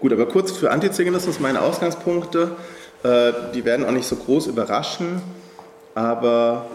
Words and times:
Gut, 0.00 0.14
aber 0.14 0.26
kurz 0.26 0.52
für 0.52 0.70
Antiziganismus 0.70 1.40
meine 1.40 1.60
Ausgangspunkte. 1.60 2.56
Äh, 3.02 3.32
die 3.54 3.66
werden 3.66 3.84
auch 3.84 3.92
nicht 3.92 4.08
so 4.08 4.16
groß 4.16 4.46
überraschen, 4.46 5.20
aber 5.94 6.66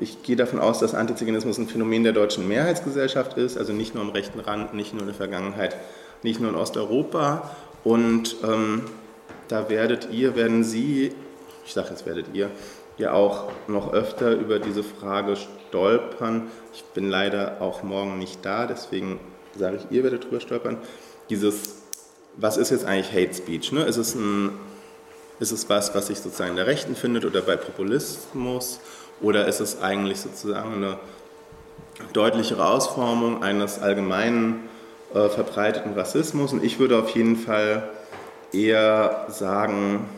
ich 0.00 0.22
gehe 0.22 0.36
davon 0.36 0.60
aus, 0.60 0.78
dass 0.78 0.94
Antiziganismus 0.94 1.58
ein 1.58 1.66
Phänomen 1.66 2.04
der 2.04 2.12
deutschen 2.12 2.46
Mehrheitsgesellschaft 2.46 3.36
ist, 3.36 3.58
also 3.58 3.72
nicht 3.72 3.96
nur 3.96 4.04
am 4.04 4.10
rechten 4.10 4.38
Rand, 4.38 4.72
nicht 4.72 4.92
nur 4.92 5.02
in 5.02 5.08
der 5.08 5.16
Vergangenheit, 5.16 5.76
nicht 6.22 6.38
nur 6.38 6.50
in 6.50 6.56
Osteuropa. 6.56 7.50
Und 7.82 8.36
ähm, 8.44 8.82
da 9.48 9.68
werdet 9.68 10.08
ihr, 10.12 10.36
werden 10.36 10.62
Sie, 10.62 11.12
ich 11.66 11.72
sage 11.74 11.88
jetzt 11.90 12.06
werdet 12.06 12.26
ihr, 12.34 12.50
ja 12.98 13.14
auch 13.14 13.50
noch 13.66 13.92
öfter 13.92 14.32
über 14.32 14.60
diese 14.60 14.84
Frage 14.84 15.34
stolpern. 15.36 16.48
Ich 16.72 16.84
bin 16.84 17.08
leider 17.08 17.60
auch 17.60 17.82
morgen 17.82 18.18
nicht 18.18 18.44
da, 18.44 18.66
deswegen 18.66 19.18
sage 19.56 19.78
ich, 19.78 19.96
ihr 19.96 20.04
werdet 20.04 20.24
drüber 20.24 20.40
stolpern. 20.40 20.78
Dieses, 21.30 21.77
was 22.38 22.56
ist 22.56 22.70
jetzt 22.70 22.84
eigentlich 22.84 23.12
Hate 23.12 23.34
Speech? 23.34 23.72
Ne? 23.72 23.82
Ist, 23.82 23.96
es 23.96 24.14
ein, 24.14 24.50
ist 25.40 25.52
es 25.52 25.68
was, 25.68 25.94
was 25.94 26.06
sich 26.06 26.18
sozusagen 26.18 26.50
in 26.50 26.56
der 26.56 26.66
Rechten 26.66 26.96
findet 26.96 27.24
oder 27.24 27.42
bei 27.42 27.56
Populismus? 27.56 28.80
Oder 29.20 29.48
ist 29.48 29.60
es 29.60 29.82
eigentlich 29.82 30.20
sozusagen 30.20 30.74
eine 30.74 30.98
deutlichere 32.12 32.64
Ausformung 32.64 33.42
eines 33.42 33.80
allgemeinen 33.80 34.68
äh, 35.12 35.28
verbreiteten 35.28 35.94
Rassismus? 35.94 36.52
Und 36.52 36.62
ich 36.62 36.78
würde 36.78 36.98
auf 36.98 37.10
jeden 37.10 37.36
Fall 37.36 37.88
eher 38.52 39.26
sagen, 39.28 40.08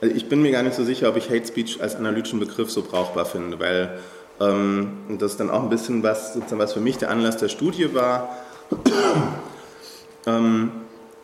also 0.00 0.14
ich 0.14 0.28
bin 0.28 0.40
mir 0.40 0.52
gar 0.52 0.62
nicht 0.62 0.76
so 0.76 0.84
sicher, 0.84 1.08
ob 1.08 1.16
ich 1.16 1.28
Hate 1.28 1.46
Speech 1.46 1.82
als 1.82 1.96
analytischen 1.96 2.38
Begriff 2.38 2.70
so 2.70 2.82
brauchbar 2.82 3.26
finde, 3.26 3.58
weil 3.58 3.98
ähm, 4.40 5.16
das 5.18 5.36
dann 5.36 5.50
auch 5.50 5.64
ein 5.64 5.68
bisschen 5.68 6.04
was, 6.04 6.34
sozusagen 6.34 6.60
was 6.60 6.72
für 6.72 6.80
mich 6.80 6.98
der 6.98 7.10
Anlass 7.10 7.36
der 7.36 7.48
Studie 7.48 7.92
war. 7.92 8.36
ähm, 10.26 10.70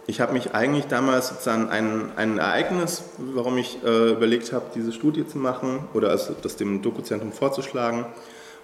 ich 0.07 0.21
habe 0.21 0.33
mich 0.33 0.55
eigentlich 0.55 0.87
damals 0.87 1.29
sozusagen 1.29 1.69
ein, 1.69 2.13
ein 2.17 2.39
Ereignis, 2.39 3.03
warum 3.19 3.59
ich 3.59 3.79
äh, 3.85 4.11
überlegt 4.13 4.53
habe, 4.53 4.67
diese 4.75 4.93
Studie 4.93 5.27
zu 5.27 5.39
machen 5.39 5.89
oder 5.95 6.11
also 6.11 6.35
das 6.41 6.57
dem 6.57 6.81
Dokuzentrum 6.81 7.33
vorzuschlagen, 7.33 8.07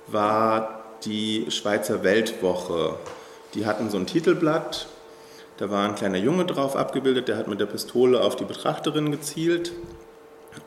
war 0.06 0.84
die 1.04 1.46
Schweizer 1.50 2.04
Weltwoche. 2.04 2.94
Die 3.54 3.66
hatten 3.66 3.90
so 3.90 3.98
ein 3.98 4.06
Titelblatt, 4.06 4.86
da 5.56 5.68
war 5.68 5.88
ein 5.88 5.96
kleiner 5.96 6.18
Junge 6.18 6.44
drauf 6.44 6.76
abgebildet, 6.76 7.26
der 7.26 7.36
hat 7.36 7.48
mit 7.48 7.58
der 7.58 7.66
Pistole 7.66 8.20
auf 8.20 8.36
die 8.36 8.44
Betrachterin 8.44 9.10
gezielt, 9.10 9.72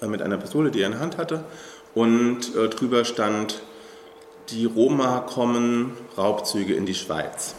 äh, 0.02 0.08
mit 0.08 0.22
einer 0.22 0.38
Pistole, 0.38 0.72
die 0.72 0.82
er 0.82 0.88
in 0.88 0.92
der 0.92 1.02
Hand 1.02 1.18
hatte. 1.18 1.46
Und 1.94 2.54
äh, 2.54 2.68
drüber 2.68 3.06
stand, 3.06 3.62
die 4.50 4.66
Roma 4.66 5.22
kommen, 5.22 5.94
Raubzüge 6.18 6.74
in 6.74 6.86
die 6.86 6.96
Schweiz. 6.96 7.56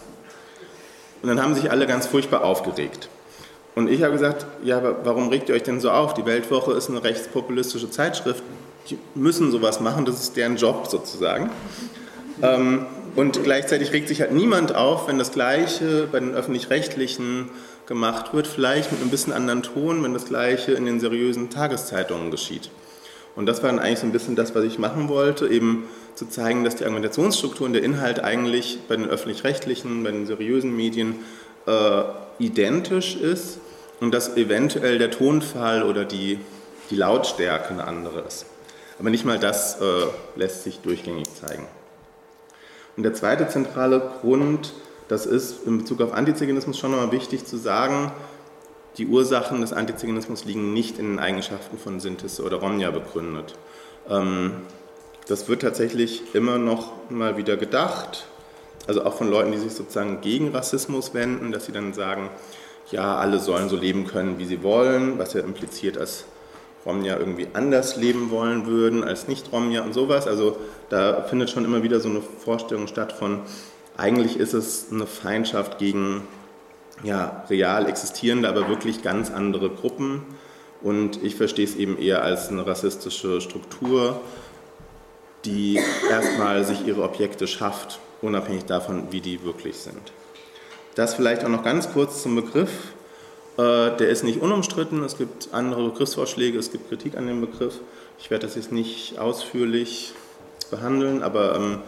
Und 1.27 1.35
dann 1.35 1.43
haben 1.43 1.57
sich 1.57 1.73
alle 1.73 1.89
ganz 1.89 2.07
furchtbar 2.07 2.45
aufgeregt. 2.45 3.09
Und 3.75 3.91
ich 3.91 4.05
habe 4.05 4.13
gesagt, 4.13 4.47
ja, 4.63 4.79
aber 4.79 4.99
warum 5.03 5.29
regt 5.29 5.49
ihr 5.49 5.57
euch 5.57 5.65
denn 5.65 5.81
so 5.81 5.91
auf? 5.91 6.15
Die 6.15 6.25
Weltwoche 6.25 6.73
ist 6.75 6.89
eine 6.89 7.03
rechtspopulistische 7.03 7.91
Zeitschrift. 7.91 8.45
Die 8.89 8.97
müssen 9.17 9.51
sowas 9.51 9.81
machen, 9.81 10.05
das 10.05 10.21
ist 10.21 10.37
deren 10.37 10.55
Job 10.55 10.87
sozusagen. 10.87 11.51
Ähm, 12.43 12.87
und 13.17 13.43
gleichzeitig 13.43 13.93
regt 13.93 14.07
sich 14.07 14.21
halt 14.21 14.31
niemand 14.31 14.77
auf, 14.77 15.09
wenn 15.09 15.19
das 15.19 15.33
Gleiche 15.33 16.07
bei 16.13 16.21
den 16.21 16.33
öffentlich-rechtlichen 16.33 17.51
gemacht 17.87 18.33
wird, 18.33 18.47
vielleicht 18.47 18.93
mit 18.93 19.01
einem 19.01 19.11
bisschen 19.11 19.33
anderen 19.33 19.65
Ton, 19.65 20.05
wenn 20.05 20.15
das 20.15 20.27
Gleiche 20.27 20.75
in 20.75 20.87
den 20.87 21.01
seriösen 21.01 21.51
Tageszeitungen 21.51 22.31
geschieht. 22.31 22.71
Und 23.37 23.47
das 23.47 23.63
war 23.63 23.71
dann 23.71 23.79
eigentlich 23.79 24.01
so 24.01 24.07
ein 24.07 24.13
bisschen 24.13 24.35
das, 24.35 24.55
was 24.55 24.65
ich 24.65 24.79
machen 24.79 25.09
wollte, 25.09 25.47
eben 25.47 25.85
zu 26.15 26.27
zeigen, 26.27 26.65
dass 26.65 26.77
die 26.77 26.85
Argumentationsstruktur 26.85 27.67
und 27.67 27.75
der 27.75 27.85
Inhalt 27.85 28.21
eigentlich 28.21 28.79
bei 28.89 28.97
den 28.97 29.07
öffentlich-rechtlichen, 29.07 30.03
bei 30.03 30.11
den 30.11 30.27
seriösen 30.27 30.75
Medien 30.75 31.17
äh, 31.67 32.03
identisch 32.39 33.15
ist 33.17 33.59
und 34.01 34.13
dass 34.13 34.37
eventuell 34.37 34.99
der 34.99 35.11
Tonfall 35.11 35.83
oder 35.83 36.07
die, 36.07 36.39
die 36.91 36.97
Lautstärke 36.97 37.71
eine 37.71 37.85
andere 37.85 38.21
ist. 38.21 38.47
Aber 38.99 39.11
nicht 39.11 39.27
mal 39.27 39.39
das 39.39 39.81
äh, 39.83 39.85
lässt 40.37 40.65
sich 40.65 40.81
durchgängig 40.81 41.27
zeigen. 41.35 41.67
Und 42.97 43.03
der 43.03 43.13
zweite 43.13 43.47
zentrale 43.49 44.01
Grund, 44.23 44.73
das 45.09 45.27
ist 45.27 45.67
in 45.67 45.79
Bezug 45.79 46.01
auf 46.01 46.15
Antiziganismus 46.15 46.79
schon 46.79 46.93
nochmal 46.93 47.13
wichtig 47.13 47.45
zu 47.45 47.59
sagen, 47.59 48.11
die 48.99 49.07
Ursachen 49.07 49.61
des 49.61 49.73
Antiziganismus 49.73 50.45
liegen 50.45 50.73
nicht 50.73 50.99
in 50.99 51.13
den 51.13 51.19
Eigenschaften 51.19 51.79
von 51.79 52.01
Sintis 52.01 52.41
oder 52.41 52.57
Romja 52.57 52.91
begründet. 52.91 53.55
Ähm, 54.09 54.53
das 55.29 55.49
wird 55.49 55.63
tatsächlich 55.63 56.35
immer 56.35 56.59
noch 56.59 57.11
mal 57.11 57.37
wieder 57.37 57.57
gedacht, 57.57 58.27
also 58.87 59.05
auch 59.05 59.15
von 59.15 59.29
Leuten, 59.29 59.53
die 59.53 59.59
sich 59.59 59.73
sozusagen 59.73 60.21
gegen 60.21 60.55
Rassismus 60.55 61.13
wenden, 61.15 61.51
dass 61.51 61.67
sie 61.67 61.73
dann 61.73 61.93
sagen, 61.93 62.31
ja, 62.93 63.17
alle 63.17 63.41
sollen 63.41 63.69
so 63.69 63.77
leben 63.77 64.07
können, 64.07 64.39
wie 64.39 64.45
sie 64.45 64.63
wollen, 64.63 65.19
was 65.19 65.33
ja 65.33 65.41
impliziert, 65.41 65.97
dass 65.97 66.25
Romja 66.85 67.19
irgendwie 67.19 67.49
anders 67.53 67.97
leben 67.97 68.31
wollen 68.31 68.67
würden 68.67 69.03
als 69.03 69.27
Nicht-Romja 69.27 69.83
und 69.83 69.93
sowas. 69.93 70.29
Also 70.29 70.57
da 70.89 71.23
findet 71.23 71.51
schon 71.51 71.65
immer 71.65 71.83
wieder 71.83 71.99
so 71.99 72.09
eine 72.09 72.21
Vorstellung 72.21 72.87
statt 72.87 73.13
von, 73.13 73.41
eigentlich 73.97 74.39
ist 74.39 74.53
es 74.53 74.87
eine 74.93 75.07
Feindschaft 75.07 75.79
gegen 75.79 76.23
ja, 77.03 77.45
real 77.51 77.89
existierende, 77.89 78.49
aber 78.49 78.69
wirklich 78.69 79.03
ganz 79.03 79.31
andere 79.31 79.71
Gruppen. 79.71 80.23
Und 80.83 81.23
ich 81.23 81.37
verstehe 81.37 81.65
es 81.65 81.77
eben 81.77 81.99
eher 81.99 82.23
als 82.23 82.49
eine 82.49 82.67
rassistische 82.67 83.41
Struktur, 83.41 84.21
die 85.45 85.81
erstmal 86.11 86.65
sich 86.65 86.87
ihre 86.87 87.03
Objekte 87.03 87.47
schafft, 87.47 88.01
unabhängig 88.21 88.65
davon, 88.65 89.09
wie 89.11 89.21
die 89.21 89.45
wirklich 89.45 89.77
sind. 89.77 90.13
Das 90.95 91.15
vielleicht 91.15 91.45
auch 91.45 91.49
noch 91.49 91.63
ganz 91.63 91.93
kurz 91.93 92.23
zum 92.23 92.35
Begriff. 92.35 92.71
Äh, 93.59 93.97
der 93.97 94.09
ist 94.09 94.25
nicht 94.25 94.41
unumstritten, 94.41 95.03
es 95.03 95.17
gibt 95.17 95.49
andere 95.53 95.91
Begriffsvorschläge, 95.91 96.59
es 96.59 96.73
gibt 96.73 96.89
Kritik 96.89 97.17
an 97.17 97.27
dem 97.27 97.41
Begriff. 97.41 97.81
Ich 98.19 98.31
werde 98.31 98.47
das 98.47 98.57
jetzt 98.57 98.73
nicht 98.73 99.19
ausführlich 99.19 100.15
behandeln, 100.71 101.23
aber 101.23 101.57
ähm, 101.57 101.79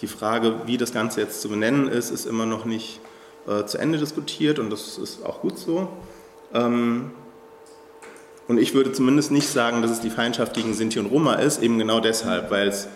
die 0.00 0.08
Frage, 0.08 0.54
wie 0.66 0.76
das 0.76 0.92
Ganze 0.92 1.20
jetzt 1.20 1.40
zu 1.40 1.48
benennen 1.48 1.88
ist, 1.88 2.10
ist 2.10 2.26
immer 2.26 2.46
noch 2.46 2.64
nicht 2.64 3.00
äh, 3.46 3.64
zu 3.64 3.78
Ende 3.78 3.98
diskutiert 3.98 4.58
und 4.58 4.70
das 4.70 4.98
ist 4.98 5.24
auch 5.24 5.40
gut 5.40 5.58
so. 5.58 5.88
Ähm, 6.52 7.10
und 8.48 8.58
ich 8.58 8.74
würde 8.74 8.92
zumindest 8.92 9.32
nicht 9.32 9.48
sagen, 9.48 9.82
dass 9.82 9.90
es 9.90 10.00
die 10.00 10.10
Feindschaft 10.10 10.54
gegen 10.54 10.72
Sinti 10.74 10.98
und 10.98 11.06
Roma 11.06 11.34
ist, 11.34 11.62
eben 11.62 11.78
genau 11.78 12.00
deshalb, 12.00 12.50
weil 12.50 12.68
es 12.68 12.88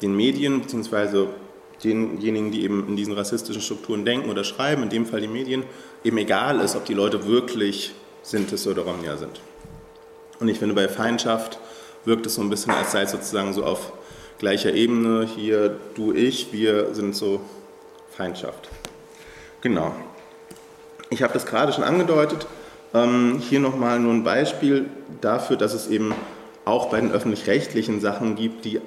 den 0.00 0.14
Medien 0.14 0.60
bzw. 0.60 1.26
denjenigen, 1.82 2.52
die 2.52 2.62
eben 2.62 2.86
in 2.88 2.96
diesen 2.96 3.14
rassistischen 3.14 3.62
Strukturen 3.62 4.04
denken 4.04 4.30
oder 4.30 4.44
schreiben, 4.44 4.84
in 4.84 4.88
dem 4.88 5.06
Fall 5.06 5.20
die 5.20 5.28
Medien, 5.28 5.64
eben 6.04 6.18
egal 6.18 6.60
ist, 6.60 6.76
ob 6.76 6.84
die 6.84 6.94
Leute 6.94 7.26
wirklich 7.26 7.92
Sintis 8.22 8.66
oder 8.66 8.82
Romja 8.82 9.16
sind. 9.16 9.40
Und 10.38 10.48
ich 10.48 10.58
finde, 10.58 10.74
bei 10.74 10.88
Feindschaft 10.88 11.58
wirkt 12.04 12.26
es 12.26 12.36
so 12.36 12.42
ein 12.42 12.50
bisschen, 12.50 12.72
als 12.72 12.92
sei 12.92 13.02
es 13.02 13.10
sozusagen 13.10 13.52
so 13.52 13.64
auf 13.64 13.92
gleicher 14.38 14.72
Ebene, 14.72 15.26
hier 15.26 15.76
du, 15.94 16.12
ich, 16.12 16.52
wir 16.52 16.94
sind 16.94 17.14
so 17.14 17.40
Feindschaft. 18.10 18.68
Genau. 19.60 19.94
Ich 21.10 21.22
habe 21.22 21.32
das 21.32 21.46
gerade 21.46 21.72
schon 21.72 21.84
angedeutet. 21.84 22.46
Ähm, 22.94 23.40
hier 23.40 23.60
nochmal 23.60 23.98
nur 23.98 24.12
ein 24.12 24.24
Beispiel 24.24 24.86
dafür, 25.20 25.56
dass 25.56 25.74
es 25.74 25.88
eben 25.88 26.14
auch 26.64 26.90
bei 26.90 27.00
den 27.00 27.12
öffentlich-rechtlichen 27.12 28.00
Sachen 28.00 28.36
gibt, 28.36 28.64
die 28.64 28.80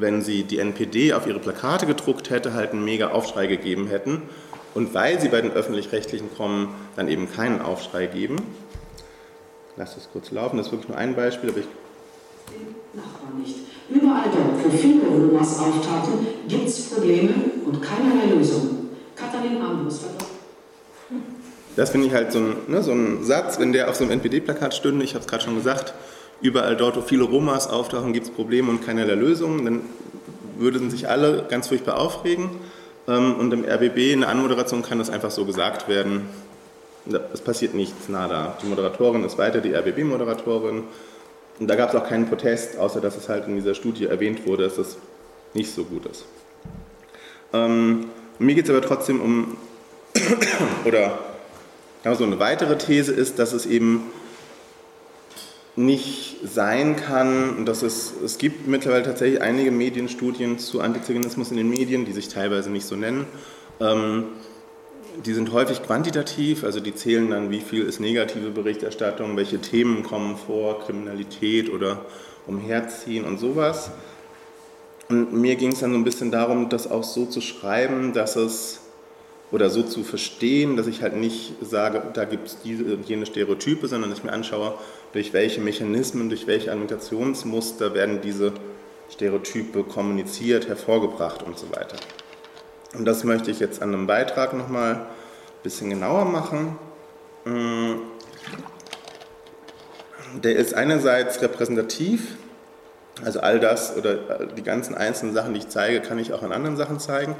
wenn 0.00 0.22
sie 0.22 0.44
die 0.44 0.58
NPD 0.58 1.12
auf 1.12 1.26
ihre 1.26 1.38
Plakate 1.38 1.86
gedruckt 1.86 2.30
hätte, 2.30 2.54
halt 2.54 2.72
einen 2.72 2.84
mega 2.84 3.10
Aufschrei 3.10 3.46
gegeben 3.46 3.86
hätten. 3.88 4.22
Und 4.74 4.94
weil 4.94 5.20
sie 5.20 5.28
bei 5.28 5.40
den 5.40 5.50
Öffentlich-Rechtlichen 5.50 6.34
kommen, 6.36 6.68
dann 6.96 7.08
eben 7.08 7.30
keinen 7.30 7.60
Aufschrei 7.60 8.06
geben. 8.06 8.36
Lass 9.76 9.94
das 9.94 10.08
kurz 10.12 10.30
laufen, 10.30 10.56
das 10.56 10.66
ist 10.66 10.72
wirklich 10.72 10.88
nur 10.88 10.98
ein 10.98 11.14
Beispiel, 11.14 11.50
aber 11.50 11.58
ich. 11.58 11.66
Nachbarn 12.94 13.40
nicht. 13.40 13.56
Überall 13.88 14.30
dort, 14.30 14.64
wo 14.64 14.70
viele 14.76 15.06
Romas 15.06 15.58
auftauchen, 15.58 16.26
gibt 16.48 16.68
es 16.68 16.90
Probleme 16.90 17.34
und 17.64 17.82
keinerlei 17.82 18.32
Katharin 19.30 19.62
Armbus 19.62 20.00
Das 21.76 21.90
finde 21.90 22.08
ich 22.08 22.12
halt 22.12 22.32
so 22.32 22.38
ein, 22.40 22.56
ne, 22.68 22.82
so 22.82 22.92
ein 22.92 23.22
Satz, 23.24 23.58
wenn 23.58 23.72
der 23.72 23.88
auf 23.88 23.94
so 23.94 24.04
einem 24.04 24.12
NPD-Plakat 24.12 24.74
stünde, 24.74 25.04
ich 25.04 25.14
habe 25.14 25.20
es 25.20 25.28
gerade 25.28 25.44
schon 25.44 25.54
gesagt, 25.54 25.94
überall 26.40 26.76
dort, 26.76 26.96
wo 26.96 27.00
viele 27.00 27.24
Romas 27.24 27.68
auftauchen, 27.68 28.12
gibt 28.12 28.26
es 28.26 28.32
Probleme 28.32 28.70
und 28.70 28.84
keinerlei 28.84 29.14
Lösungen. 29.14 29.64
Dann 29.64 29.80
würden 30.58 30.90
sich 30.90 31.08
alle 31.08 31.44
ganz 31.48 31.68
furchtbar 31.68 31.98
aufregen. 31.98 32.50
Ähm, 33.06 33.36
und 33.36 33.52
im 33.52 33.64
RBB 33.64 34.12
in 34.12 34.20
der 34.20 34.30
Anmoderation 34.30 34.82
kann 34.82 34.98
das 34.98 35.10
einfach 35.10 35.30
so 35.30 35.44
gesagt 35.44 35.88
werden. 35.88 36.22
Es 37.32 37.40
passiert 37.40 37.74
nichts, 37.74 38.08
nada. 38.08 38.58
Die 38.62 38.66
Moderatorin 38.66 39.24
ist 39.24 39.38
weiter 39.38 39.60
die 39.60 39.74
RBB-Moderatorin. 39.74 40.84
Und 41.58 41.68
da 41.68 41.74
gab 41.76 41.90
es 41.90 41.94
auch 41.94 42.06
keinen 42.06 42.26
Protest, 42.28 42.78
außer 42.78 43.00
dass 43.00 43.16
es 43.16 43.28
halt 43.28 43.46
in 43.46 43.54
dieser 43.56 43.74
Studie 43.74 44.06
erwähnt 44.06 44.46
wurde, 44.46 44.64
dass 44.64 44.76
das 44.76 44.96
nicht 45.54 45.72
so 45.72 45.84
gut 45.84 46.06
ist. 46.06 46.24
Ähm, 47.52 48.06
mir 48.40 48.54
geht 48.54 48.64
es 48.64 48.70
aber 48.70 48.82
trotzdem 48.82 49.20
um, 49.20 49.56
oder 50.84 51.18
so 52.16 52.24
eine 52.24 52.38
weitere 52.38 52.78
These 52.78 53.12
ist, 53.12 53.38
dass 53.38 53.52
es 53.52 53.66
eben 53.66 54.02
nicht 55.76 56.38
sein 56.42 56.96
kann, 56.96 57.64
dass 57.64 57.82
es, 57.82 58.12
es 58.24 58.38
gibt 58.38 58.66
mittlerweile 58.66 59.04
tatsächlich 59.04 59.40
einige 59.40 59.70
Medienstudien 59.70 60.58
zu 60.58 60.80
Antiziganismus 60.80 61.50
in 61.50 61.58
den 61.58 61.68
Medien, 61.68 62.04
die 62.04 62.12
sich 62.12 62.28
teilweise 62.28 62.70
nicht 62.70 62.86
so 62.86 62.96
nennen, 62.96 63.26
ähm, 63.80 64.24
die 65.24 65.34
sind 65.34 65.52
häufig 65.52 65.82
quantitativ, 65.82 66.64
also 66.64 66.80
die 66.80 66.94
zählen 66.94 67.30
dann, 67.30 67.50
wie 67.50 67.60
viel 67.60 67.84
ist 67.84 68.00
negative 68.00 68.50
Berichterstattung, 68.50 69.36
welche 69.36 69.60
Themen 69.60 70.02
kommen 70.02 70.36
vor, 70.36 70.80
Kriminalität 70.80 71.70
oder 71.70 72.04
Umherziehen 72.46 73.24
und 73.24 73.38
sowas. 73.38 73.90
Und 75.10 75.32
mir 75.32 75.56
ging 75.56 75.72
es 75.72 75.80
dann 75.80 75.92
so 75.92 75.98
ein 75.98 76.04
bisschen 76.04 76.30
darum, 76.30 76.68
das 76.68 76.88
auch 76.88 77.02
so 77.02 77.26
zu 77.26 77.40
schreiben, 77.40 78.12
dass 78.12 78.36
es 78.36 78.80
oder 79.50 79.68
so 79.68 79.82
zu 79.82 80.04
verstehen, 80.04 80.76
dass 80.76 80.86
ich 80.86 81.02
halt 81.02 81.16
nicht 81.16 81.54
sage, 81.60 82.00
da 82.14 82.24
gibt 82.24 82.46
es 82.46 82.62
diese 82.62 82.84
und 82.94 83.08
jene 83.08 83.26
Stereotype, 83.26 83.88
sondern 83.88 84.12
ich 84.12 84.22
mir 84.22 84.32
anschaue, 84.32 84.74
durch 85.12 85.32
welche 85.32 85.60
Mechanismen, 85.60 86.28
durch 86.28 86.46
welche 86.46 86.70
Argumentationsmuster 86.70 87.92
werden 87.94 88.20
diese 88.22 88.52
Stereotype 89.10 89.82
kommuniziert, 89.82 90.68
hervorgebracht 90.68 91.42
und 91.42 91.58
so 91.58 91.68
weiter. 91.72 91.96
Und 92.96 93.04
das 93.04 93.24
möchte 93.24 93.50
ich 93.50 93.58
jetzt 93.58 93.82
an 93.82 93.92
einem 93.92 94.06
Beitrag 94.06 94.52
nochmal 94.52 94.94
ein 94.94 95.06
bisschen 95.64 95.90
genauer 95.90 96.24
machen. 96.26 96.78
Mm. 97.44 97.94
Der 100.44 100.54
ist 100.54 100.74
einerseits 100.74 101.42
repräsentativ, 101.42 102.36
also 103.24 103.40
all 103.40 103.60
das 103.60 103.96
oder 103.96 104.16
die 104.56 104.62
ganzen 104.62 104.94
einzelnen 104.94 105.34
Sachen, 105.34 105.54
die 105.54 105.60
ich 105.60 105.68
zeige, 105.68 106.00
kann 106.00 106.18
ich 106.18 106.32
auch 106.32 106.42
in 106.42 106.52
anderen 106.52 106.76
Sachen 106.76 107.00
zeigen. 107.00 107.34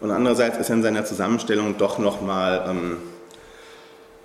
Und 0.00 0.10
andererseits 0.10 0.58
ist 0.58 0.68
er 0.68 0.76
in 0.76 0.82
seiner 0.82 1.04
Zusammenstellung 1.04 1.76
doch 1.78 1.98
nochmal 1.98 2.66
ähm, 2.68 2.98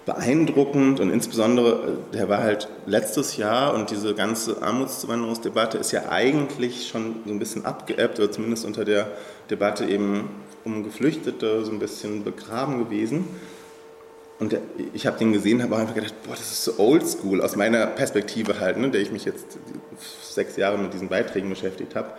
beeindruckend 0.05 0.99
und 0.99 1.09
insbesondere, 1.09 1.97
äh, 2.11 2.15
der 2.17 2.29
war 2.29 2.39
halt 2.39 2.67
letztes 2.85 3.37
Jahr 3.37 3.73
und 3.73 3.91
diese 3.91 4.15
ganze 4.15 4.61
Armutszuwanderungsdebatte 4.61 5.77
ist 5.77 5.91
ja 5.91 6.09
eigentlich 6.09 6.87
schon 6.87 7.17
so 7.25 7.31
ein 7.31 7.39
bisschen 7.39 7.65
abgeebbt 7.65 8.19
oder 8.19 8.31
zumindest 8.31 8.65
unter 8.65 8.83
der 8.83 9.07
Debatte 9.49 9.85
eben 9.85 10.29
um 10.63 10.83
Geflüchtete 10.83 11.63
so 11.63 11.71
ein 11.71 11.79
bisschen 11.79 12.23
begraben 12.23 12.79
gewesen. 12.79 13.27
Und 14.41 14.53
der, 14.53 14.61
ich 14.93 15.05
habe 15.05 15.19
den 15.19 15.33
gesehen, 15.33 15.61
habe 15.61 15.77
einfach 15.77 15.93
gedacht, 15.93 16.15
boah, 16.23 16.31
das 16.31 16.51
ist 16.51 16.63
so 16.63 16.79
oldschool 16.79 17.41
aus 17.41 17.55
meiner 17.55 17.85
Perspektive 17.85 18.59
halt, 18.59 18.75
ne, 18.75 18.89
der 18.89 18.99
ich 18.99 19.11
mich 19.11 19.23
jetzt 19.23 19.59
sechs 20.23 20.57
Jahre 20.57 20.79
mit 20.79 20.95
diesen 20.95 21.09
Beiträgen 21.09 21.47
beschäftigt 21.47 21.95
habe. 21.95 22.09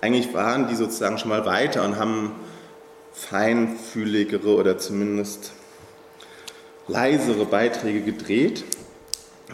Eigentlich 0.00 0.34
waren 0.34 0.66
die 0.66 0.74
sozusagen 0.74 1.18
schon 1.18 1.28
mal 1.28 1.46
weiter 1.46 1.84
und 1.84 1.96
haben 1.96 2.32
feinfühligere 3.12 4.56
oder 4.56 4.76
zumindest 4.78 5.52
leisere 6.88 7.44
Beiträge 7.44 8.00
gedreht. 8.00 8.64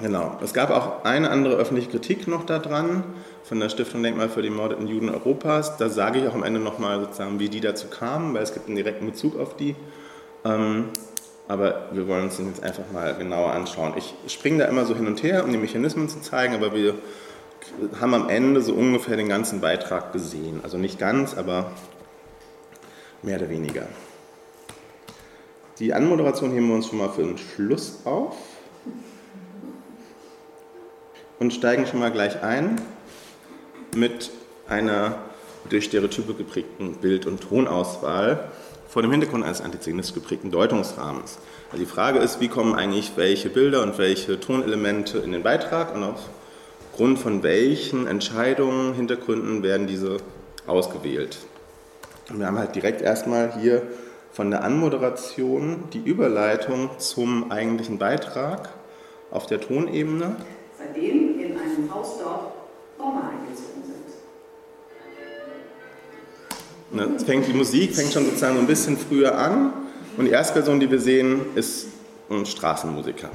Genau. 0.01 0.39
Es 0.43 0.55
gab 0.55 0.71
auch 0.71 1.05
eine 1.05 1.29
andere 1.29 1.57
öffentliche 1.57 1.91
Kritik 1.91 2.27
noch 2.27 2.47
daran 2.47 3.05
von 3.43 3.61
der 3.61 3.69
Stiftung 3.69 4.03
Denkmal 4.03 4.31
für 4.31 4.41
die 4.41 4.49
mordeten 4.49 4.87
Juden 4.87 5.11
Europas. 5.11 5.77
Da 5.77 5.91
sage 5.91 6.21
ich 6.21 6.29
auch 6.29 6.35
am 6.35 6.43
Ende 6.43 6.59
nochmal 6.59 7.01
sozusagen, 7.01 7.39
wie 7.39 7.51
die 7.51 7.61
dazu 7.61 7.89
kamen, 7.89 8.33
weil 8.33 8.43
es 8.43 8.55
gibt 8.55 8.67
einen 8.67 8.77
direkten 8.77 9.05
Bezug 9.05 9.39
auf 9.39 9.59
die. 9.59 9.77
Ähm, 10.47 10.89
aber 11.49 11.89
wir 11.93 12.09
wollen 12.09 12.25
uns 12.25 12.37
den 12.37 12.49
jetzt 12.49 12.63
einfach 12.63 12.85
mal 12.93 13.15
genauer 13.15 13.53
anschauen. 13.53 13.95
Ich 13.97 14.15
springe 14.33 14.59
da 14.59 14.65
immer 14.67 14.87
so 14.87 14.95
hin 14.95 15.07
und 15.07 15.23
her, 15.23 15.45
um 15.45 15.51
die 15.51 15.59
Mechanismen 15.59 16.09
zu 16.09 16.21
zeigen, 16.21 16.55
aber 16.55 16.75
wir 16.75 16.95
haben 18.01 18.15
am 18.15 18.29
Ende 18.29 18.63
so 18.63 18.75
ungefähr 18.75 19.17
den 19.17 19.29
ganzen 19.29 19.61
Beitrag 19.61 20.13
gesehen. 20.13 20.61
Also 20.63 20.79
nicht 20.79 20.99
ganz, 20.99 21.37
aber 21.37 21.71
mehr 23.23 23.39
oder 23.39 23.51
weniger. 23.51 23.87
Die 25.79 25.93
Anmoderation 25.93 26.53
heben 26.53 26.69
wir 26.69 26.77
uns 26.77 26.89
schon 26.89 26.99
mal 26.99 27.11
für 27.11 27.23
den 27.23 27.37
Schluss 27.37 28.01
auf 28.05 28.37
und 31.41 31.53
steigen 31.53 31.87
schon 31.87 32.01
mal 32.01 32.13
gleich 32.13 32.43
ein 32.43 32.81
mit 33.95 34.31
einer 34.69 35.19
durch 35.69 35.87
Stereotype 35.87 36.35
geprägten 36.35 36.97
Bild- 36.97 37.27
und 37.27 37.41
Tonauswahl 37.41 38.51
vor 38.95 39.03
dem 39.03 39.11
Hintergrund 39.11 39.43
eines 39.43 39.61
antizionistisch 39.61 40.15
geprägten 40.15 40.53
Deutungsrahmens. 40.53 41.39
Also 41.73 41.85
die 41.85 41.91
Frage 41.91 42.21
ist, 42.21 42.39
wie 42.39 42.47
kommen 42.47 42.77
eigentlich 42.77 43.17
welche 43.17 43.51
Bilder 43.51 43.83
und 43.83 43.99
welche 43.99 44.39
Tonelemente 44.39 45.19
in 45.19 45.33
den 45.33 45.43
Beitrag 45.43 45.97
und 45.97 46.05
aufgrund 46.05 47.19
von 47.19 47.43
welchen 47.43 48.07
Entscheidungen, 48.07 48.95
Hintergründen 48.95 49.65
werden 49.65 49.89
diese 49.89 50.19
ausgewählt. 50.69 51.39
Und 52.31 52.39
wir 52.39 52.47
haben 52.47 52.57
halt 52.57 52.77
direkt 52.77 53.03
erstmal 53.03 53.61
hier 53.61 53.83
von 54.31 54.53
der 54.53 54.63
Anmoderation 54.63 55.89
die 55.93 55.99
Überleitung 55.99 56.91
zum 56.99 57.51
eigentlichen 57.51 57.99
Beitrag 57.99 58.69
auf 59.33 59.47
der 59.47 59.61
Tonebene. 59.61 60.37
Seitdem 60.79 61.41
in 61.41 61.59
einem 61.59 61.93
Haus 61.93 62.19
dort 62.23 62.53
Roma 63.01 63.29
eingezogen 63.29 63.83
sind. 63.83 64.15
Ne, 66.95 67.19
fängt, 67.27 67.49
die 67.49 67.53
Musik 67.53 67.97
fängt 67.97 68.13
schon 68.13 68.25
sozusagen 68.25 68.57
ein 68.57 68.69
bisschen 68.69 68.97
früher 68.97 69.37
an 69.37 69.73
und 70.17 70.27
die 70.27 70.31
erste 70.31 70.53
Person, 70.53 70.79
die 70.79 70.89
wir 70.89 71.01
sehen, 71.01 71.41
ist 71.57 71.89
ein 72.31 72.47
Straßenmusiker, 72.47 73.31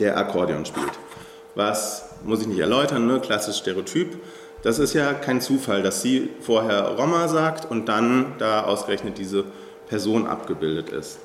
der 0.00 0.16
Akkordeon 0.16 0.64
spielt. 0.64 0.92
Was 1.54 2.08
muss 2.24 2.40
ich 2.40 2.46
nicht 2.46 2.60
erläutern, 2.60 3.06
ne? 3.06 3.20
klassisches 3.20 3.58
Stereotyp. 3.58 4.16
Das 4.62 4.78
ist 4.78 4.94
ja 4.94 5.12
kein 5.12 5.42
Zufall, 5.42 5.82
dass 5.82 6.00
sie 6.00 6.30
vorher 6.40 6.96
Roma 6.96 7.28
sagt 7.28 7.70
und 7.70 7.86
dann 7.90 8.32
da 8.38 8.64
ausgerechnet 8.64 9.18
diese 9.18 9.44
Person 9.88 10.26
abgebildet 10.26 10.88
ist. 10.88 11.18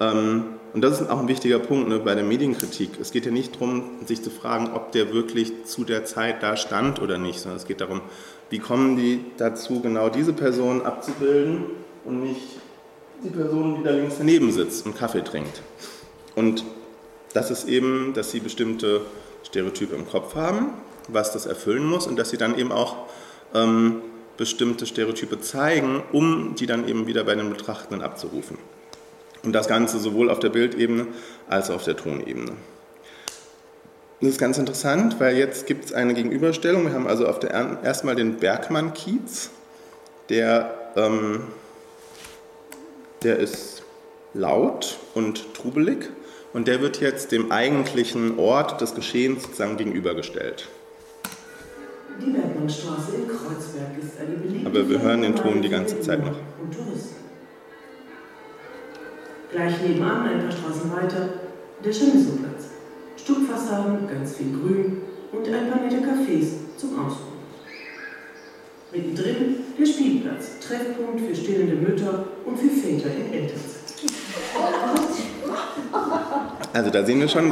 Ähm, 0.00 0.44
und 0.72 0.80
das 0.82 1.00
ist 1.00 1.08
auch 1.08 1.20
ein 1.20 1.28
wichtiger 1.28 1.60
Punkt 1.60 1.88
ne, 1.88 2.00
bei 2.00 2.16
der 2.16 2.24
Medienkritik. 2.24 2.98
Es 3.00 3.12
geht 3.12 3.26
ja 3.26 3.30
nicht 3.30 3.54
darum, 3.54 3.90
sich 4.06 4.22
zu 4.22 4.30
fragen, 4.30 4.70
ob 4.74 4.90
der 4.90 5.12
wirklich 5.12 5.64
zu 5.66 5.84
der 5.84 6.04
Zeit 6.04 6.42
da 6.42 6.56
stand 6.56 7.00
oder 7.00 7.16
nicht, 7.16 7.38
sondern 7.38 7.58
es 7.58 7.66
geht 7.66 7.80
darum, 7.80 8.00
wie 8.54 8.60
kommen 8.60 8.94
die 8.94 9.18
dazu, 9.36 9.80
genau 9.80 10.08
diese 10.08 10.32
Person 10.32 10.86
abzubilden 10.86 11.64
und 12.04 12.22
nicht 12.22 12.40
die 13.24 13.30
Person, 13.30 13.78
die 13.78 13.82
da 13.82 13.90
links 13.90 14.14
daneben 14.16 14.52
sitzt 14.52 14.86
und 14.86 14.96
Kaffee 14.96 15.24
trinkt. 15.24 15.60
Und 16.36 16.64
das 17.32 17.50
ist 17.50 17.66
eben, 17.66 18.12
dass 18.14 18.30
sie 18.30 18.38
bestimmte 18.38 19.00
Stereotype 19.42 19.96
im 19.96 20.08
Kopf 20.08 20.36
haben, 20.36 20.68
was 21.08 21.32
das 21.32 21.46
erfüllen 21.46 21.84
muss 21.84 22.06
und 22.06 22.16
dass 22.16 22.30
sie 22.30 22.36
dann 22.36 22.56
eben 22.56 22.70
auch 22.70 22.94
ähm, 23.54 24.02
bestimmte 24.36 24.86
Stereotype 24.86 25.40
zeigen, 25.40 26.04
um 26.12 26.54
die 26.54 26.66
dann 26.66 26.86
eben 26.86 27.08
wieder 27.08 27.24
bei 27.24 27.34
den 27.34 27.50
Betrachtenden 27.50 28.02
abzurufen. 28.02 28.56
Und 29.42 29.52
das 29.52 29.66
Ganze 29.66 29.98
sowohl 29.98 30.30
auf 30.30 30.38
der 30.38 30.50
Bildebene 30.50 31.08
als 31.48 31.70
auch 31.70 31.74
auf 31.74 31.84
der 31.84 31.96
Tonebene. 31.96 32.52
Das 34.24 34.32
ist 34.32 34.38
ganz 34.38 34.56
interessant, 34.56 35.20
weil 35.20 35.36
jetzt 35.36 35.66
gibt 35.66 35.84
es 35.84 35.92
eine 35.92 36.14
Gegenüberstellung. 36.14 36.86
Wir 36.86 36.94
haben 36.94 37.06
also 37.06 37.26
auf 37.26 37.40
der 37.40 37.50
erstmal 37.84 38.16
den 38.16 38.36
Bergmann-Kiez, 38.36 39.50
der, 40.30 40.74
ähm, 40.96 41.42
der 43.22 43.38
ist 43.38 43.82
laut 44.32 44.98
und 45.12 45.52
trubelig 45.52 46.08
und 46.54 46.68
der 46.68 46.80
wird 46.80 47.02
jetzt 47.02 47.32
dem 47.32 47.52
eigentlichen 47.52 48.38
Ort 48.38 48.80
des 48.80 48.94
Geschehens 48.94 49.42
sozusagen 49.42 49.76
gegenübergestellt. 49.76 50.68
Die 52.18 52.30
Bergmannstraße 52.30 53.16
in 53.16 53.28
Kreuzberg 53.28 53.90
ist 54.02 54.18
eine 54.18 54.36
beliebte 54.38 54.66
Aber 54.66 54.88
wir 54.88 55.02
hören 55.02 55.20
den 55.20 55.36
Ton 55.36 55.60
die 55.60 55.68
ganze 55.68 56.00
Zeit 56.00 56.20
noch. 56.20 56.38
Und 56.62 56.74
Touristen. 56.74 57.16
Gleich 59.52 59.82
nebenan, 59.82 60.26
ein 60.28 60.40
paar 60.40 60.50
Straßen 60.50 60.90
weiter, 60.90 61.28
der 61.84 61.92
Chamisso-Platz. 61.92 62.73
Stuckfassaden, 63.24 64.06
ganz 64.06 64.36
viel 64.36 64.52
Grün 64.52 64.98
und 65.32 65.48
ein 65.48 65.70
paar 65.70 65.80
nette 65.80 65.96
Cafés 65.96 66.76
zum 66.76 66.90
Ausruhen. 66.98 67.34
Mittendrin 68.92 69.56
der 69.78 69.86
Spielplatz, 69.86 70.60
Treffpunkt 70.60 71.20
für 71.20 71.34
stillende 71.34 71.74
Mütter 71.74 72.26
und 72.44 72.58
für 72.58 72.68
Väter 72.68 73.08
in 73.08 73.32
Elternzeit. 73.32 73.80
Also 76.74 76.90
da 76.90 77.04
sehen 77.04 77.20
wir 77.20 77.28
schon, 77.28 77.50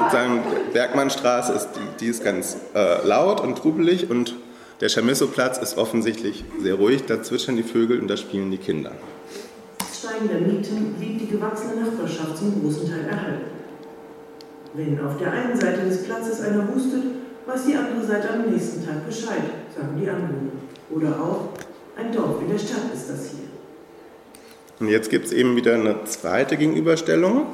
Bergmannstraße 0.74 1.54
ist, 1.54 1.68
die, 1.74 2.04
die 2.04 2.06
ist 2.10 2.22
ganz 2.22 2.58
äh, 2.74 3.06
laut 3.06 3.40
und 3.40 3.56
trubelig 3.56 4.10
und 4.10 4.34
der 4.80 4.90
Chamisso-Platz 4.90 5.58
ist 5.58 5.78
offensichtlich 5.78 6.44
sehr 6.60 6.74
ruhig, 6.74 7.06
da 7.06 7.22
zwitschern 7.22 7.56
die 7.56 7.62
Vögel 7.62 7.98
und 7.98 8.08
da 8.08 8.18
spielen 8.18 8.50
die 8.50 8.58
Kinder. 8.58 8.92
Steigender 9.92 10.40
Mieten 10.40 10.94
blieb 10.98 11.18
die 11.18 11.28
gewachsene 11.28 11.76
Nachbarschaft 11.76 12.36
zum 12.36 12.60
großen 12.60 12.90
Teil 12.90 13.06
erhalten. 13.08 13.61
Wenn 14.74 14.98
auf 15.04 15.18
der 15.18 15.30
einen 15.30 15.58
Seite 15.58 15.84
des 15.84 16.04
Platzes 16.04 16.40
einer 16.40 16.66
hustet, 16.74 17.02
weiß 17.46 17.66
die 17.66 17.74
andere 17.74 18.06
Seite 18.06 18.30
am 18.30 18.50
nächsten 18.50 18.86
Tag 18.86 19.06
Bescheid, 19.06 19.42
sagen 19.76 20.00
die 20.00 20.08
Anwohner. 20.08 20.52
Oder 20.90 21.20
auch, 21.20 21.48
ein 21.96 22.10
Dorf 22.10 22.40
in 22.40 22.48
der 22.50 22.58
Stadt 22.58 22.92
ist 22.94 23.10
das 23.10 23.30
hier. 23.30 23.48
Und 24.80 24.88
jetzt 24.88 25.10
gibt 25.10 25.26
es 25.26 25.32
eben 25.32 25.54
wieder 25.56 25.74
eine 25.74 26.04
zweite 26.04 26.56
Gegenüberstellung. 26.56 27.46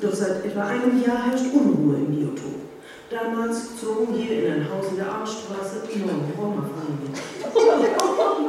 Doch 0.00 0.12
seit 0.12 0.44
etwa 0.44 0.66
einem 0.66 1.00
Jahr 1.02 1.26
herrscht 1.26 1.46
Unruhe 1.54 1.96
im 1.96 2.06
Biotop. 2.16 2.60
Damals 3.08 3.78
zogen 3.80 4.14
hier 4.14 4.46
in 4.46 4.52
ein 4.52 4.70
Haus 4.70 4.86
in 4.90 4.96
der 4.96 5.06
Arschstraße 5.06 5.82
neun 5.96 6.32
Roma-Familien. 6.36 7.14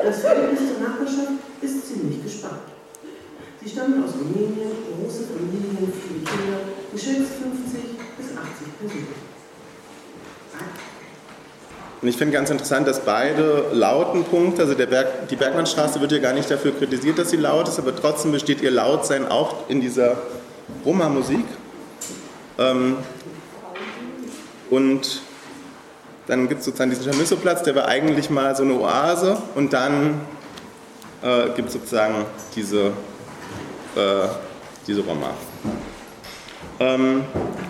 Das 0.00 0.20
Verhältnis 0.20 0.60
zur 0.60 0.88
Nachbarschaft 0.88 1.32
ist 1.60 1.86
ziemlich 1.86 2.22
gespannt. 2.22 2.62
Sie 3.60 3.68
stammen 3.68 4.04
aus 4.04 4.12
Rumänien, 4.14 4.70
große 5.00 5.24
Familien, 5.24 5.92
viele 5.92 6.24
Kinder, 6.24 6.58
geschätzt 6.92 7.32
50 7.42 7.80
bis 8.16 8.26
80 8.26 8.78
Personen. 8.78 9.28
Und 12.00 12.06
ich 12.06 12.16
finde 12.16 12.34
ganz 12.34 12.50
interessant, 12.50 12.86
dass 12.86 13.00
beide 13.00 13.66
lauten 13.72 14.22
Punkte, 14.22 14.62
also 14.62 14.76
Berg, 14.76 15.28
die 15.28 15.34
Bergmannstraße 15.34 16.00
wird 16.00 16.12
ja 16.12 16.18
gar 16.18 16.32
nicht 16.32 16.48
dafür 16.48 16.72
kritisiert, 16.72 17.18
dass 17.18 17.30
sie 17.30 17.36
laut 17.36 17.66
ist, 17.66 17.80
aber 17.80 17.94
trotzdem 17.96 18.30
besteht 18.30 18.62
ihr 18.62 18.70
Lautsein 18.70 19.26
auch 19.26 19.68
in 19.68 19.80
dieser 19.80 20.16
Roma-Musik. 20.84 21.44
Ähm, 22.58 22.98
und 24.70 25.22
dann 26.28 26.48
gibt 26.48 26.60
es 26.60 26.66
sozusagen 26.66 26.90
diesen 26.90 27.10
Chamisso-Platz, 27.10 27.64
der 27.64 27.74
war 27.74 27.88
eigentlich 27.88 28.30
mal 28.30 28.54
so 28.54 28.62
eine 28.62 28.74
Oase 28.74 29.36
und 29.56 29.72
dann 29.72 30.20
äh, 31.22 31.48
gibt 31.56 31.68
es 31.68 31.74
sozusagen 31.74 32.26
diese, 32.54 32.92
äh, 33.96 34.28
diese 34.86 35.02
Roma. 35.02 35.30
Ähm, 36.80 37.24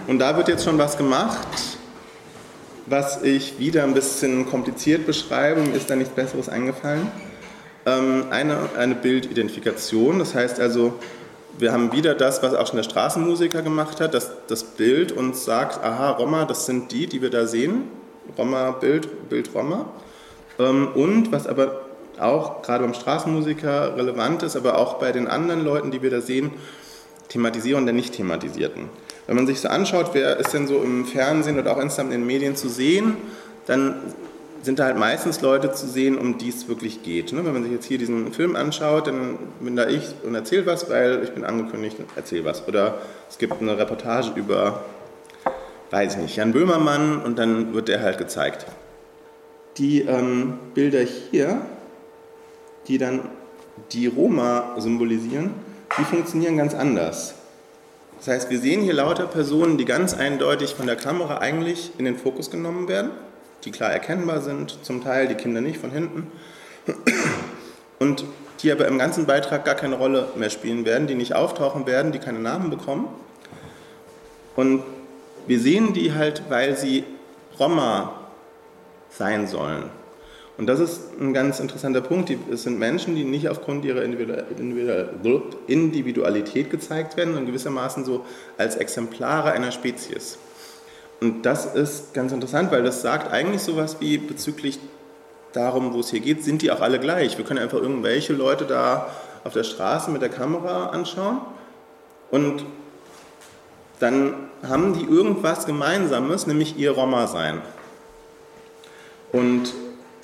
und 0.07 0.19
da 0.19 0.37
wird 0.37 0.49
jetzt 0.49 0.65
schon 0.65 0.79
was 0.79 0.97
gemacht 0.97 1.47
was 2.91 3.23
ich 3.23 3.59
wieder 3.59 3.85
ein 3.85 3.95
bisschen 3.95 4.47
kompliziert 4.47 5.07
beschreibe, 5.07 5.61
mir 5.61 5.75
ist 5.75 5.91
da 5.91 5.97
nichts 5.97 6.15
Besseres 6.15 6.49
eingefallen. 6.49 7.09
Ähm, 7.87 8.27
eine, 8.31 8.57
eine 8.77 8.95
Bildidentifikation, 8.95 10.19
das 10.19 10.35
heißt 10.35 10.61
also, 10.61 10.95
wir 11.59 11.73
haben 11.73 11.93
wieder 11.93 12.15
das, 12.15 12.43
was 12.43 12.55
auch 12.55 12.67
schon 12.67 12.77
der 12.77 12.85
Straßenmusiker 12.85 13.63
gemacht 13.63 14.01
hat, 14.01 14.15
dass 14.15 14.31
das 14.47 14.63
Bild 14.63 15.13
uns 15.13 15.45
sagt, 15.45 15.83
aha, 15.83 16.11
Roma, 16.11 16.45
das 16.45 16.67
sind 16.67 16.93
die, 16.93 17.07
die 17.07 17.21
wir 17.21 17.31
da 17.31 17.47
sehen. 17.47 17.85
Roma, 18.37 18.71
Bild, 18.71 19.29
Bild 19.29 19.51
Roma. 19.55 19.87
Ähm, 20.59 20.89
und 20.95 21.33
was 21.33 21.47
aber 21.47 21.81
auch 22.21 22.63
gerade 22.63 22.85
beim 22.85 22.95
Straßenmusiker 22.95 23.97
relevant 23.97 24.43
ist, 24.43 24.57
aber 24.57 24.79
auch 24.79 24.95
bei 24.95 25.13
den 25.13 25.27
anderen 25.29 25.65
Leuten, 25.65 25.91
die 25.91 26.03
wir 26.03 26.11
da 26.11 26.21
sehen, 26.21 26.51
thematisieren 27.29 27.85
der 27.85 27.95
nicht 27.95 28.15
thematisierten. 28.15 28.89
Wenn 29.27 29.37
man 29.37 29.47
sich 29.47 29.61
so 29.61 29.69
anschaut, 29.69 30.11
wer 30.15 30.39
ist 30.39 30.55
denn 30.55 30.67
so 30.67 30.83
im 30.83 31.05
Fernsehen 31.05 31.59
oder 31.59 31.73
auch 31.73 31.81
insgesamt 31.81 32.13
in 32.13 32.21
den 32.21 32.27
Medien 32.27 32.57
zu 32.57 32.69
sehen, 32.69 33.17
dann 33.67 33.97
sind 34.63 34.79
da 34.79 34.85
halt 34.85 34.97
meistens 34.97 35.41
Leute 35.41 35.73
zu 35.73 35.87
sehen, 35.87 36.19
um 36.19 36.39
die 36.39 36.49
es 36.49 36.69
wirklich 36.69 37.03
geht. 37.03 37.33
Ne? 37.33 37.45
Wenn 37.45 37.53
man 37.53 37.63
sich 37.63 37.73
jetzt 37.73 37.85
hier 37.85 37.99
diesen 37.99 38.33
Film 38.33 38.57
anschaut, 38.57 39.07
dann 39.07 39.39
bin 39.61 39.77
da 39.77 39.87
ich 39.87 40.03
und 40.25 40.35
erzähle 40.35 40.67
was, 40.67 40.91
weil 40.91 41.23
ich 41.23 41.31
bin 41.31 41.45
angekündigt 41.45 41.99
und 41.99 42.09
erzähle 42.17 42.45
was. 42.45 42.67
Oder 42.67 42.99
es 43.29 43.39
gibt 43.39 43.61
eine 43.61 43.79
Reportage 43.79 44.33
über, 44.35 44.85
weiß 45.91 46.15
ich 46.15 46.21
nicht, 46.21 46.37
Jan 46.37 46.53
Böhmermann 46.53 47.23
und 47.23 47.39
dann 47.39 47.75
wird 47.75 47.89
der 47.89 48.03
halt 48.03 48.19
gezeigt. 48.19 48.67
Die 49.77 50.01
ähm, 50.01 50.55
Bilder 50.75 51.01
hier, 51.01 51.61
die 52.89 52.99
dann 52.99 53.21
die 53.93 54.07
Roma 54.07 54.75
symbolisieren, 54.79 55.51
die 55.99 56.05
funktionieren 56.05 56.57
ganz 56.57 56.75
anders. 56.75 57.35
Das 58.19 58.29
heißt, 58.29 58.51
wir 58.51 58.59
sehen 58.59 58.83
hier 58.83 58.95
lauter 58.95 59.27
Personen, 59.27 59.79
die 59.79 59.85
ganz 59.85 60.15
eindeutig 60.15 60.75
von 60.75 60.87
der 60.87 60.97
Kamera 60.97 61.39
eigentlich 61.39 61.93
in 61.99 62.05
den 62.05 62.17
Fokus 62.17 62.51
genommen 62.51 62.89
werden, 62.89 63.11
die 63.65 63.71
klar 63.71 63.93
erkennbar 63.93 64.41
sind, 64.41 64.79
zum 64.83 65.05
Teil 65.05 65.29
die 65.29 65.35
Kinder 65.35 65.61
nicht 65.61 65.79
von 65.79 65.91
hinten, 65.91 66.27
und 67.99 68.25
die 68.63 68.73
aber 68.73 68.89
im 68.89 68.99
ganzen 68.99 69.27
Beitrag 69.27 69.65
gar 69.65 69.75
keine 69.75 69.97
Rolle 69.97 70.29
mehr 70.35 70.51
spielen 70.51 70.85
werden, 70.85 71.07
die 71.07 71.15
nicht 71.15 71.35
auftauchen 71.35 71.87
werden, 71.87 72.11
die 72.13 72.19
keine 72.19 72.41
Namen 72.41 72.71
bekommen. 72.71 73.09
Und 74.57 74.83
wir 75.47 75.61
sehen 75.61 75.93
die 75.93 76.15
halt, 76.15 76.43
weil 76.49 76.77
sie 76.77 77.05
Roma 77.59 78.15
sein 79.11 79.47
sollen. 79.47 79.85
Und 80.59 80.67
das 80.67 80.81
ist 80.81 81.01
ein 81.21 81.33
ganz 81.33 81.61
interessanter 81.61 82.01
Punkt. 82.01 82.33
Es 82.51 82.65
sind 82.65 82.81
Menschen, 82.81 83.15
die 83.15 83.23
nicht 83.23 83.49
aufgrund 83.49 83.85
ihrer 83.85 84.03
Individualität 84.03 86.69
gezeigt 86.69 87.17
werden, 87.17 87.29
sondern 87.29 87.47
gewissermaßen 87.47 88.05
so 88.05 88.25
als 88.59 88.75
Exemplare 88.75 89.53
einer 89.53 89.71
Spezies. 89.71 90.37
Und 91.21 91.47
das 91.47 91.75
ist 91.75 92.13
ganz 92.13 92.33
interessant, 92.33 92.73
weil 92.73 92.83
das 92.83 93.03
sagt 93.03 93.33
eigentlich 93.33 93.63
sowas 93.63 93.99
wie 94.01 94.19
bezüglich 94.19 94.81
darum, 95.53 95.95
wo 95.95 96.01
es 96.01 96.11
hier 96.11 96.21
geht, 96.21 96.43
sind 96.43 96.63
die 96.63 96.73
auch 96.73 96.81
alle 96.81 96.99
gleich. 96.99 97.39
Wir 97.39 97.45
können 97.45 97.61
einfach 97.61 97.79
irgendwelche 97.79 98.33
Leute 98.33 98.65
da 98.65 99.11
auf 99.45 99.53
der 99.53 99.65
Straße 99.65 100.11
mit 100.11 100.23
der 100.23 100.29
Kamera 100.29 100.87
anschauen 100.87 101.41
und 102.31 102.65
dann 104.01 104.35
haben 104.69 104.95
die 104.95 105.05
irgendwas 105.05 105.67
Gemeinsames, 105.67 106.47
nämlich 106.47 106.77
ihr 106.77 106.91
Roma 106.91 107.27
sein. 107.27 107.61
Und 109.33 109.73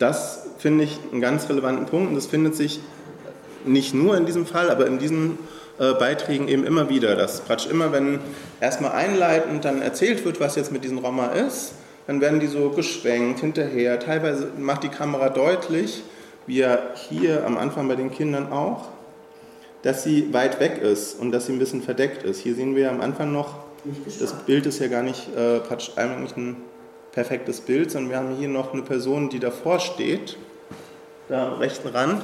das 0.04 0.42
finde 0.58 0.84
ich 0.84 0.98
einen 1.10 1.22
ganz 1.22 1.48
relevanten 1.48 1.86
Punkt 1.86 2.10
und 2.10 2.14
das 2.14 2.26
findet 2.26 2.54
sich 2.54 2.80
nicht 3.64 3.94
nur 3.94 4.18
in 4.18 4.26
diesem 4.26 4.44
Fall, 4.44 4.68
aber 4.68 4.86
in 4.86 4.98
diesen 4.98 5.38
äh, 5.78 5.94
Beiträgen 5.94 6.46
eben 6.46 6.64
immer 6.64 6.90
wieder, 6.90 7.16
dass 7.16 7.40
praktisch 7.40 7.70
immer, 7.70 7.90
wenn 7.90 8.20
erstmal 8.60 8.92
einleitend 8.92 9.64
dann 9.64 9.80
erzählt 9.80 10.26
wird, 10.26 10.40
was 10.40 10.56
jetzt 10.56 10.72
mit 10.72 10.84
diesem 10.84 10.98
Roma 10.98 11.28
ist, 11.28 11.72
dann 12.06 12.20
werden 12.20 12.38
die 12.38 12.48
so 12.48 12.68
geschwenkt 12.68 13.40
hinterher. 13.40 13.98
Teilweise 13.98 14.48
macht 14.58 14.82
die 14.82 14.90
Kamera 14.90 15.30
deutlich, 15.30 16.02
wie 16.46 16.58
ja 16.58 16.78
hier 17.08 17.46
am 17.46 17.56
Anfang 17.56 17.88
bei 17.88 17.96
den 17.96 18.10
Kindern 18.10 18.52
auch, 18.52 18.88
dass 19.80 20.04
sie 20.04 20.34
weit 20.34 20.60
weg 20.60 20.82
ist 20.82 21.18
und 21.18 21.32
dass 21.32 21.46
sie 21.46 21.52
ein 21.52 21.58
bisschen 21.58 21.80
verdeckt 21.80 22.24
ist. 22.24 22.40
Hier 22.40 22.54
sehen 22.54 22.76
wir 22.76 22.90
am 22.90 23.00
Anfang 23.00 23.32
noch, 23.32 23.54
das 24.20 24.34
Bild 24.44 24.66
ist 24.66 24.80
ja 24.80 24.88
gar 24.88 25.02
nicht 25.02 25.34
äh, 25.34 25.60
praktisch 25.60 25.92
eigentlich 25.96 26.36
ein 26.36 26.56
perfektes 27.14 27.60
Bild, 27.60 27.90
sondern 27.90 28.10
wir 28.10 28.18
haben 28.18 28.36
hier 28.36 28.48
noch 28.48 28.72
eine 28.72 28.82
Person, 28.82 29.28
die 29.30 29.38
davor 29.38 29.80
steht, 29.80 30.36
da 31.28 31.52
am 31.52 31.58
rechten 31.58 31.88
Rand. 31.88 32.22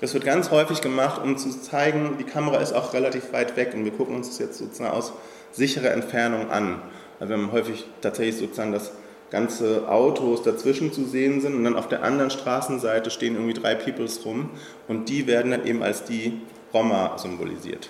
Das 0.00 0.14
wird 0.14 0.24
ganz 0.24 0.50
häufig 0.50 0.80
gemacht, 0.80 1.20
um 1.22 1.36
zu 1.36 1.50
zeigen, 1.60 2.16
die 2.18 2.24
Kamera 2.24 2.58
ist 2.58 2.72
auch 2.72 2.94
relativ 2.94 3.32
weit 3.32 3.56
weg 3.56 3.72
und 3.74 3.84
wir 3.84 3.92
gucken 3.92 4.16
uns 4.16 4.28
das 4.28 4.38
jetzt 4.38 4.58
sozusagen 4.58 4.90
aus 4.90 5.12
sicherer 5.52 5.90
Entfernung 5.90 6.50
an. 6.50 6.80
Also 7.20 7.34
wir 7.34 7.40
haben 7.40 7.52
häufig 7.52 7.84
tatsächlich 8.00 8.36
sozusagen, 8.36 8.72
dass 8.72 8.92
ganze 9.30 9.88
Autos 9.88 10.42
dazwischen 10.42 10.92
zu 10.92 11.04
sehen 11.04 11.40
sind 11.40 11.54
und 11.54 11.64
dann 11.64 11.76
auf 11.76 11.88
der 11.88 12.02
anderen 12.02 12.30
Straßenseite 12.30 13.10
stehen 13.10 13.34
irgendwie 13.34 13.54
drei 13.54 13.74
Peoples 13.74 14.24
rum 14.24 14.50
und 14.88 15.08
die 15.08 15.26
werden 15.26 15.50
dann 15.50 15.66
eben 15.66 15.82
als 15.82 16.04
die 16.04 16.40
Roma 16.72 17.16
symbolisiert. 17.16 17.88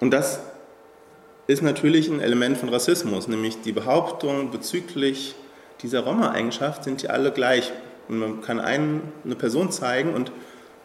Und 0.00 0.12
das 0.12 0.40
ist 1.46 1.62
natürlich 1.62 2.08
ein 2.08 2.20
Element 2.20 2.56
von 2.58 2.68
Rassismus, 2.68 3.28
nämlich 3.28 3.60
die 3.62 3.72
Behauptung 3.72 4.50
bezüglich 4.50 5.34
dieser 5.82 6.00
Roma-Eigenschaft 6.00 6.84
sind 6.84 7.02
die 7.02 7.10
alle 7.10 7.32
gleich. 7.32 7.72
Und 8.08 8.18
man 8.18 8.40
kann 8.42 8.60
einen, 8.60 9.12
eine 9.24 9.34
Person 9.34 9.70
zeigen 9.70 10.14
und 10.14 10.32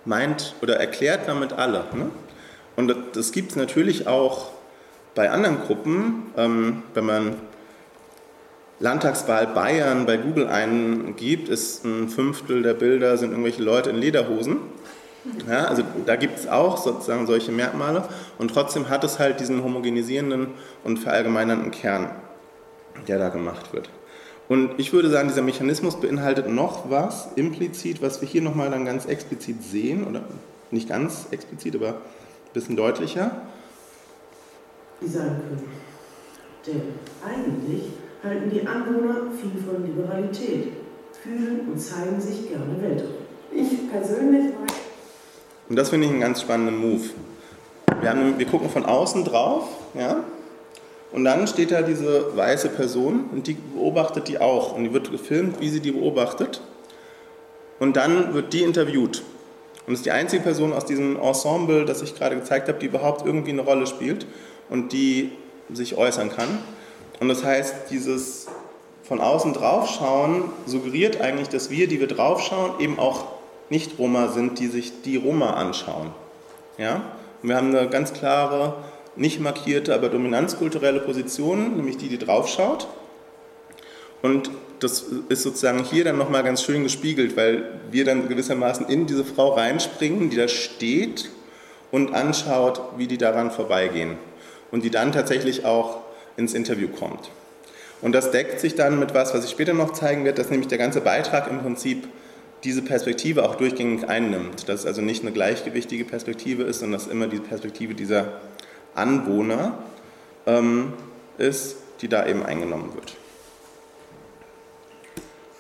meint 0.06 0.56
oder 0.62 0.78
erklärt 0.78 1.28
damit 1.28 1.54
alle. 1.54 1.86
Ne? 1.94 2.10
Und 2.76 2.96
das 3.14 3.32
gibt 3.32 3.52
es 3.52 3.56
natürlich 3.56 4.08
auch 4.08 4.52
bei 5.16 5.30
anderen 5.30 5.60
Gruppen, 5.62 6.28
ähm, 6.38 6.84
wenn 6.94 7.06
man 7.06 7.36
Landtagswahl 8.80 9.48
Bayern 9.48 10.06
bei 10.06 10.16
Google 10.16 10.48
eingibt, 10.48 11.50
ist 11.50 11.84
ein 11.84 12.08
Fünftel 12.08 12.64
der 12.64 12.74
Bilder 12.74 13.18
sind 13.18 13.32
irgendwelche 13.32 13.62
Leute 13.62 13.90
in 13.90 13.98
Lederhosen. 13.98 14.58
Ja, 15.48 15.66
also 15.66 15.84
da 16.06 16.16
gibt 16.16 16.40
es 16.40 16.48
auch 16.48 16.78
sozusagen 16.78 17.28
solche 17.28 17.52
Merkmale 17.52 18.04
und 18.38 18.54
trotzdem 18.54 18.90
hat 18.90 19.04
es 19.04 19.20
halt 19.20 19.40
diesen 19.40 19.64
homogenisierenden 19.64 20.48
und 20.84 20.98
verallgemeinernden 20.98 21.72
Kern, 21.72 22.10
der 23.08 23.20
da 23.20 23.30
gemacht 23.30 23.74
wird. 23.74 23.90
Und 24.48 24.80
ich 24.80 24.94
würde 24.94 25.10
sagen, 25.10 25.28
dieser 25.28 25.44
Mechanismus 25.44 26.00
beinhaltet 26.00 26.50
noch 26.50 26.90
was 26.90 27.30
implizit, 27.36 28.02
was 28.02 28.22
wir 28.22 28.28
hier 28.28 28.42
nochmal 28.42 28.72
dann 28.72 28.86
ganz 28.86 29.06
explizit 29.06 29.62
sehen, 29.64 30.08
oder 30.08 30.24
nicht 30.72 30.90
ganz 30.90 31.28
explizit, 31.32 31.76
aber 31.76 31.90
ein 31.90 32.54
bisschen 32.54 32.76
deutlicher. 32.76 33.32
Die 35.02 35.08
sein 35.08 35.28
können. 35.28 35.70
Denn 36.66 36.82
eigentlich 37.24 37.84
halten 38.24 38.50
die 38.50 38.66
Anwohner 38.68 39.32
viel 39.40 39.62
von 39.64 39.86
Liberalität, 39.86 40.74
fühlen 41.22 41.62
und 41.72 41.80
zeigen 41.80 42.20
sich 42.20 42.50
gerne 42.50 42.82
weltoffen. 42.82 43.30
Ich 43.52 43.90
persönlich 43.92 44.54
mag 44.60 44.70
und 45.70 45.76
das 45.76 45.90
finde 45.90 46.08
ich 46.08 46.12
einen 46.12 46.22
ganz 46.22 46.42
spannenden 46.42 46.78
Move. 46.78 47.10
Wir, 48.02 48.10
haben, 48.10 48.38
wir 48.38 48.46
gucken 48.46 48.70
von 48.70 48.86
außen 48.86 49.24
drauf, 49.24 49.68
ja, 49.94 50.24
und 51.12 51.24
dann 51.24 51.48
steht 51.48 51.72
da 51.72 51.82
diese 51.82 52.36
weiße 52.36 52.70
Person 52.70 53.26
und 53.32 53.48
die 53.48 53.54
beobachtet 53.54 54.28
die 54.28 54.40
auch. 54.40 54.76
Und 54.76 54.84
die 54.84 54.94
wird 54.94 55.12
gefilmt, 55.12 55.60
wie 55.60 55.70
sie 55.70 55.80
die 55.80 55.92
beobachtet. 55.92 56.62
Und 57.80 57.96
dann 57.96 58.34
wird 58.34 58.54
die 58.54 58.62
interviewt. 58.62 59.24
Und 59.88 59.94
ist 59.94 60.06
die 60.06 60.12
einzige 60.12 60.44
Person 60.44 60.72
aus 60.72 60.86
diesem 60.86 61.20
Ensemble, 61.20 61.86
das 61.86 62.04
ich 62.04 62.16
gerade 62.16 62.36
gezeigt 62.36 62.68
habe, 62.68 62.78
die 62.78 62.86
überhaupt 62.86 63.26
irgendwie 63.26 63.52
eine 63.52 63.62
Rolle 63.62 63.88
spielt 63.88 64.28
und 64.70 64.94
die 64.94 65.32
sich 65.74 65.98
äußern 65.98 66.30
kann. 66.30 66.60
Und 67.20 67.28
das 67.28 67.44
heißt, 67.44 67.90
dieses 67.90 68.48
von 69.04 69.20
außen 69.20 69.54
draufschauen 69.54 70.44
suggeriert 70.68 71.20
eigentlich, 71.20 71.50
dass 71.50 71.72
wir, 71.72 71.88
die 71.88 72.00
wir 72.00 72.08
draufschauen, 72.08 72.80
eben 72.80 73.00
auch 73.00 73.26
nicht-Roma 73.70 74.30
sind, 74.30 74.60
die 74.60 74.68
sich 74.68 75.02
die 75.04 75.18
Roma 75.18 75.54
anschauen. 75.54 76.12
Ja? 76.78 77.02
Wir 77.42 77.56
haben 77.56 77.76
eine 77.76 77.90
ganz 77.90 78.14
klare, 78.14 78.76
nicht 79.16 79.40
markierte, 79.40 79.94
aber 79.94 80.10
dominanzkulturelle 80.10 81.00
Position, 81.02 81.78
nämlich 81.78 81.98
die, 81.98 82.10
die 82.10 82.18
draufschaut. 82.18 82.88
Und 84.22 84.50
das 84.80 85.06
ist 85.30 85.44
sozusagen 85.44 85.84
hier 85.84 86.04
dann 86.04 86.18
nochmal 86.18 86.44
ganz 86.44 86.64
schön 86.64 86.84
gespiegelt, 86.84 87.36
weil 87.38 87.64
wir 87.92 88.06
dann 88.06 88.28
gewissermaßen 88.28 88.88
in 88.88 89.08
diese 89.08 89.26
Frau 89.26 89.54
reinspringen, 89.54 90.30
die 90.30 90.38
da 90.38 90.48
steht 90.48 91.30
und 91.92 92.14
anschaut, 92.14 92.82
wie 92.98 93.08
die 93.08 93.18
daran 93.18 93.52
vorbeigehen. 93.52 94.18
Und 94.72 94.84
die 94.84 94.90
dann 94.90 95.12
tatsächlich 95.12 95.66
auch 95.66 96.02
ins 96.38 96.54
Interview 96.54 96.88
kommt. 96.88 97.32
Und 98.02 98.14
das 98.14 98.32
deckt 98.32 98.60
sich 98.60 98.76
dann 98.76 99.00
mit 99.00 99.14
was, 99.14 99.34
was 99.34 99.44
ich 99.44 99.52
später 99.52 99.74
noch 99.74 99.94
zeigen 99.94 100.24
werde, 100.24 100.42
dass 100.42 100.52
nämlich 100.52 100.70
der 100.70 100.78
ganze 100.78 101.02
Beitrag 101.02 101.50
im 101.50 101.60
Prinzip 101.60 102.08
diese 102.64 102.82
Perspektive 102.82 103.48
auch 103.48 103.56
durchgängig 103.56 104.08
einnimmt. 104.08 104.68
Dass 104.68 104.82
es 104.82 104.86
also 104.86 105.02
nicht 105.02 105.24
eine 105.24 105.32
gleichgewichtige 105.32 106.06
Perspektive 106.06 106.64
ist, 106.64 106.80
sondern 106.80 107.00
dass 107.00 107.08
immer 107.08 107.28
die 107.28 107.40
Perspektive 107.40 107.94
dieser 107.94 108.40
Anwohner 108.96 109.78
ähm, 110.46 110.94
ist, 111.38 111.78
die 112.02 112.08
da 112.08 112.26
eben 112.26 112.44
eingenommen 112.44 112.94
wird. 112.96 113.16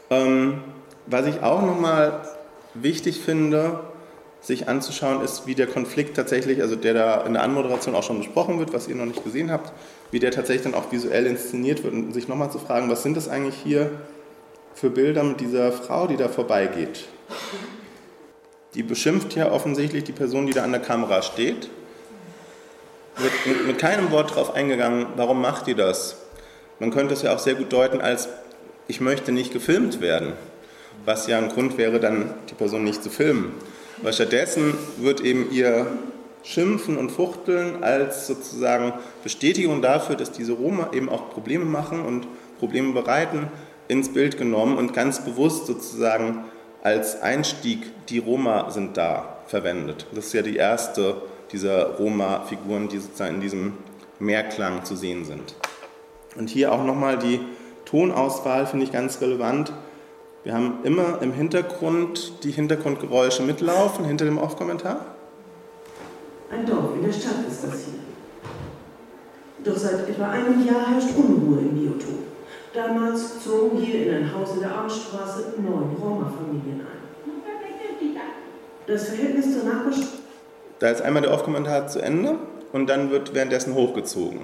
Ähm, 0.10 0.62
was 1.06 1.26
ich 1.28 1.42
auch 1.42 1.62
nochmal 1.62 2.22
wichtig 2.74 3.20
finde, 3.22 3.80
sich 4.42 4.70
anzuschauen, 4.70 5.22
ist, 5.22 5.48
wie 5.48 5.56
der 5.56 5.68
Konflikt 5.68 6.16
tatsächlich, 6.16 6.62
also 6.62 6.76
der 6.76 6.94
da 6.94 7.22
in 7.22 7.34
der 7.34 7.44
Anmoderation 7.44 7.94
auch 7.94 8.04
schon 8.04 8.20
besprochen 8.20 8.58
wird, 8.60 8.74
was 8.74 8.88
ihr 8.88 8.96
noch 8.96 9.06
nicht 9.06 9.24
gesehen 9.24 9.52
habt, 9.52 9.74
wie 10.12 10.20
der 10.20 10.32
tatsächlich 10.32 10.64
dann 10.64 10.76
auch 10.76 10.92
visuell 10.92 11.26
inszeniert 11.26 11.84
wird 11.84 11.94
und 11.94 12.14
sich 12.14 12.28
nochmal 12.28 12.52
zu 12.52 12.58
fragen, 12.58 12.90
was 12.90 13.04
sind 13.04 13.18
das 13.18 13.28
eigentlich 13.28 13.56
hier 13.56 13.92
für 14.74 14.90
Bilder 14.90 15.24
mit 15.24 15.40
dieser 15.40 15.72
Frau, 15.72 16.08
die 16.08 16.18
da 16.18 16.28
vorbeigeht? 16.28 17.06
Die 18.76 18.84
beschimpft 18.84 19.36
ja 19.36 19.52
offensichtlich 19.52 20.04
die 20.04 20.12
Person, 20.12 20.46
die 20.46 20.54
da 20.54 20.64
an 20.64 20.72
der 20.72 20.82
Kamera 20.82 21.22
steht. 21.22 21.70
Wird 23.18 23.34
mit, 23.46 23.68
mit 23.68 23.78
keinem 23.80 24.12
Wort 24.12 24.32
darauf 24.32 24.54
eingegangen, 24.54 25.08
warum 25.16 25.42
macht 25.42 25.68
die 25.68 25.76
das? 25.76 26.18
Man 26.80 26.92
könnte 26.92 27.14
es 27.14 27.24
ja 27.24 27.34
auch 27.34 27.40
sehr 27.40 27.56
gut 27.56 27.74
deuten 27.74 28.00
als, 28.00 28.30
ich 28.88 29.02
möchte 29.02 29.32
nicht 29.32 29.52
gefilmt 29.52 30.00
werden, 30.00 30.34
was 31.04 31.28
ja 31.28 31.38
ein 31.38 31.50
Grund 31.50 31.78
wäre, 31.78 32.00
dann 32.00 32.34
die 32.50 32.54
Person 32.54 32.84
nicht 32.84 33.04
zu 33.04 33.10
filmen. 33.10 33.54
Aber 34.02 34.14
stattdessen 34.14 34.76
wird 34.98 35.20
eben 35.22 35.52
ihr 35.52 35.88
Schimpfen 36.44 36.98
und 36.98 37.12
Fuchteln 37.12 37.84
als 37.84 38.28
sozusagen 38.28 38.94
Bestätigung 39.24 39.82
dafür, 39.82 40.16
dass 40.16 40.32
diese 40.32 40.54
Roma 40.54 40.92
eben 40.94 41.10
auch 41.10 41.32
Probleme 41.32 41.66
machen 41.66 42.02
und 42.02 42.28
Probleme 42.60 42.94
bereiten, 42.94 43.48
ins 43.90 44.14
Bild 44.14 44.38
genommen 44.38 44.78
und 44.78 44.94
ganz 44.94 45.26
bewusst 45.26 45.66
sozusagen 45.66 46.46
als 46.82 47.22
Einstieg, 47.22 47.92
die 48.08 48.20
Roma 48.20 48.70
sind 48.70 48.96
da, 48.96 49.40
verwendet. 49.48 50.06
Das 50.14 50.28
ist 50.28 50.34
ja 50.34 50.42
die 50.42 50.56
erste 50.56 51.22
dieser 51.52 51.96
Roma-Figuren, 51.98 52.88
die 52.88 53.00
sozusagen 53.00 53.36
in 53.36 53.42
diesem 53.42 53.74
Mehrklang 54.20 54.86
zu 54.86 54.96
sehen 54.96 55.26
sind. 55.26 55.56
Und 56.38 56.50
hier 56.50 56.72
auch 56.72 56.84
nochmal 56.84 57.18
die 57.18 57.40
Tonauswahl, 57.86 58.68
finde 58.68 58.86
ich 58.86 58.92
ganz 58.92 59.20
relevant. 59.20 59.74
Wir 60.44 60.54
haben 60.54 60.80
immer 60.84 61.22
im 61.22 61.34
Hintergrund 61.34 62.44
die 62.44 62.52
Hintergrundgeräusche 62.52 63.42
mitlaufen, 63.44 64.06
hinter 64.06 64.26
dem 64.26 64.38
Off-Kommentar. 64.38 65.06
Ein 66.52 66.66
Dorf 66.66 66.96
in 66.96 67.04
der 67.04 67.12
Stadt 67.12 67.48
ist 67.50 67.64
das 67.64 67.86
hier. 67.86 68.00
Doch 69.64 69.78
seit 69.78 70.08
etwa 70.08 70.30
einem 70.30 70.66
Jahr 70.66 70.92
herrscht 70.92 71.10
Unruhe 71.18 71.60
im 71.60 71.76
Biotop. 71.76 72.29
Damals 72.74 73.44
zogen 73.44 73.80
hier 73.80 74.08
in 74.08 74.16
ein 74.16 74.34
Haus 74.34 74.54
in 74.54 74.60
der 74.60 74.72
Armstraße 74.72 75.54
neun 75.58 75.96
Roma-Familien 76.00 76.82
ein. 76.82 77.00
Das 78.86 79.10
Verhältnis 79.10 79.54
zur 79.54 79.72
Nachbarschaft. 79.72 80.14
Da 80.80 80.90
ist 80.90 81.02
einmal 81.02 81.22
der 81.22 81.32
Off-Kommentar 81.32 81.88
zu 81.88 82.00
Ende 82.00 82.38
und 82.72 82.88
dann 82.88 83.12
wird 83.12 83.34
währenddessen 83.34 83.74
hochgezogen. 83.76 84.42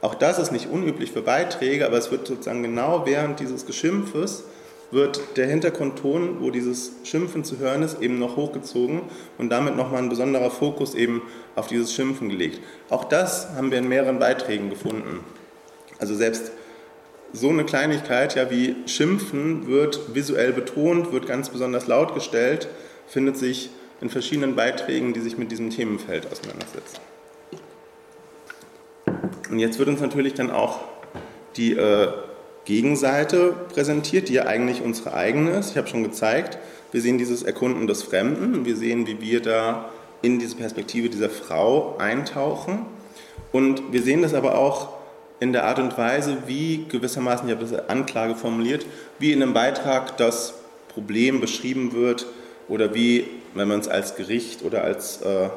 Auch 0.00 0.14
das 0.14 0.38
ist 0.38 0.52
nicht 0.52 0.70
unüblich 0.70 1.12
für 1.12 1.22
Beiträge, 1.22 1.86
aber 1.86 1.96
es 1.96 2.10
wird 2.10 2.26
sozusagen 2.26 2.62
genau 2.62 3.04
während 3.06 3.40
dieses 3.40 3.66
Geschimpfes 3.66 4.44
wird 4.90 5.36
der 5.36 5.46
Hintergrundton, 5.46 6.40
wo 6.40 6.50
dieses 6.50 6.92
Schimpfen 7.04 7.44
zu 7.44 7.58
hören 7.58 7.82
ist, 7.82 8.02
eben 8.02 8.18
noch 8.18 8.36
hochgezogen 8.36 9.02
und 9.38 9.50
damit 9.50 9.76
nochmal 9.76 10.02
ein 10.02 10.08
besonderer 10.08 10.50
Fokus 10.50 10.94
eben 10.94 11.22
auf 11.54 11.68
dieses 11.68 11.92
Schimpfen 11.92 12.28
gelegt. 12.28 12.60
Auch 12.88 13.04
das 13.04 13.50
haben 13.56 13.70
wir 13.70 13.78
in 13.78 13.88
mehreren 13.88 14.18
Beiträgen 14.18 14.68
gefunden. 14.68 15.20
Also 15.98 16.14
selbst 16.14 16.50
so 17.32 17.48
eine 17.48 17.64
Kleinigkeit, 17.64 18.34
ja 18.34 18.50
wie 18.50 18.76
Schimpfen, 18.86 19.66
wird 19.68 20.14
visuell 20.14 20.52
betont, 20.52 21.12
wird 21.12 21.26
ganz 21.26 21.48
besonders 21.48 21.86
laut 21.86 22.14
gestellt, 22.14 22.68
findet 23.06 23.36
sich 23.36 23.70
in 24.00 24.08
verschiedenen 24.08 24.56
Beiträgen, 24.56 25.12
die 25.12 25.20
sich 25.20 25.38
mit 25.38 25.50
diesem 25.50 25.70
Themenfeld 25.70 26.26
auseinandersetzen. 26.30 26.98
Und 29.50 29.58
jetzt 29.58 29.78
wird 29.78 29.88
uns 29.88 30.00
natürlich 30.00 30.34
dann 30.34 30.50
auch 30.50 30.80
die 31.56 31.72
äh, 31.72 32.08
Gegenseite 32.64 33.54
präsentiert, 33.72 34.28
die 34.28 34.34
ja 34.34 34.46
eigentlich 34.46 34.82
unsere 34.82 35.14
eigene 35.14 35.50
ist. 35.50 35.70
Ich 35.70 35.76
habe 35.76 35.88
schon 35.88 36.04
gezeigt, 36.04 36.58
wir 36.92 37.00
sehen 37.00 37.18
dieses 37.18 37.42
Erkunden 37.42 37.86
des 37.86 38.02
Fremden, 38.02 38.64
wir 38.64 38.76
sehen, 38.76 39.06
wie 39.06 39.20
wir 39.20 39.42
da 39.42 39.90
in 40.22 40.38
diese 40.38 40.56
Perspektive 40.56 41.08
dieser 41.08 41.30
Frau 41.30 41.96
eintauchen. 41.98 42.86
Und 43.52 43.92
wir 43.92 44.02
sehen 44.02 44.22
das 44.22 44.34
aber 44.34 44.56
auch 44.58 44.99
in 45.40 45.52
der 45.52 45.64
Art 45.64 45.78
und 45.78 45.96
Weise, 45.96 46.36
wie 46.46 46.84
gewissermaßen, 46.88 47.48
ich 47.48 47.54
habe 47.54 47.66
das 47.66 47.88
Anklage 47.88 48.34
formuliert, 48.34 48.84
wie 49.18 49.32
in 49.32 49.42
einem 49.42 49.54
Beitrag 49.54 50.18
das 50.18 50.54
Problem 50.88 51.40
beschrieben 51.40 51.92
wird 51.92 52.26
oder 52.68 52.94
wie, 52.94 53.26
wenn 53.54 53.66
man 53.66 53.80
es 53.80 53.88
als 53.88 54.16
Gericht 54.16 54.62
oder 54.62 54.84
als, 54.84 55.22
äh, 55.22 55.48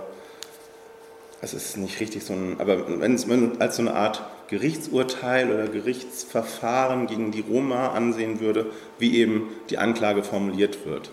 es 1.41 1.53
ist 1.53 1.77
nicht 1.77 1.99
richtig 1.99 2.23
so 2.23 2.33
ein, 2.33 2.55
aber 2.59 2.99
wenn 3.01 3.13
es 3.13 3.27
als 3.59 3.75
so 3.75 3.81
eine 3.81 3.93
Art 3.93 4.23
Gerichtsurteil 4.47 5.51
oder 5.51 5.67
Gerichtsverfahren 5.67 7.07
gegen 7.07 7.31
die 7.31 7.41
Roma 7.41 7.89
ansehen 7.89 8.39
würde, 8.39 8.67
wie 8.99 9.17
eben 9.17 9.49
die 9.69 9.77
Anklage 9.77 10.23
formuliert 10.23 10.85
wird. 10.85 11.11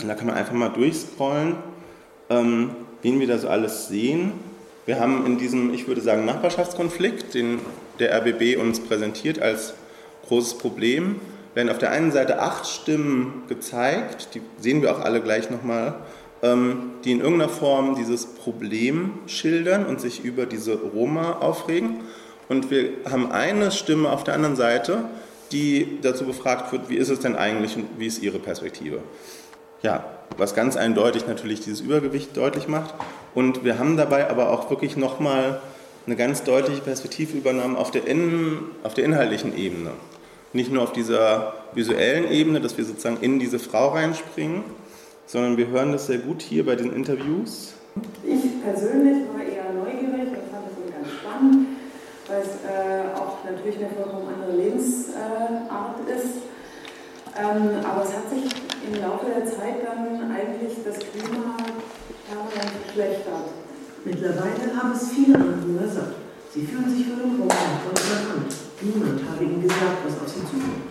Und 0.00 0.08
da 0.08 0.14
kann 0.14 0.26
man 0.26 0.36
einfach 0.36 0.54
mal 0.54 0.68
durchscrollen, 0.68 1.56
ähm, 2.30 2.70
wen 3.02 3.20
wir 3.20 3.26
da 3.26 3.38
so 3.38 3.48
alles 3.48 3.88
sehen. 3.88 4.32
Wir 4.86 4.98
haben 4.98 5.26
in 5.26 5.38
diesem, 5.38 5.74
ich 5.74 5.86
würde 5.86 6.00
sagen, 6.00 6.24
Nachbarschaftskonflikt, 6.24 7.34
den 7.34 7.60
der 7.98 8.14
RBB 8.16 8.58
uns 8.60 8.80
präsentiert 8.80 9.40
als 9.40 9.74
großes 10.26 10.58
Problem, 10.58 11.20
werden 11.54 11.68
auf 11.68 11.78
der 11.78 11.90
einen 11.90 12.12
Seite 12.12 12.40
acht 12.40 12.66
Stimmen 12.66 13.42
gezeigt, 13.48 14.28
die 14.34 14.40
sehen 14.58 14.82
wir 14.82 14.92
auch 14.92 15.00
alle 15.00 15.20
gleich 15.20 15.50
nochmal, 15.50 15.94
ähm, 16.42 16.92
die 17.04 17.12
in 17.12 17.20
irgendeiner 17.20 17.50
Form 17.50 17.94
dieses 17.94 18.26
Problem 18.26 19.18
schildern 19.26 19.86
und 19.86 20.00
sich 20.00 20.24
über 20.24 20.46
diese 20.46 20.74
Roma 20.74 21.34
aufregen. 21.40 22.00
Und 22.48 22.70
wir 22.70 22.90
haben 23.10 23.30
eine 23.30 23.70
Stimme 23.70 24.10
auf 24.10 24.24
der 24.24 24.34
anderen 24.34 24.56
Seite, 24.56 25.04
die 25.52 25.98
dazu 26.02 26.24
befragt 26.24 26.72
wird, 26.72 26.88
wie 26.88 26.96
ist 26.96 27.10
es 27.10 27.20
denn 27.20 27.36
eigentlich 27.36 27.76
und 27.76 27.86
wie 27.98 28.06
ist 28.06 28.22
Ihre 28.22 28.38
Perspektive? 28.38 29.00
Ja, 29.82 30.04
was 30.38 30.54
ganz 30.54 30.76
eindeutig 30.76 31.26
natürlich 31.26 31.60
dieses 31.60 31.80
Übergewicht 31.80 32.36
deutlich 32.36 32.68
macht. 32.68 32.94
Und 33.34 33.64
wir 33.64 33.78
haben 33.78 33.96
dabei 33.96 34.30
aber 34.30 34.50
auch 34.50 34.70
wirklich 34.70 34.96
nochmal 34.96 35.60
eine 36.06 36.16
ganz 36.16 36.42
deutliche 36.42 36.80
Perspektive 36.80 37.36
übernommen 37.36 37.76
auf 37.76 37.90
der, 37.90 38.06
in, 38.06 38.58
auf 38.82 38.94
der 38.94 39.04
inhaltlichen 39.04 39.56
Ebene. 39.56 39.92
Nicht 40.52 40.72
nur 40.72 40.82
auf 40.82 40.92
dieser 40.92 41.54
visuellen 41.74 42.30
Ebene, 42.30 42.60
dass 42.60 42.76
wir 42.76 42.84
sozusagen 42.84 43.18
in 43.20 43.38
diese 43.38 43.58
Frau 43.58 43.88
reinspringen, 43.90 44.64
sondern 45.26 45.56
wir 45.56 45.68
hören 45.68 45.92
das 45.92 46.06
sehr 46.06 46.18
gut 46.18 46.42
hier 46.42 46.66
bei 46.66 46.76
den 46.76 46.92
Interviews. 46.92 47.74
Ich 48.24 48.62
persönlich 48.62 49.28
war 49.32 49.42
eher 49.42 49.72
neugierig 49.72 50.28
und 50.28 50.50
fand 50.50 50.66
es 50.66 50.94
ganz 50.94 51.08
spannend 51.20 51.66
weil 52.32 52.40
es 52.40 52.64
äh, 52.64 53.12
auch 53.14 53.44
natürlich 53.44 53.76
eine 53.78 53.90
vollkommen 53.90 54.28
andere 54.32 54.56
Lebensart 54.56 55.98
ist. 56.08 56.42
Ähm, 57.36 57.84
aber 57.84 58.04
es 58.04 58.12
hat 58.14 58.28
sich 58.30 58.44
im 58.86 59.00
Laufe 59.00 59.26
der 59.26 59.44
Zeit 59.46 59.84
dann 59.84 60.30
eigentlich 60.30 60.78
das 60.84 60.98
Klima 60.98 61.56
permanent 62.28 62.72
verschlechtert. 62.84 63.48
Mittlerweile 64.04 64.66
haben 64.74 64.92
es 64.92 65.14
viele 65.14 65.38
Anwohner 65.38 65.86
satt. 65.86 66.18
Sie 66.52 66.66
fühlen 66.66 66.90
sich 66.90 67.06
für 67.06 67.22
den 67.22 67.38
Raum 67.38 67.46
von 67.46 67.94
überrannt. 67.94 68.50
Niemand 68.82 69.22
habe 69.30 69.44
ihnen 69.44 69.62
gesagt, 69.62 70.02
was 70.02 70.18
auf 70.18 70.26
sie 70.26 70.42
zukommt. 70.42 70.90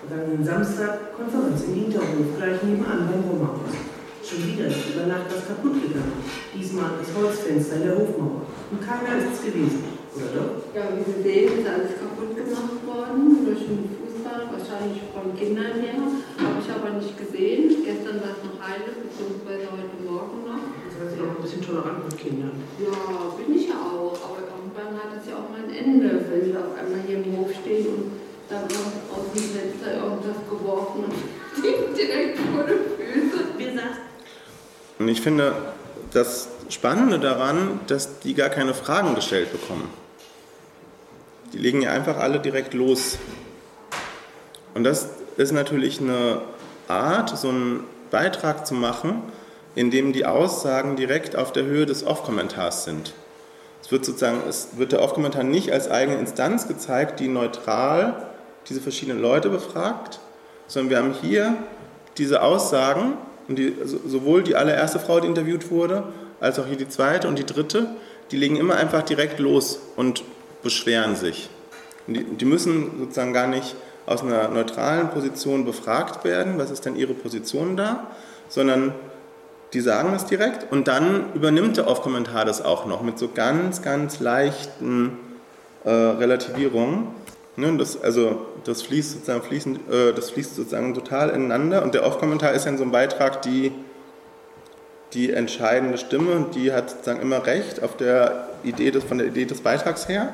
Vergangenen 0.00 0.40
Samstag 0.40 1.12
Konferenz 1.12 1.60
im 1.68 1.74
Hinterhof, 1.76 2.40
gleich 2.40 2.62
nebenan 2.64 3.04
beim 3.04 3.20
Romahaus. 3.28 3.76
Schon 4.24 4.48
wieder 4.48 4.64
ist 4.64 4.96
über 4.96 5.04
Nacht 5.04 5.28
was 5.28 5.44
kaputt 5.44 5.76
gegangen. 5.76 6.24
Diesmal 6.56 6.96
das 6.96 7.12
Holzfenster 7.12 7.76
in 7.76 7.84
der 7.84 8.00
Hofmauer. 8.00 8.48
Und 8.72 8.80
keiner 8.80 9.20
ist 9.20 9.36
es 9.36 9.44
gewesen. 9.44 9.84
Oder 10.16 10.32
doch? 10.32 10.72
Ja, 10.72 10.88
wie 10.96 11.04
Sie 11.04 11.20
sehen, 11.20 11.60
ist 11.60 11.68
alles 11.68 12.00
kaputt 12.00 12.32
gemacht 12.32 12.80
worden 12.88 13.44
durch 13.44 13.60
den 13.60 13.97
Fußball, 14.18 14.50
wahrscheinlich 14.50 15.02
von 15.14 15.30
Kindern 15.38 15.78
her. 15.78 15.94
Habe 15.94 16.58
ich 16.58 16.70
aber 16.70 16.90
nicht 16.98 17.14
gesehen. 17.16 17.84
Gestern 17.84 18.20
war 18.20 18.34
es 18.34 18.42
noch 18.42 18.58
heile, 18.58 18.90
beziehungsweise 18.98 19.70
heute 19.70 19.96
Morgen 20.02 20.42
noch. 20.42 20.62
Das 20.90 21.06
heißt, 21.06 21.14
Sie 21.14 21.22
auch 21.22 21.36
ein 21.38 21.42
bisschen 21.42 21.62
tolerant 21.62 22.04
mit 22.04 22.18
Kindern. 22.18 22.52
Ja, 22.82 22.98
bin 23.38 23.54
ich 23.54 23.68
ja 23.68 23.78
auch. 23.78 24.18
Aber 24.18 24.42
irgendwann 24.42 24.98
hat 24.98 25.22
es 25.22 25.30
ja 25.30 25.38
auch 25.38 25.48
mal 25.50 25.62
ein 25.62 25.70
Ende, 25.70 26.18
wenn 26.30 26.44
Sie 26.44 26.56
auf 26.56 26.74
einmal 26.74 27.00
hier 27.06 27.22
im 27.22 27.36
Hof 27.36 27.50
stehen 27.62 27.86
und 27.86 28.04
dann 28.50 28.66
kommt 28.66 28.98
aus 29.14 29.30
dem 29.34 29.46
Fenster 29.54 30.02
irgendwas 30.02 30.40
geworfen 30.50 31.04
und 31.06 31.14
direkt 31.96 32.38
vor 32.38 32.64
die 32.66 32.82
Füße. 32.98 33.38
Wie 33.56 33.64
gesagt. 33.64 34.02
Und 34.98 35.08
ich 35.08 35.20
finde, 35.20 35.54
das 36.12 36.48
Spannende 36.70 37.20
daran, 37.20 37.80
dass 37.86 38.18
die 38.20 38.34
gar 38.34 38.48
keine 38.48 38.74
Fragen 38.74 39.14
gestellt 39.14 39.52
bekommen. 39.52 39.88
Die 41.52 41.58
legen 41.58 41.82
ja 41.82 41.92
einfach 41.92 42.18
alle 42.18 42.40
direkt 42.40 42.74
los. 42.74 43.16
Und 44.78 44.84
das 44.84 45.08
ist 45.36 45.50
natürlich 45.50 46.00
eine 46.00 46.40
Art, 46.86 47.36
so 47.36 47.48
einen 47.48 47.82
Beitrag 48.12 48.64
zu 48.64 48.74
machen, 48.74 49.24
in 49.74 49.90
dem 49.90 50.12
die 50.12 50.24
Aussagen 50.24 50.94
direkt 50.94 51.34
auf 51.34 51.50
der 51.50 51.64
Höhe 51.64 51.84
des 51.84 52.06
Off-Kommentars 52.06 52.84
sind. 52.84 53.12
Es 53.82 53.90
wird 53.90 54.04
sozusagen, 54.04 54.38
es 54.48 54.68
wird 54.76 54.92
der 54.92 55.02
Off-Kommentar 55.02 55.42
nicht 55.42 55.72
als 55.72 55.90
eigene 55.90 56.16
Instanz 56.16 56.68
gezeigt, 56.68 57.18
die 57.18 57.26
neutral 57.26 58.28
diese 58.68 58.80
verschiedenen 58.80 59.20
Leute 59.20 59.48
befragt, 59.50 60.20
sondern 60.68 60.90
wir 60.90 60.98
haben 60.98 61.12
hier 61.12 61.56
diese 62.16 62.40
Aussagen, 62.42 63.14
und 63.48 63.58
die, 63.58 63.74
sowohl 63.84 64.44
die 64.44 64.54
allererste 64.54 65.00
Frau, 65.00 65.18
die 65.18 65.26
interviewt 65.26 65.72
wurde, 65.72 66.04
als 66.38 66.60
auch 66.60 66.66
hier 66.66 66.76
die 66.76 66.88
zweite 66.88 67.26
und 67.26 67.36
die 67.36 67.46
dritte, 67.46 67.88
die 68.30 68.36
legen 68.36 68.54
immer 68.54 68.76
einfach 68.76 69.02
direkt 69.02 69.40
los 69.40 69.80
und 69.96 70.22
beschweren 70.62 71.16
sich. 71.16 71.50
Die, 72.06 72.22
die, 72.22 72.44
müssen 72.44 72.92
sozusagen 73.00 73.32
gar 73.32 73.48
nicht 73.48 73.74
aus 74.08 74.22
einer 74.22 74.48
neutralen 74.48 75.10
Position 75.10 75.64
befragt 75.64 76.24
werden, 76.24 76.58
was 76.58 76.70
ist 76.70 76.84
denn 76.86 76.96
ihre 76.96 77.14
Position 77.14 77.76
da, 77.76 78.06
sondern 78.48 78.94
die 79.74 79.80
sagen 79.80 80.14
es 80.14 80.24
direkt 80.24 80.72
und 80.72 80.88
dann 80.88 81.32
übernimmt 81.34 81.76
der 81.76 81.88
Off-Kommentar 81.88 82.46
das 82.46 82.64
auch 82.64 82.86
noch 82.86 83.02
mit 83.02 83.18
so 83.18 83.28
ganz, 83.28 83.82
ganz 83.82 84.18
leichten 84.18 85.18
äh, 85.84 85.90
Relativierungen. 85.90 87.08
Ne, 87.56 87.76
das, 87.76 88.00
also 88.02 88.46
das 88.64 88.82
fließt 88.82 89.12
sozusagen, 89.12 89.42
fließend, 89.42 89.80
äh, 89.92 90.12
das 90.14 90.30
fließt 90.30 90.54
sozusagen 90.54 90.94
total 90.94 91.30
ineinander 91.30 91.82
und 91.82 91.92
der 91.92 92.06
Off-Kommentar 92.06 92.52
ist 92.52 92.64
ja 92.64 92.70
in 92.70 92.78
so 92.78 92.84
einem 92.84 92.92
Beitrag 92.92 93.42
die, 93.42 93.72
die 95.12 95.32
entscheidende 95.32 95.98
Stimme 95.98 96.32
und 96.32 96.54
die 96.54 96.72
hat 96.72 96.90
sozusagen 96.90 97.20
immer 97.20 97.44
recht 97.44 97.82
auf 97.82 97.96
der 97.96 98.48
Idee 98.62 98.90
des, 98.90 99.04
von 99.04 99.18
der 99.18 99.26
Idee 99.26 99.44
des 99.44 99.60
Beitrags 99.60 100.08
her. 100.08 100.32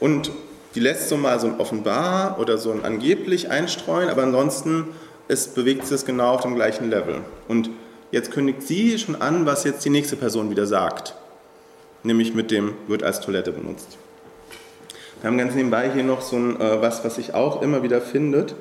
Und 0.00 0.30
die 0.74 0.80
lässt 0.80 1.08
so 1.08 1.16
mal 1.16 1.38
so 1.38 1.46
ein 1.46 1.58
offenbar 1.58 2.38
oder 2.38 2.58
so 2.58 2.72
ein 2.72 2.84
angeblich 2.84 3.50
einstreuen, 3.50 4.08
aber 4.08 4.22
ansonsten 4.22 4.88
ist, 5.28 5.54
bewegt 5.54 5.82
sich 5.82 5.90
das 5.90 6.04
genau 6.04 6.34
auf 6.34 6.42
dem 6.42 6.54
gleichen 6.54 6.90
Level. 6.90 7.20
Und 7.48 7.70
jetzt 8.10 8.30
kündigt 8.30 8.62
sie 8.62 8.98
schon 8.98 9.20
an, 9.20 9.46
was 9.46 9.64
jetzt 9.64 9.84
die 9.84 9.90
nächste 9.90 10.16
Person 10.16 10.50
wieder 10.50 10.66
sagt. 10.66 11.14
Nämlich 12.02 12.34
mit 12.34 12.50
dem 12.50 12.74
wird 12.88 13.02
als 13.02 13.20
Toilette 13.20 13.52
benutzt. 13.52 13.98
Wir 15.20 15.30
haben 15.30 15.38
ganz 15.38 15.54
nebenbei 15.54 15.90
hier 15.92 16.02
noch 16.02 16.20
so 16.20 16.36
ein, 16.36 16.60
äh, 16.60 16.82
was, 16.82 17.04
was 17.04 17.14
sich 17.14 17.34
auch 17.34 17.62
immer 17.62 17.82
wieder 17.84 18.00
findet, 18.00 18.56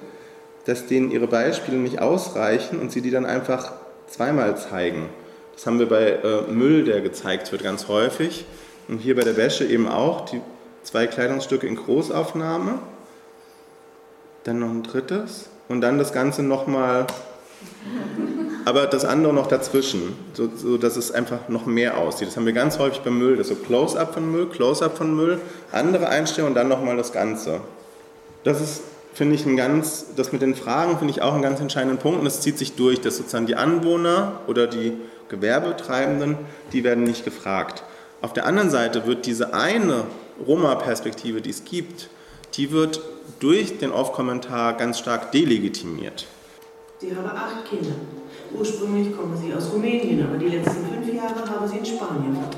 dass 0.65 0.85
denen 0.85 1.09
ihre 1.09 1.25
Beispiele 1.25 1.77
nicht 1.77 1.99
ausreichen 1.99 2.79
und 2.79 2.91
sie 2.91 3.01
die 3.01 3.09
dann 3.09 3.25
einfach 3.25 3.73
zweimal 4.07 4.57
zeigen. 4.57 5.09
Das 5.55 5.65
haben 5.65 5.79
wir 5.79 5.89
bei 5.89 6.19
äh, 6.23 6.51
Müll, 6.51 6.83
der 6.83 7.01
gezeigt 7.01 7.51
wird, 7.51 7.63
ganz 7.63 7.87
häufig. 7.87 8.45
Und 8.87 8.99
hier 8.99 9.15
bei 9.15 9.23
der 9.23 9.37
Wäsche 9.37 9.65
eben 9.65 9.87
auch. 9.87 10.25
Die 10.25 10.41
zwei 10.83 11.07
Kleidungsstücke 11.07 11.67
in 11.67 11.75
Großaufnahme, 11.75 12.79
dann 14.43 14.59
noch 14.59 14.69
ein 14.69 14.83
drittes 14.83 15.49
und 15.69 15.81
dann 15.81 15.97
das 15.97 16.13
Ganze 16.13 16.43
nochmal, 16.43 17.07
aber 18.65 18.87
das 18.87 19.05
andere 19.05 19.33
noch 19.33 19.47
dazwischen, 19.47 20.15
so, 20.33 20.49
so, 20.55 20.77
dass 20.77 20.97
es 20.97 21.11
einfach 21.11 21.47
noch 21.49 21.65
mehr 21.65 21.97
aussieht. 21.97 22.27
Das 22.27 22.37
haben 22.37 22.45
wir 22.45 22.53
ganz 22.53 22.79
häufig 22.79 23.01
beim 23.01 23.17
Müll, 23.17 23.37
das 23.37 23.49
so 23.49 23.55
Close-up 23.55 24.13
von 24.13 24.31
Müll, 24.31 24.47
Close-up 24.47 24.97
von 24.97 25.15
Müll, 25.15 25.39
andere 25.71 26.09
Einstellungen 26.09 26.51
und 26.51 26.55
dann 26.55 26.67
nochmal 26.67 26.97
das 26.97 27.11
Ganze. 27.11 27.61
Das 28.43 28.59
ist, 28.59 28.81
finde 29.13 29.35
ich, 29.35 29.45
ein 29.45 29.55
ganz, 29.55 30.07
das 30.15 30.31
mit 30.31 30.41
den 30.41 30.55
Fragen 30.55 30.97
finde 30.97 31.11
ich 31.11 31.21
auch 31.21 31.33
einen 31.33 31.43
ganz 31.43 31.59
entscheidenden 31.59 31.99
Punkt 31.99 32.19
und 32.19 32.25
das 32.25 32.41
zieht 32.41 32.57
sich 32.57 32.75
durch, 32.75 33.01
dass 33.01 33.17
sozusagen 33.17 33.45
die 33.45 33.55
Anwohner 33.55 34.39
oder 34.47 34.67
die 34.67 34.97
Gewerbetreibenden, 35.29 36.37
die 36.73 36.83
werden 36.83 37.03
nicht 37.03 37.23
gefragt. 37.23 37.83
Auf 38.21 38.33
der 38.33 38.45
anderen 38.45 38.69
Seite 38.69 39.05
wird 39.05 39.25
diese 39.25 39.53
eine 39.53 40.03
Roma-Perspektive, 40.45 41.41
die 41.41 41.49
es 41.49 41.63
gibt, 41.63 42.09
die 42.55 42.71
wird 42.71 43.01
durch 43.39 43.77
den 43.77 43.91
Off-Kommentar 43.91 44.75
ganz 44.77 44.99
stark 44.99 45.31
delegitimiert. 45.31 46.27
Sie 46.99 47.15
habe 47.15 47.31
acht 47.31 47.65
Kinder. 47.69 47.95
Ursprünglich 48.57 49.15
kommen 49.15 49.37
sie 49.37 49.53
aus 49.53 49.71
Rumänien, 49.73 50.23
aber 50.25 50.37
die 50.37 50.49
letzten 50.49 50.85
fünf 50.85 51.13
Jahre 51.13 51.49
habe 51.49 51.67
sie 51.67 51.77
in 51.77 51.85
Spanien 51.85 52.35
verbracht. 52.35 52.57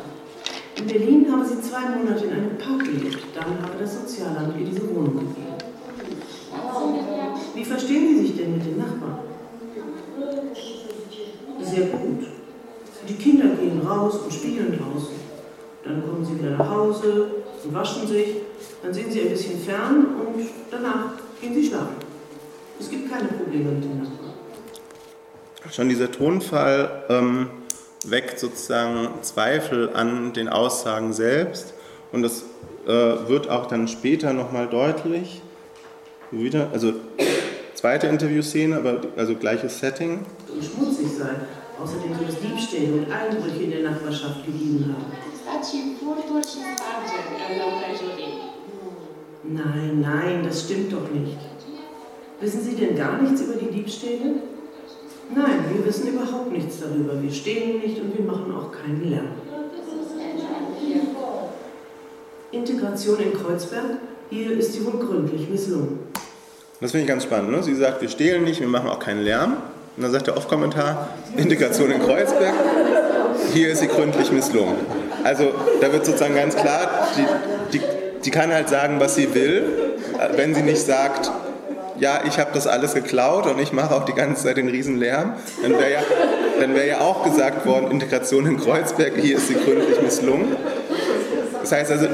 In 0.76 0.88
Berlin 0.88 1.32
habe 1.32 1.46
sie 1.46 1.62
zwei 1.62 1.82
Monate 1.82 2.26
in 2.26 2.32
einem 2.32 2.58
Park 2.58 2.84
gelebt. 2.84 3.20
Dann 3.36 3.62
habe 3.62 3.78
das 3.80 3.94
Sozialamt 3.94 4.60
ihr 4.60 4.66
diese 4.66 4.90
Wohnung 4.90 5.20
gegeben. 5.20 5.54
Wie 7.56 7.66
verstehen 7.66 8.08
Sie 8.08 8.28
sich 8.28 8.38
denn 8.38 8.58
mit 8.58 8.66
den 8.66 8.78
Nachbarn? 8.80 9.20
Sehr 11.62 11.86
gut. 11.88 12.28
Die 13.08 13.14
Kinder 13.14 13.56
gehen 13.56 13.82
raus 13.86 14.16
und 14.24 14.34
spielen 14.34 14.78
draußen. 14.78 15.23
Dann 15.84 16.02
kommen 16.02 16.24
sie 16.24 16.40
wieder 16.40 16.52
nach 16.52 16.70
Hause, 16.70 17.28
und 17.64 17.74
waschen 17.74 18.08
sich, 18.08 18.28
dann 18.82 18.94
sind 18.94 19.12
sie 19.12 19.22
ein 19.22 19.30
bisschen 19.30 19.60
fern 19.60 20.06
und 20.20 20.46
danach 20.70 21.12
gehen 21.42 21.54
sie 21.54 21.68
schlafen. 21.68 21.96
Es 22.80 22.90
gibt 22.90 23.12
keine 23.12 23.28
Probleme 23.28 23.72
mit 23.72 23.84
den 23.84 23.98
Nachbarn. 24.00 24.34
Schon 25.72 25.90
dieser 25.90 26.12
Tonfall 26.12 27.04
ähm, 27.10 27.48
weckt 28.06 28.40
sozusagen 28.40 29.10
Zweifel 29.22 29.92
an 29.94 30.34
den 30.34 30.50
Aussagen 30.50 31.14
selbst 31.14 31.74
und 32.12 32.24
das 32.24 32.44
äh, 32.86 32.90
wird 32.90 33.50
auch 33.50 33.68
dann 33.68 33.88
später 33.88 34.34
nochmal 34.34 34.68
deutlich. 34.68 35.42
Wieder, 36.32 36.70
also 36.74 36.94
zweite 37.76 38.08
Interviewszene, 38.08 38.76
aber 38.78 39.02
also 39.16 39.36
gleiches 39.36 39.80
Setting. 39.80 40.26
Und 40.52 40.64
schmutzig 40.64 41.08
sein. 41.18 41.36
Außerdem 41.80 42.16
soll 42.16 42.28
es 42.28 42.40
Diebstähle 42.40 42.94
und 42.94 43.12
Einbrüche 43.12 43.64
in 43.64 43.72
der 43.72 43.92
Nachbarschaft 43.92 44.46
gegeben 44.46 44.96
haben. 44.96 45.33
Nein, 49.44 50.02
nein, 50.02 50.44
das 50.44 50.62
stimmt 50.62 50.92
doch 50.92 51.10
nicht. 51.10 51.38
Wissen 52.40 52.62
Sie 52.62 52.76
denn 52.76 52.96
gar 52.96 53.22
nichts 53.22 53.42
über 53.42 53.54
die 53.54 53.72
Diebstähle? 53.72 54.36
Nein, 55.34 55.66
wir 55.74 55.86
wissen 55.86 56.08
überhaupt 56.08 56.52
nichts 56.52 56.80
darüber. 56.80 57.22
Wir 57.22 57.32
stehen 57.32 57.80
nicht 57.80 58.00
und 58.02 58.18
wir 58.18 58.26
machen 58.26 58.54
auch 58.54 58.72
keinen 58.72 59.10
Lärm. 59.10 59.28
Integration 62.52 63.20
in 63.20 63.34
Kreuzberg, 63.34 63.98
hier 64.30 64.52
ist 64.52 64.74
sie 64.74 64.86
wohl 64.86 65.00
gründlich 65.00 65.50
misslungen. 65.50 66.00
Das 66.82 66.92
finde 66.92 67.04
ich 67.04 67.08
ganz 67.08 67.24
spannend. 67.24 67.52
Ne? 67.52 67.64
Sie 67.64 67.76
sagt, 67.76 68.02
wir 68.02 68.10
stehlen 68.10 68.44
nicht, 68.44 68.60
wir 68.60 68.68
machen 68.68 68.90
auch 68.90 69.00
keinen 69.00 69.24
Lärm. 69.24 69.58
Und 69.96 70.04
dann 70.04 70.12
sagt 70.12 70.28
der 70.28 70.36
Off-Kommentar, 70.38 71.10
Integration 71.38 71.92
in 71.92 72.02
Kreuzberg, 72.02 72.54
hier 73.54 73.70
ist 73.70 73.80
sie 73.80 73.88
gründlich 73.88 74.32
misslungen. 74.32 74.76
Also 75.24 75.54
da 75.82 75.92
wird 75.92 76.06
sozusagen 76.06 76.36
ganz 76.36 76.56
klar, 76.56 77.08
die, 77.18 77.78
die, 77.78 77.84
die 78.26 78.32
kann 78.32 78.52
halt 78.54 78.70
sagen, 78.70 79.00
was 79.00 79.16
sie 79.16 79.34
will, 79.34 79.64
wenn 80.36 80.54
sie 80.54 80.62
nicht 80.62 80.82
sagt, 80.82 81.32
ja, 82.00 82.22
ich 82.28 82.40
habe 82.40 82.52
das 82.54 82.68
alles 82.68 82.94
geklaut 82.94 83.48
und 83.48 83.60
ich 83.60 83.72
mache 83.72 83.96
auch 83.96 84.06
die 84.06 84.14
ganze 84.14 84.44
Zeit 84.44 84.58
den 84.58 84.68
Riesenlärm, 84.68 85.34
dann 85.62 85.72
wäre 85.74 85.92
ja, 85.92 86.76
wär 86.76 86.86
ja 86.86 87.02
auch 87.02 87.24
gesagt 87.24 87.66
worden, 87.66 87.92
Integration 87.92 88.46
in 88.46 88.60
Kreuzberg, 88.60 89.14
hier 89.18 89.38
ist 89.38 89.48
sie 89.48 89.56
gründlich 89.56 90.02
misslungen. 90.02 90.56
Das 91.62 91.72
heißt 91.72 91.92
also, 91.92 92.08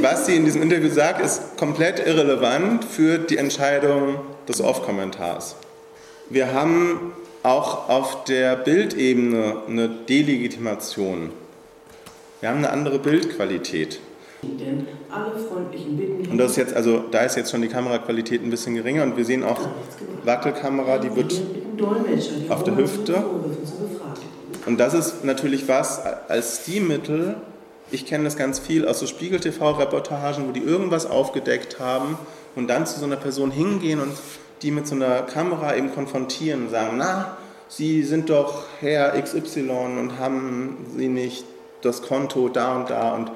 was 0.00 0.26
sie 0.26 0.36
in 0.36 0.44
diesem 0.44 0.62
Interview 0.62 0.90
sagt, 0.90 1.20
ist 1.20 1.56
komplett 1.58 2.06
irrelevant 2.06 2.84
für 2.84 3.18
die 3.18 3.36
Entscheidung 3.36 4.20
des 4.48 4.62
Off-Kommentars. 4.62 5.56
Wir 6.30 6.54
haben 6.54 7.12
auch 7.42 7.88
auf 7.88 8.24
der 8.24 8.56
Bildebene 8.56 9.56
eine 9.68 9.88
Delegitimation. 9.88 11.30
Wir 12.40 12.50
haben 12.50 12.58
eine 12.58 12.70
andere 12.70 12.98
Bildqualität. 12.98 14.00
Und 16.30 16.38
das 16.38 16.50
ist 16.52 16.56
jetzt, 16.56 16.74
also 16.74 17.04
da 17.10 17.20
ist 17.20 17.36
jetzt 17.36 17.50
schon 17.50 17.62
die 17.62 17.68
Kameraqualität 17.68 18.42
ein 18.42 18.50
bisschen 18.50 18.74
geringer 18.74 19.02
und 19.02 19.16
wir 19.16 19.24
sehen 19.24 19.42
auch 19.42 19.58
Wackelkamera, 20.24 20.98
die 20.98 21.16
wird 21.16 21.34
auf 22.48 22.62
der 22.64 22.76
Hüfte. 22.76 23.24
Und 24.66 24.78
das 24.78 24.94
ist 24.94 25.24
natürlich 25.24 25.66
was 25.68 26.00
als 26.28 26.62
Stilmittel. 26.62 27.36
Ich 27.90 28.04
kenne 28.04 28.24
das 28.24 28.36
ganz 28.36 28.58
viel 28.58 28.86
aus 28.86 28.98
so 29.00 29.06
Spiegel-TV-Reportagen, 29.06 30.48
wo 30.48 30.52
die 30.52 30.62
irgendwas 30.62 31.06
aufgedeckt 31.06 31.78
haben 31.78 32.18
und 32.54 32.68
dann 32.68 32.84
zu 32.86 32.98
so 32.98 33.06
einer 33.06 33.16
Person 33.16 33.50
hingehen 33.50 34.00
und 34.00 34.12
die 34.62 34.70
mit 34.70 34.86
so 34.86 34.94
einer 34.94 35.22
Kamera 35.22 35.76
eben 35.76 35.94
konfrontieren 35.94 36.64
und 36.64 36.70
sagen, 36.70 36.96
na, 36.98 37.36
Sie 37.68 38.02
sind 38.04 38.30
doch 38.30 38.64
Herr 38.80 39.20
XY 39.20 39.70
und 39.98 40.18
haben 40.18 40.86
Sie 40.96 41.08
nicht 41.08 41.44
das 41.82 42.02
Konto 42.02 42.48
da 42.48 42.76
und 42.76 42.90
da 42.90 43.14
und 43.14 43.30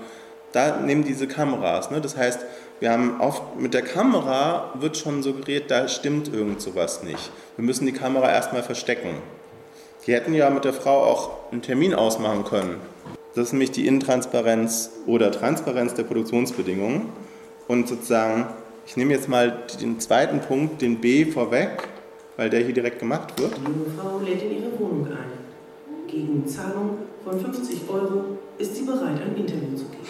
da 0.53 0.81
nehmen 0.81 1.05
diese 1.05 1.29
Kameras. 1.29 1.91
Ne? 1.91 2.01
Das 2.01 2.17
heißt, 2.17 2.41
wir 2.81 2.91
haben 2.91 3.21
oft 3.21 3.59
mit 3.59 3.75
der 3.75 3.83
Kamera 3.83 4.73
wird 4.75 4.97
schon 4.97 5.23
suggeriert, 5.23 5.71
da 5.71 5.87
stimmt 5.87 6.33
irgend 6.33 6.61
sowas 6.61 7.03
nicht. 7.03 7.31
Wir 7.57 7.65
müssen 7.65 7.87
die 7.87 7.93
Kamera 7.93 8.31
erstmal 8.31 8.63
verstecken. 8.63 9.17
Die 10.07 10.15
hätten 10.15 10.33
ja 10.33 10.49
mit 10.49 10.65
der 10.65 10.73
Frau 10.73 11.05
auch 11.05 11.53
einen 11.53 11.63
Termin 11.63 11.95
ausmachen 11.95 12.45
können. 12.45 12.77
Das 13.35 13.49
ist 13.49 13.53
nämlich 13.53 13.71
die 13.71 13.87
Intransparenz 13.87 14.91
oder 15.07 15.31
Transparenz 15.31 15.95
der 15.95 16.05
Produktionsbedingungen. 16.05 17.11
Und 17.69 17.87
sozusagen, 17.87 18.47
ich 18.87 18.97
nehme 18.97 19.13
jetzt 19.13 19.29
mal 19.29 19.59
den 19.81 20.01
zweiten 20.01 20.41
Punkt, 20.41 20.83
den 20.83 21.01
B 21.01 21.27
vorweg, 21.27 21.89
weil 22.37 22.51
der 22.51 22.61
hier 22.61 22.73
direkt 22.75 22.99
gemacht 22.99 23.39
wird. 23.39 23.53
Die 23.59 23.63
junge 23.63 23.91
Frau 23.97 24.19
lädt 24.19 24.43
in 24.43 24.63
ihre 24.63 24.79
Wohnung. 24.81 25.00
Gegen 26.11 26.47
Zahlung 26.47 26.99
von 27.25 27.41
50 27.41 27.89
Euro 27.89 28.39
ist 28.59 28.75
sie 28.75 28.83
bereit, 28.83 29.21
ein 29.23 29.37
Interview 29.37 29.77
zu 29.77 29.85
geben. 29.85 30.07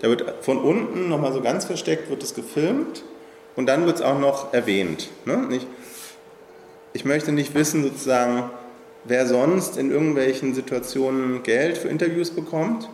Da 0.00 0.08
wird 0.08 0.24
von 0.40 0.58
unten 0.58 1.08
nochmal 1.08 1.32
so 1.32 1.40
ganz 1.40 1.64
versteckt, 1.64 2.10
wird 2.10 2.22
es 2.22 2.34
gefilmt 2.34 3.04
und 3.54 3.66
dann 3.66 3.86
wird 3.86 3.96
es 3.96 4.02
auch 4.02 4.18
noch 4.18 4.52
erwähnt. 4.52 5.08
Ne? 5.24 5.48
Ich, 5.50 5.66
ich 6.92 7.04
möchte 7.04 7.32
nicht 7.32 7.54
wissen, 7.54 7.82
sozusagen, 7.82 8.50
wer 9.04 9.26
sonst 9.26 9.76
in 9.76 9.90
irgendwelchen 9.90 10.54
Situationen 10.54 11.42
Geld 11.42 11.78
für 11.78 11.88
Interviews 11.88 12.30
bekommt. 12.30 12.88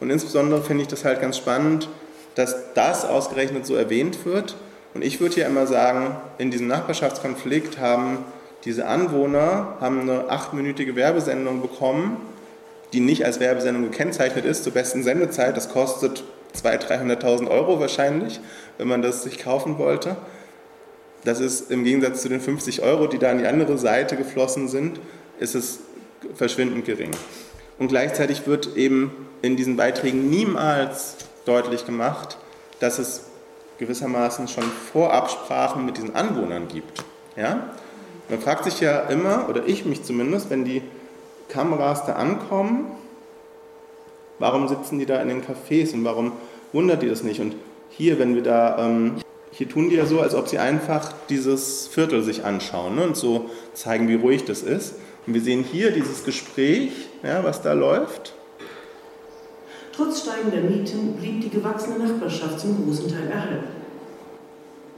Und 0.00 0.08
insbesondere 0.10 0.62
finde 0.62 0.82
ich 0.82 0.88
das 0.88 1.04
halt 1.04 1.20
ganz 1.20 1.36
spannend, 1.36 1.88
dass 2.34 2.72
das 2.74 3.04
ausgerechnet 3.04 3.66
so 3.66 3.74
erwähnt 3.74 4.24
wird. 4.24 4.56
Und 4.94 5.04
ich 5.04 5.20
würde 5.20 5.40
ja 5.40 5.46
immer 5.46 5.66
sagen, 5.66 6.16
in 6.38 6.50
diesem 6.50 6.68
Nachbarschaftskonflikt 6.68 7.78
haben 7.78 8.24
diese 8.64 8.86
Anwohner 8.86 9.76
haben 9.80 10.00
eine 10.00 10.28
achtminütige 10.28 10.96
Werbesendung 10.96 11.62
bekommen, 11.62 12.18
die 12.92 13.00
nicht 13.00 13.24
als 13.24 13.40
Werbesendung 13.40 13.90
gekennzeichnet 13.90 14.44
ist, 14.44 14.64
zur 14.64 14.72
besten 14.72 15.02
Sendezeit. 15.02 15.56
Das 15.56 15.70
kostet 15.70 16.24
200.000, 16.56 17.20
300.000 17.20 17.50
Euro 17.50 17.80
wahrscheinlich, 17.80 18.40
wenn 18.78 18.88
man 18.88 19.02
das 19.02 19.22
sich 19.22 19.38
kaufen 19.38 19.78
wollte. 19.78 20.16
Das 21.24 21.40
ist 21.40 21.70
im 21.70 21.84
Gegensatz 21.84 22.22
zu 22.22 22.28
den 22.28 22.40
50 22.40 22.82
Euro, 22.82 23.06
die 23.06 23.18
da 23.18 23.30
an 23.30 23.38
die 23.38 23.46
andere 23.46 23.78
Seite 23.78 24.16
geflossen 24.16 24.68
sind, 24.68 25.00
ist 25.38 25.54
es 25.54 25.80
verschwindend 26.34 26.84
gering. 26.84 27.10
Und 27.78 27.88
gleichzeitig 27.88 28.46
wird 28.46 28.76
eben 28.76 29.28
in 29.42 29.56
diesen 29.56 29.76
Beiträgen 29.76 30.28
niemals 30.28 31.16
deutlich 31.44 31.86
gemacht, 31.86 32.36
dass 32.78 32.98
es 32.98 33.22
gewissermaßen 33.78 34.48
schon 34.48 34.64
Vorabsprachen 34.92 35.86
mit 35.86 35.96
diesen 35.96 36.14
Anwohnern 36.14 36.68
gibt. 36.68 37.02
Ja? 37.36 37.70
Man 38.30 38.40
fragt 38.40 38.64
sich 38.64 38.80
ja 38.80 39.00
immer, 39.00 39.48
oder 39.48 39.66
ich 39.66 39.84
mich 39.84 40.04
zumindest, 40.04 40.50
wenn 40.50 40.64
die 40.64 40.82
Kameras 41.48 42.06
da 42.06 42.12
ankommen, 42.12 42.86
warum 44.38 44.68
sitzen 44.68 45.00
die 45.00 45.06
da 45.06 45.20
in 45.20 45.28
den 45.28 45.42
Cafés 45.42 45.92
und 45.92 46.04
warum 46.04 46.32
wundert 46.72 47.02
die 47.02 47.08
das 47.08 47.24
nicht? 47.24 47.40
Und 47.40 47.56
hier, 47.90 48.20
wenn 48.20 48.36
wir 48.36 48.42
da, 48.42 48.86
ähm, 48.86 49.16
hier 49.50 49.68
tun 49.68 49.90
die 49.90 49.96
ja 49.96 50.06
so, 50.06 50.20
als 50.20 50.36
ob 50.36 50.46
sie 50.46 50.58
einfach 50.58 51.12
dieses 51.28 51.88
Viertel 51.88 52.22
sich 52.22 52.44
anschauen 52.44 52.94
ne, 52.94 53.02
und 53.02 53.16
so 53.16 53.50
zeigen, 53.74 54.06
wie 54.06 54.14
ruhig 54.14 54.44
das 54.44 54.62
ist. 54.62 54.94
Und 55.26 55.34
wir 55.34 55.40
sehen 55.40 55.64
hier 55.64 55.90
dieses 55.90 56.24
Gespräch, 56.24 56.92
ja, 57.24 57.42
was 57.42 57.62
da 57.62 57.72
läuft. 57.72 58.34
Trotz 59.92 60.20
steigender 60.20 60.60
Mieten 60.60 61.16
blieb 61.16 61.40
die 61.40 61.50
gewachsene 61.50 61.98
Nachbarschaft 61.98 62.60
zum 62.60 62.84
großen 62.84 63.08
Teil 63.08 63.28
erhalten. 63.28 63.79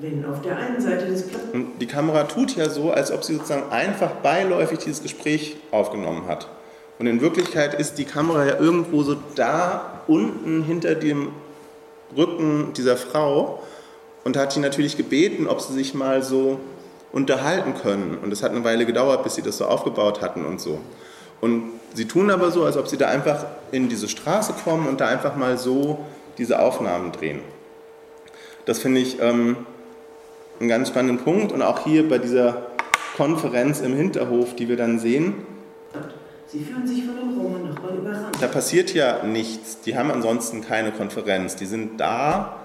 Wenn 0.03 0.25
auf 0.25 0.43
der 0.43 0.57
einen 0.57 0.81
Seite 0.81 1.07
des 1.07 1.29
Platzes. 1.29 1.51
Die 1.81 1.87
Kamera 1.87 2.25
tut 2.25 2.57
ja 2.57 2.69
so, 2.69 2.91
als 2.91 3.13
ob 3.13 3.23
sie 3.23 3.35
sozusagen 3.35 3.71
einfach 3.71 4.11
beiläufig 4.11 4.81
dieses 4.81 5.01
Gespräch 5.01 5.59
aufgenommen 5.71 6.27
hat. 6.27 6.49
Und 6.99 7.07
in 7.07 7.21
Wirklichkeit 7.21 7.75
ist 7.75 7.99
die 7.99 8.05
Kamera 8.05 8.45
ja 8.45 8.59
irgendwo 8.59 9.05
so 9.05 9.17
da 9.37 10.03
unten 10.09 10.65
hinter 10.65 10.97
dem 10.97 11.29
Rücken 12.17 12.73
dieser 12.77 12.97
Frau 12.97 13.63
und 14.25 14.37
hat 14.37 14.53
sie 14.53 14.59
natürlich 14.59 14.97
gebeten, 14.97 15.47
ob 15.47 15.61
sie 15.61 15.73
sich 15.73 15.95
mal 15.95 16.25
so 16.25 16.59
unterhalten 17.13 17.75
können. 17.81 18.19
Und 18.21 18.33
es 18.33 18.43
hat 18.43 18.51
eine 18.51 18.65
Weile 18.65 18.87
gedauert, 18.87 19.23
bis 19.23 19.37
sie 19.37 19.43
das 19.43 19.59
so 19.59 19.67
aufgebaut 19.67 20.21
hatten 20.21 20.45
und 20.45 20.61
so. 20.61 20.81
Und 21.41 21.71
sie 21.95 22.07
tun 22.07 22.33
aber 22.33 22.51
so, 22.51 22.65
als 22.65 22.77
ob 22.77 22.89
sie 22.89 22.97
da 22.97 23.07
einfach 23.07 23.45
in 23.71 23.89
diese 23.89 24.09
Straße 24.09 24.55
kommen 24.65 24.89
und 24.89 25.01
da 25.01 25.07
einfach 25.07 25.37
mal 25.37 25.59
so 25.59 26.05
diese 26.39 26.59
Aufnahmen 26.59 27.13
drehen. 27.13 27.39
Das 28.65 28.81
finde 28.81 29.01
ich 29.01 29.21
ähm, 29.21 29.57
einen 30.63 30.69
ganz 30.69 30.89
spannenden 30.89 31.25
Punkt. 31.25 31.53
Und 31.53 31.61
auch 31.61 31.85
hier 31.85 32.09
bei 32.09 32.19
dieser 32.19 32.67
Konferenz 33.17 33.81
im 33.81 33.95
Hinterhof, 33.95 34.55
die 34.57 34.69
wir 34.69 34.77
dann 34.77 34.99
sehen, 34.99 35.35
Sie 36.47 36.61
fühlen 36.61 36.87
sich 36.87 37.03
von 37.07 37.17
dem 37.17 37.41
Roma-Nachbarn 37.41 37.97
überrannt. 37.97 38.37
da 38.39 38.47
passiert 38.47 38.93
ja 38.93 39.23
nichts. 39.25 39.81
Die 39.81 39.97
haben 39.97 40.11
ansonsten 40.11 40.61
keine 40.61 40.93
Konferenz. 40.93 41.57
Die 41.57 41.65
sind 41.65 41.99
da, 41.99 42.57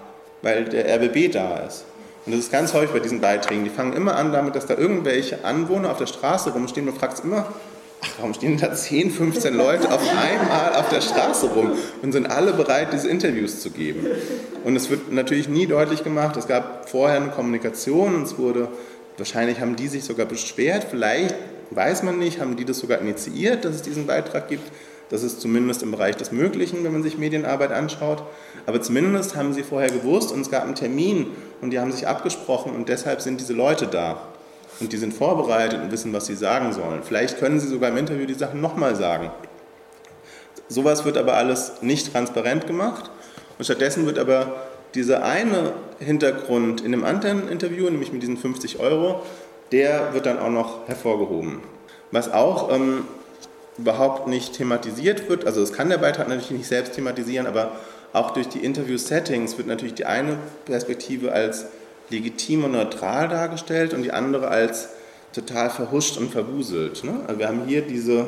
weil 0.42 0.66
der 0.66 0.94
RBB 0.96 1.32
da 1.32 1.60
ist. 1.60 1.86
Und 2.26 2.34
das 2.34 2.42
ist 2.42 2.52
ganz 2.52 2.74
häufig 2.74 2.92
bei 2.92 3.00
diesen 3.00 3.22
Beiträgen. 3.22 3.64
Die 3.64 3.70
fangen 3.70 3.94
immer 3.94 4.18
an 4.18 4.34
damit, 4.34 4.58
dass 4.58 4.66
da 4.66 4.76
irgendwelche 4.76 5.46
Anwohner 5.46 5.90
auf 5.90 6.00
der 6.00 6.08
Straße 6.08 6.52
rumstehen. 6.52 6.86
Man 6.86 6.96
fragt 6.96 7.24
immer, 7.24 7.46
ach, 8.02 8.10
warum 8.18 8.34
stehen 8.34 8.58
da 8.58 8.74
10, 8.74 9.12
15 9.12 9.54
Leute 9.56 9.92
auf 9.92 10.02
einmal 10.02 10.76
auf 10.76 10.90
der 10.90 11.02
Straße 11.02 11.48
rum 11.48 11.72
und 12.02 12.12
sind 12.12 12.30
alle 12.30 12.54
bereit, 12.54 12.90
diese 12.94 13.10
Interviews 13.10 13.62
zu 13.62 13.72
geben? 13.72 14.06
Und 14.64 14.76
es 14.76 14.90
wird 14.90 15.12
natürlich 15.12 15.48
nie 15.48 15.68
deutlich 15.68 16.04
gemacht, 16.04 16.38
es 16.38 16.48
gab 16.48 16.90
vorher 16.90 17.18
eine 17.18 17.30
Kommunikation 17.30 18.16
und 18.16 18.24
es 18.24 18.38
wurde, 18.38 18.70
wahrscheinlich 19.18 19.60
haben 19.60 19.76
die 19.76 19.88
sich 19.88 20.04
sogar 20.04 20.26
beschwert, 20.26 20.88
vielleicht, 20.90 21.36
weiß 21.72 22.04
man 22.04 22.20
nicht, 22.20 22.40
haben 22.40 22.56
die 22.56 22.66
das 22.66 22.80
sogar 22.80 23.00
initiiert, 23.00 23.66
dass 23.66 23.76
es 23.76 23.82
diesen 23.82 24.08
Beitrag 24.08 24.48
gibt. 24.48 24.72
Das 25.10 25.24
ist 25.24 25.40
zumindest 25.40 25.84
im 25.84 25.92
Bereich 25.92 26.18
des 26.18 26.34
Möglichen, 26.34 26.84
wenn 26.84 26.92
man 26.92 27.02
sich 27.02 27.18
Medienarbeit 27.18 27.72
anschaut. 27.72 28.24
Aber 28.66 28.82
zumindest 28.82 29.38
haben 29.38 29.54
sie 29.54 29.64
vorher 29.64 29.90
gewusst 29.90 30.34
und 30.34 30.42
es 30.42 30.52
gab 30.52 30.64
einen 30.64 30.76
Termin 30.76 31.28
und 31.62 31.70
die 31.70 31.80
haben 31.80 31.94
sich 31.94 32.08
abgesprochen 32.08 32.74
und 32.74 32.90
deshalb 32.90 33.22
sind 33.22 33.40
diese 33.40 33.54
Leute 33.54 33.88
da. 33.88 34.22
Und 34.80 34.94
die 34.94 34.98
sind 34.98 35.14
vorbereitet 35.14 35.82
und 35.82 35.92
wissen, 35.92 36.14
was 36.14 36.28
sie 36.28 36.36
sagen 36.36 36.74
sollen. 36.74 37.02
Vielleicht 37.04 37.40
können 37.40 37.60
sie 37.60 37.68
sogar 37.68 37.90
im 37.90 37.98
Interview 37.98 38.26
die 38.26 38.34
Sachen 38.34 38.62
nochmal 38.62 38.96
sagen. 38.96 39.32
Sowas 40.70 41.06
wird 41.06 41.18
aber 41.18 41.36
alles 41.36 41.82
nicht 41.82 42.12
transparent 42.12 42.68
gemacht 42.68 43.10
und 43.58 43.66
stattdessen 43.66 44.06
wird 44.06 44.20
aber 44.20 44.68
dieser 44.96 45.24
eine 45.24 45.74
Hintergrund 46.00 46.82
in 46.82 46.92
dem 46.92 47.04
anderen 47.04 47.50
Interview, 47.50 47.90
nämlich 47.90 48.12
mit 48.12 48.22
diesen 48.22 48.38
50 48.38 48.80
Euro, 48.80 49.22
der 49.72 50.14
wird 50.14 50.26
dann 50.26 50.40
auch 50.40 50.50
noch 50.50 50.88
hervorgehoben. 50.88 51.60
Was 52.12 52.32
auch 52.32 52.74
ähm, 52.74 53.06
überhaupt 53.78 54.28
nicht 54.28 54.54
thematisiert 54.54 55.30
wird, 55.30 55.46
also 55.46 55.62
das 55.62 55.74
kann 55.74 55.90
der 55.90 55.98
Beitrag 55.98 56.28
natürlich 56.28 56.52
nicht 56.52 56.68
selbst 56.68 56.94
thematisieren, 56.94 57.48
aber 57.48 57.74
auch 58.14 58.32
durch 58.32 58.48
die 58.48 58.60
Interview-Settings 58.60 59.58
wird 59.58 59.68
natürlich 59.68 59.94
die 59.94 60.06
eine 60.06 60.38
Perspektive 60.66 61.32
als 61.32 61.66
legitim 62.10 62.64
und 62.64 62.72
neutral 62.72 63.28
dargestellt 63.28 63.94
und 63.94 64.04
die 64.04 64.12
andere 64.12 64.48
als 64.48 64.90
total 65.34 65.70
verhuscht 65.70 66.18
und 66.18 66.32
verwuselt. 66.32 67.04
Ne? 67.04 67.20
Also 67.28 67.40
wir 67.40 67.48
haben 67.48 67.66
hier 67.68 67.82
diese 67.82 68.28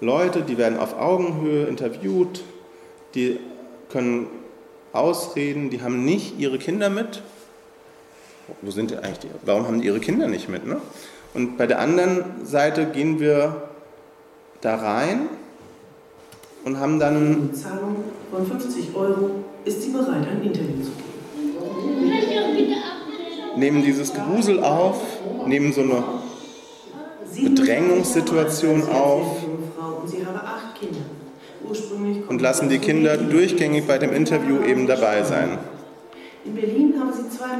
Leute, 0.00 0.42
die 0.42 0.58
werden 0.58 0.78
auf 0.78 0.98
Augenhöhe 0.98 1.66
interviewt, 1.66 2.42
die 3.14 3.38
können 3.90 4.26
ausreden, 4.92 5.70
die 5.70 5.82
haben 5.82 6.04
nicht 6.04 6.38
ihre 6.38 6.58
Kinder 6.58 6.90
mit. 6.90 7.22
Wo 8.60 8.70
sind 8.70 8.90
die 8.90 8.96
eigentlich? 8.96 9.18
Die? 9.20 9.28
Warum 9.44 9.66
haben 9.66 9.80
die 9.80 9.86
ihre 9.86 10.00
Kinder 10.00 10.28
nicht 10.28 10.48
mit? 10.48 10.66
Ne? 10.66 10.80
Und 11.34 11.56
bei 11.56 11.66
der 11.66 11.78
anderen 11.78 12.44
Seite 12.44 12.86
gehen 12.86 13.20
wir 13.20 13.68
da 14.60 14.76
rein 14.76 15.28
und 16.64 16.78
haben 16.78 16.98
dann. 16.98 17.46
Mit 17.46 17.56
Zahlung 17.56 17.96
von 18.30 18.46
50 18.46 18.94
Euro 18.94 19.44
ist 19.64 19.82
sie 19.82 19.90
bereit, 19.90 20.26
ein 20.28 20.42
Interview 20.42 20.82
zu 20.82 20.90
geben. 20.90 21.11
Nehmen 23.56 23.82
dieses 23.82 24.12
Gewusel 24.12 24.62
auf, 24.62 25.00
nehmen 25.46 25.72
so 25.72 25.82
eine 25.82 26.02
Bedrängungssituation 27.34 28.88
auf 28.88 29.44
Und 32.28 32.42
lassen 32.42 32.68
die 32.68 32.78
Kinder 32.78 33.16
durchgängig 33.16 33.86
bei 33.86 33.98
dem 33.98 34.12
Interview 34.12 34.62
eben 34.64 34.86
dabei 34.86 35.22
sein. 35.22 35.58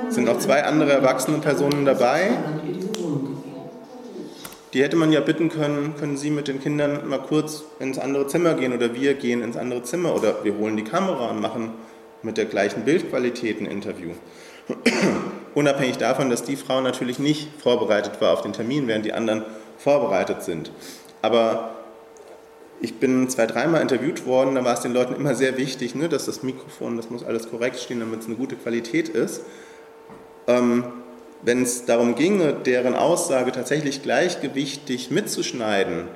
Sind 0.09 0.25
noch 0.25 0.39
zwei 0.39 0.65
andere 0.65 0.93
erwachsene 0.93 1.39
Personen 1.39 1.85
dabei. 1.85 2.33
Die 4.73 4.83
hätte 4.83 4.97
man 4.97 5.13
ja 5.13 5.21
bitten 5.21 5.51
können, 5.51 5.95
können 6.01 6.17
Sie 6.17 6.31
mit 6.31 6.49
den 6.49 6.59
Kindern 6.59 7.07
mal 7.07 7.19
kurz 7.19 7.65
ins 7.79 7.99
andere 7.99 8.27
Zimmer 8.27 8.55
gehen 8.55 8.73
oder 8.73 8.95
wir 8.95 9.15
gehen 9.15 9.43
ins 9.43 9.57
andere 9.57 9.83
Zimmer 9.83 10.15
oder 10.15 10.43
wir 10.45 10.57
holen 10.57 10.77
die 10.77 10.85
Kamera 10.85 11.31
und 11.31 11.41
machen 11.41 11.73
mit 12.25 12.37
der 12.37 12.47
gleichen 12.47 12.85
Bildqualität 12.85 13.61
ein 13.61 13.67
Interview. 13.67 14.11
Unabhängig 15.55 15.99
davon, 15.99 16.31
dass 16.31 16.45
die 16.45 16.57
Frau 16.57 16.81
natürlich 16.81 17.19
nicht 17.19 17.49
vorbereitet 17.61 18.21
war 18.21 18.33
auf 18.33 18.43
den 18.43 18.53
Termin, 18.53 18.89
während 18.89 19.05
die 19.05 19.13
anderen 19.13 19.45
vorbereitet 19.77 20.43
sind. 20.43 20.71
Aber 21.21 21.75
ich 22.81 22.99
bin 22.99 23.29
zwei, 23.29 23.47
dreimal 23.47 23.81
interviewt 23.81 24.27
worden, 24.27 24.55
da 24.55 24.65
war 24.65 24.75
es 24.75 24.81
den 24.81 24.93
Leuten 24.93 25.15
immer 25.15 25.35
sehr 25.35 25.57
wichtig, 25.57 25.95
ne, 25.95 26.09
dass 26.09 26.27
das 26.27 26.43
Mikrofon, 26.43 26.97
das 26.97 27.11
muss 27.11 27.25
alles 27.25 27.49
korrekt 27.49 27.79
stehen, 27.79 28.01
damit 28.01 28.21
es 28.21 28.27
eine 28.27 28.35
gute 28.35 28.57
Qualität 28.57 29.09
ist. 29.09 29.43
Ähm, 30.49 30.85
wenn 31.43 31.63
es 31.63 31.85
darum 31.85 32.15
ginge, 32.15 32.53
deren 32.53 32.95
Aussage 32.95 33.53
tatsächlich 33.53 34.03
gleichgewichtig 34.03 35.11
mitzuschneiden, 35.11 36.09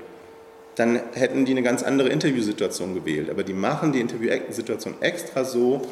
dann 0.77 1.01
hätten 1.15 1.47
die 1.47 1.53
eine 1.53 1.63
ganz 1.63 1.83
andere 1.83 2.11
Interviewsituation 2.11 2.95
gewählt. 2.95 3.31
Aber 3.31 3.43
die 3.43 3.55
machen 3.55 3.93
die 3.93 4.01
Interviewsituation 4.01 4.95
extra 5.01 5.45
so, 5.45 5.83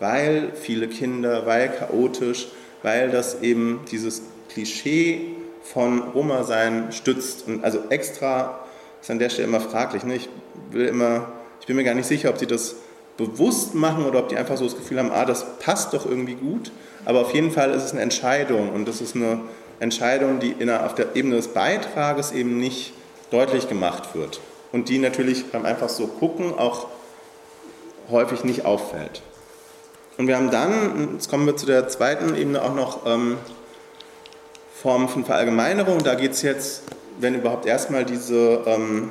weil 0.00 0.52
viele 0.54 0.86
Kinder, 0.86 1.46
weil 1.46 1.70
chaotisch, 1.70 2.48
weil 2.82 3.10
das 3.10 3.40
eben 3.40 3.80
dieses 3.90 4.22
Klischee 4.50 5.34
von 5.62 6.00
Roma-Sein 6.00 6.92
stützt. 6.92 7.48
Und 7.48 7.64
also 7.64 7.80
extra 7.88 8.60
ist 9.00 9.10
an 9.10 9.18
der 9.18 9.30
Stelle 9.30 9.48
immer 9.48 9.60
fraglich. 9.60 10.04
Ne? 10.04 10.16
Ich, 10.16 10.28
will 10.70 10.86
immer, 10.86 11.32
ich 11.60 11.66
bin 11.66 11.76
mir 11.76 11.84
gar 11.84 11.94
nicht 11.94 12.06
sicher, 12.06 12.28
ob 12.28 12.38
sie 12.38 12.46
das 12.46 12.76
bewusst 13.16 13.74
machen 13.74 14.04
oder 14.04 14.18
ob 14.18 14.28
die 14.28 14.36
einfach 14.36 14.58
so 14.58 14.64
das 14.64 14.76
Gefühl 14.76 14.98
haben, 14.98 15.10
ah, 15.10 15.24
das 15.24 15.58
passt 15.58 15.94
doch 15.94 16.04
irgendwie 16.04 16.34
gut. 16.34 16.70
Aber 17.06 17.20
auf 17.20 17.32
jeden 17.32 17.50
Fall 17.50 17.70
ist 17.70 17.84
es 17.84 17.92
eine 17.92 18.02
Entscheidung 18.02 18.70
und 18.70 18.86
das 18.86 19.00
ist 19.00 19.16
eine 19.16 19.40
Entscheidung, 19.80 20.38
die 20.38 20.52
der, 20.52 20.84
auf 20.84 20.94
der 20.94 21.16
Ebene 21.16 21.36
des 21.36 21.48
Beitrages 21.48 22.32
eben 22.32 22.58
nicht 22.58 22.92
deutlich 23.34 23.68
gemacht 23.68 24.14
wird 24.14 24.40
und 24.70 24.88
die 24.88 24.98
natürlich 24.98 25.50
beim 25.50 25.66
einfach 25.66 25.88
so 25.88 26.06
gucken 26.06 26.56
auch 26.56 26.86
häufig 28.10 28.44
nicht 28.44 28.64
auffällt. 28.64 29.22
Und 30.16 30.28
wir 30.28 30.36
haben 30.36 30.52
dann, 30.52 31.14
jetzt 31.14 31.28
kommen 31.28 31.44
wir 31.44 31.56
zu 31.56 31.66
der 31.66 31.88
zweiten 31.88 32.36
Ebene 32.36 32.62
auch 32.62 32.74
noch 32.74 33.04
ähm, 33.06 33.36
Formen 34.80 35.08
von 35.08 35.24
Verallgemeinerung. 35.24 36.04
Da 36.04 36.14
geht 36.14 36.32
es 36.32 36.42
jetzt, 36.42 36.84
wenn 37.18 37.34
überhaupt 37.34 37.66
erstmal 37.66 38.04
diese, 38.04 38.62
ähm, 38.66 39.10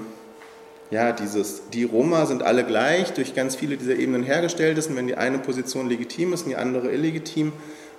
ja, 0.89 1.11
dieses, 1.11 1.69
die 1.71 1.83
Roma 1.83 2.25
sind 2.25 2.43
alle 2.43 2.63
gleich, 2.63 3.11
durch 3.11 3.35
ganz 3.35 3.55
viele 3.55 3.75
dieser 3.75 3.95
Ebenen 3.95 4.23
hergestellt 4.23 4.77
ist 4.77 4.89
und 4.89 4.95
wenn 4.95 5.07
die 5.07 5.17
eine 5.17 5.39
Position 5.39 5.89
legitim 5.89 6.31
ist 6.31 6.43
und 6.43 6.49
die 6.49 6.55
andere 6.55 6.91
illegitim, 6.91 7.51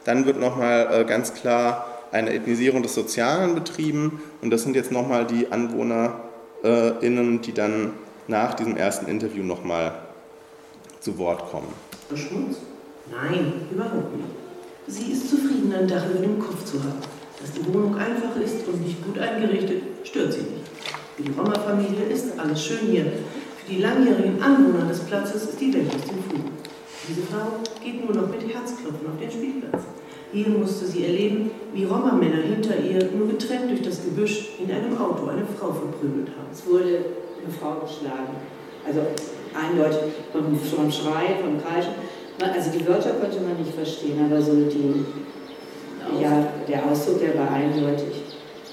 dann 0.05 0.25
wird 0.25 0.41
nochmal 0.41 0.89
äh, 0.91 1.05
ganz 1.05 1.35
klar 1.35 1.94
eine 2.13 2.33
Ethnisierung 2.33 2.83
des 2.83 2.95
Sozialen 2.95 3.55
betrieben 3.55 4.21
und 4.43 4.51
das 4.51 4.63
sind 4.63 4.77
jetzt 4.77 4.93
nochmal 4.93 5.27
die 5.27 5.51
AnwohnerInnen, 5.51 7.41
die 7.41 7.53
dann 7.53 7.93
nach 8.29 8.55
diesem 8.55 8.77
ersten 8.77 9.07
Interview 9.07 9.43
nochmal 9.43 9.95
zu 11.01 11.19
Wort 11.19 11.51
kommen. 11.51 11.69
Schmutz? 12.15 12.59
Nein, 13.11 13.53
überhaupt 13.71 14.17
nicht. 14.17 14.29
Sie 14.87 15.13
ist 15.13 15.29
zufrieden, 15.29 15.73
ein 15.73 15.89
Dach 15.89 16.05
über 16.11 16.21
dem 16.21 16.39
Kopf 16.39 16.65
zu 16.65 16.79
haben. 16.83 17.01
Dass 17.41 17.53
die 17.53 17.67
Wohnung 17.67 17.97
einfach 17.97 18.37
ist 18.43 18.67
und 18.69 18.81
nicht 18.83 19.05
gut 19.05 19.19
eingerichtet, 19.19 19.83
stört 20.05 20.33
sie 20.33 20.41
nicht. 20.41 20.69
Für 21.17 21.23
die 21.23 21.33
Roma-Familie 21.33 22.05
ist 22.05 22.39
alles 22.39 22.65
schön 22.65 22.87
hier. 22.91 23.05
Für 23.05 23.73
die 23.73 23.81
langjährigen 23.81 24.43
Anwohner 24.43 24.87
des 24.87 25.01
Platzes 25.01 25.45
ist 25.45 25.61
die 25.61 25.73
Welt 25.75 25.89
aus 25.89 26.03
dem 26.03 26.23
Fugen. 26.23 26.51
Diese 27.09 27.23
Frau 27.23 27.61
geht 27.83 28.05
nur 28.05 28.15
noch 28.15 28.29
mit 28.29 28.43
Herzklopfen 28.43 29.07
auf 29.07 29.19
den 29.21 29.31
Spielplatz. 29.31 29.83
Hier 30.35 30.49
musste 30.49 30.85
sie 30.85 31.05
erleben, 31.05 31.53
wie 31.73 31.85
Roma-Männer 31.85 32.43
hinter 32.43 32.77
ihr, 32.77 33.09
nur 33.17 33.29
getrennt 33.29 33.71
durch 33.71 33.83
das 33.83 34.03
Gebüsch, 34.03 34.49
in 34.59 34.69
einem 34.69 34.99
Auto 34.99 35.29
eine 35.29 35.47
Frau 35.47 35.71
verprügelt 35.71 36.27
haben. 36.35 36.51
Es 36.53 36.67
wurde 36.67 37.05
eine 37.39 37.55
Frau 37.55 37.87
geschlagen. 37.87 38.35
Also 38.85 39.03
eindeutig 39.55 40.11
vom, 40.33 40.59
vom 40.59 40.91
Schrei, 40.91 41.39
vom 41.41 41.63
Kreischen. 41.63 41.95
Also 42.43 42.77
die 42.77 42.85
Wörter 42.85 43.11
konnte 43.11 43.39
man 43.47 43.57
nicht 43.63 43.75
verstehen, 43.77 44.19
aber 44.29 44.43
so 44.43 44.55
die, 44.55 45.05
ja, 46.21 46.49
der 46.67 46.85
Ausdruck, 46.91 47.21
der 47.21 47.39
war 47.39 47.53
eindeutig. 47.53 48.25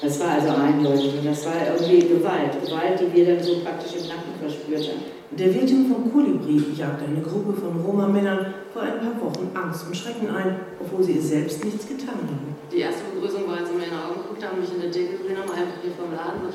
Das 0.01 0.19
war 0.19 0.29
also 0.41 0.49
eindeutig 0.49 1.13
und 1.19 1.27
das 1.27 1.45
war 1.45 1.53
irgendwie 1.77 2.07
Gewalt. 2.07 2.57
Gewalt, 2.65 2.99
die 2.99 3.15
wir 3.15 3.35
dann 3.35 3.43
so 3.43 3.59
praktisch 3.59 4.01
im 4.01 4.07
Nacken 4.07 4.33
verspürt 4.41 4.89
haben. 4.89 5.20
Der 5.31 5.47
Wirtin 5.55 5.87
von 5.87 6.11
Kolibri 6.11 6.59
jagte 6.75 7.05
eine 7.05 7.21
Gruppe 7.21 7.53
von 7.53 7.79
Roma-Männern 7.79 8.53
vor 8.73 8.81
ein 8.81 8.99
paar 8.99 9.15
Wochen 9.21 9.49
Angst 9.55 9.87
und 9.87 9.95
Schrecken 9.95 10.27
ein, 10.27 10.59
obwohl 10.77 11.01
sie 11.01 11.19
es 11.19 11.29
selbst 11.29 11.63
nichts 11.63 11.87
getan 11.87 12.19
haben. 12.19 12.51
Die 12.69 12.79
erste 12.79 13.07
Begrüßung 13.15 13.47
war, 13.47 13.63
als 13.63 13.69
sie 13.69 13.75
mir 13.75 13.87
in 13.87 13.91
die 13.91 13.95
Augen 13.95 14.19
geguckt 14.19 14.43
haben, 14.43 14.59
mich 14.59 14.75
in 14.75 14.81
der 14.83 14.91
Decke 14.91 15.23
gesehen 15.23 15.39
haben, 15.39 15.47
einfach 15.47 15.79
hier 15.79 15.95
vom 15.95 16.11
Laden. 16.11 16.51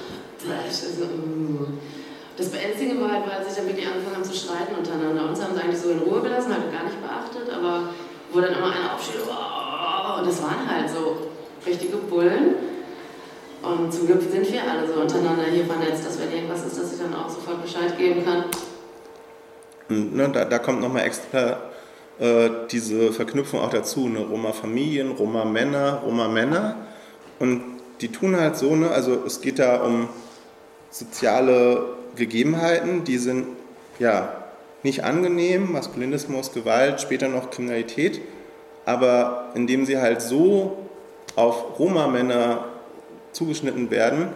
Das 2.37 2.49
Beängstigende 2.53 3.01
war 3.01 3.13
halt, 3.17 3.25
weil 3.25 3.41
sich 3.49 3.57
dann 3.57 3.65
wirklich 3.65 3.89
angefangen 3.89 4.17
haben 4.21 4.29
zu 4.29 4.37
streiten 4.37 4.77
untereinander. 4.77 5.25
Uns 5.25 5.41
haben 5.41 5.57
sie 5.57 5.61
eigentlich 5.65 5.81
so 5.81 5.89
in 5.97 6.05
Ruhe 6.05 6.21
gelassen, 6.21 6.53
halt 6.53 6.69
gar 6.69 6.85
nicht 6.85 7.01
beachtet, 7.01 7.49
aber 7.49 7.97
wo 8.29 8.45
dann 8.45 8.61
immer 8.61 8.77
einer 8.77 8.93
aufsteht, 8.93 9.25
oh, 9.25 10.21
und 10.21 10.29
das 10.29 10.37
waren 10.45 10.69
halt 10.69 10.85
so 10.93 11.33
richtige 11.65 11.97
Bullen. 12.13 12.77
Und 13.65 13.89
zum 13.89 14.05
Glück 14.05 14.21
sind 14.21 14.45
wir 14.53 14.61
alle 14.69 14.85
so 14.87 15.01
untereinander 15.01 15.49
hier 15.49 15.65
vernetzt, 15.65 16.05
dass 16.05 16.21
wenn 16.21 16.31
irgendwas 16.31 16.61
ist, 16.67 16.77
dass 16.77 16.93
ich 16.93 17.01
dann 17.01 17.17
auch 17.17 17.29
sofort 17.29 17.65
Bescheid 17.65 17.97
geben 17.97 18.23
kann. 18.23 18.45
Ne, 19.89 20.29
da, 20.33 20.45
da 20.45 20.59
kommt 20.59 20.81
nochmal 20.81 21.05
extra 21.05 21.59
äh, 22.19 22.51
diese 22.71 23.13
Verknüpfung 23.13 23.61
auch 23.61 23.71
dazu, 23.71 24.09
ne? 24.09 24.21
Roma-Familien, 24.21 25.13
Roma-Männer, 25.13 26.03
Roma-Männer. 26.05 26.77
Und 27.39 27.63
die 28.01 28.09
tun 28.09 28.37
halt 28.37 28.57
so, 28.57 28.75
ne? 28.75 28.91
also 28.91 29.25
es 29.27 29.41
geht 29.41 29.59
da 29.59 29.83
um 29.83 30.09
soziale 30.91 31.97
Gegebenheiten, 32.15 33.05
die 33.05 33.19
sind 33.19 33.47
ja 33.99 34.45
nicht 34.83 35.05
angenehm, 35.05 35.73
Maskulinismus, 35.73 36.53
Gewalt, 36.53 37.01
später 37.01 37.29
noch 37.29 37.51
Kriminalität, 37.51 38.21
aber 38.85 39.51
indem 39.55 39.85
sie 39.85 39.99
halt 39.99 40.23
so 40.23 40.79
auf 41.35 41.79
Roma-Männer 41.79 42.65
zugeschnitten 43.33 43.91
werden, 43.91 44.29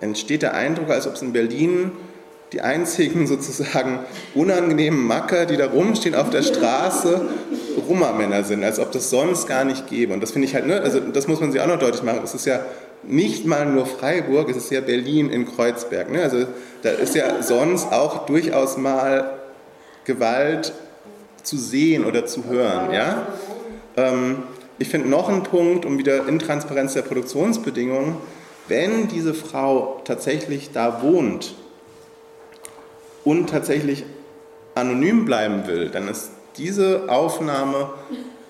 entsteht 0.00 0.42
der 0.42 0.54
Eindruck, 0.54 0.90
als 0.90 1.06
ob 1.06 1.14
es 1.14 1.22
in 1.22 1.32
Berlin 1.32 1.92
die 2.52 2.60
einzigen 2.60 3.26
sozusagen 3.26 4.00
unangenehmen 4.34 5.06
Macker, 5.06 5.46
die 5.46 5.56
da 5.56 5.66
rumstehen 5.66 6.14
auf 6.14 6.30
der 6.30 6.42
Straße, 6.42 7.28
Roma-Männer 7.88 8.44
sind, 8.44 8.64
als 8.64 8.80
ob 8.80 8.92
das 8.92 9.10
sonst 9.10 9.46
gar 9.46 9.64
nicht 9.64 9.88
gäbe. 9.88 10.12
Und 10.12 10.22
das 10.22 10.32
finde 10.32 10.48
ich 10.48 10.54
halt, 10.54 10.66
ne, 10.66 10.80
also 10.80 11.00
das 11.00 11.28
muss 11.28 11.40
man 11.40 11.52
sich 11.52 11.60
auch 11.60 11.66
noch 11.66 11.78
deutlich 11.78 12.02
machen. 12.02 12.20
Es 12.24 12.34
ist 12.34 12.46
ja 12.46 12.60
nicht 13.02 13.46
mal 13.46 13.66
nur 13.66 13.86
Freiburg, 13.86 14.50
es 14.50 14.56
ist 14.56 14.70
ja 14.70 14.80
Berlin 14.80 15.30
in 15.30 15.46
Kreuzberg. 15.46 16.10
Ne? 16.10 16.22
Also 16.22 16.46
da 16.82 16.90
ist 16.90 17.14
ja 17.14 17.42
sonst 17.42 17.92
auch 17.92 18.26
durchaus 18.26 18.76
mal 18.76 19.38
Gewalt 20.04 20.72
zu 21.42 21.56
sehen 21.56 22.04
oder 22.04 22.26
zu 22.26 22.44
hören. 22.44 22.92
Ja? 22.92 23.26
Ähm, 23.96 24.42
ich 24.78 24.88
finde 24.88 25.08
noch 25.08 25.28
einen 25.28 25.44
Punkt, 25.44 25.84
um 25.84 25.98
wieder 25.98 26.26
Intransparenz 26.26 26.94
der 26.94 27.02
Produktionsbedingungen, 27.02 28.16
wenn 28.68 29.08
diese 29.08 29.34
Frau 29.34 30.00
tatsächlich 30.04 30.70
da 30.72 31.02
wohnt 31.02 31.54
und 33.24 33.50
tatsächlich 33.50 34.04
anonym 34.74 35.24
bleiben 35.24 35.66
will, 35.66 35.88
dann 35.88 36.08
ist 36.08 36.30
diese 36.56 37.04
Aufnahme 37.08 37.90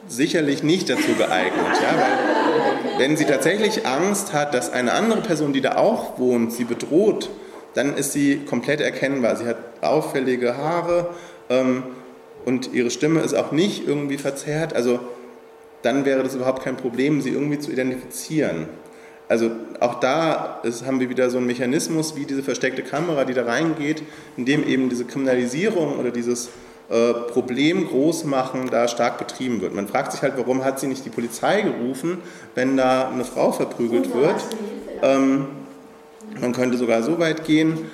sicherlich 0.09 0.63
nicht 0.63 0.91
dazu 0.91 1.15
geeignet. 1.17 1.67
Ja? 1.83 1.97
Weil 1.97 2.99
wenn 2.99 3.17
sie 3.17 3.25
tatsächlich 3.25 3.87
Angst 3.87 4.33
hat, 4.33 4.55
dass 4.55 4.73
eine 4.73 4.93
andere 4.93 5.21
Person, 5.21 5.53
die 5.53 5.61
da 5.61 5.77
auch 5.77 6.19
wohnt, 6.19 6.53
sie 6.53 6.65
bedroht, 6.65 7.31
dann 7.75 7.97
ist 7.97 8.13
sie 8.13 8.41
komplett 8.45 8.81
erkennbar. 8.81 9.37
Sie 9.37 9.47
hat 9.47 9.57
auffällige 9.81 10.57
Haare 10.57 11.11
ähm, 11.49 11.85
und 12.45 12.73
ihre 12.73 12.91
Stimme 12.91 13.21
ist 13.21 13.35
auch 13.35 13.53
nicht 13.53 13.87
irgendwie 13.87 14.19
verzerrt. 14.19 14.75
Also 14.75 15.01
dann 15.83 16.05
wäre 16.05 16.23
das 16.23 16.35
überhaupt 16.35 16.63
kein 16.63 16.77
Problem, 16.77 17.21
sie 17.21 17.31
irgendwie 17.31 17.59
zu 17.59 17.71
identifizieren. 17.71 18.69
Also 19.31 19.53
auch 19.79 20.01
da 20.01 20.59
ist, 20.65 20.85
haben 20.85 20.99
wir 20.99 21.09
wieder 21.09 21.31
so 21.31 21.39
einen 21.39 21.47
Mechanismus 21.47 22.17
wie 22.17 22.25
diese 22.25 22.43
versteckte 22.43 22.83
Kamera, 22.83 23.25
die 23.25 23.33
da 23.33 23.45
reingeht, 23.45 24.03
in 24.37 24.45
dem 24.45 24.67
eben 24.67 24.89
diese 24.89 25.05
Kriminalisierung 25.05 26.01
oder 26.01 26.11
dieses 26.11 26.49
äh, 26.91 27.13
Problem 27.33 27.87
großmachen 27.87 28.71
da 28.71 28.89
stark 28.89 29.19
betrieben 29.19 29.61
wird. 29.61 29.73
Man 29.73 29.87
fragt 29.87 30.11
sich 30.11 30.23
halt, 30.23 30.33
warum 30.37 30.65
hat 30.65 30.81
sie 30.81 30.89
nicht 30.89 31.05
die 31.05 31.11
Polizei 31.11 31.63
gerufen, 31.63 32.19
wenn 32.57 32.77
da 32.77 33.09
eine 33.09 33.25
Frau 33.25 33.53
verprügelt 33.53 34.13
wird. 34.13 34.45
Ähm, 35.01 35.47
man 36.41 36.53
könnte 36.53 36.77
sogar 36.77 37.05
so 37.05 37.21
weit 37.21 37.45
gehen. 37.45 37.89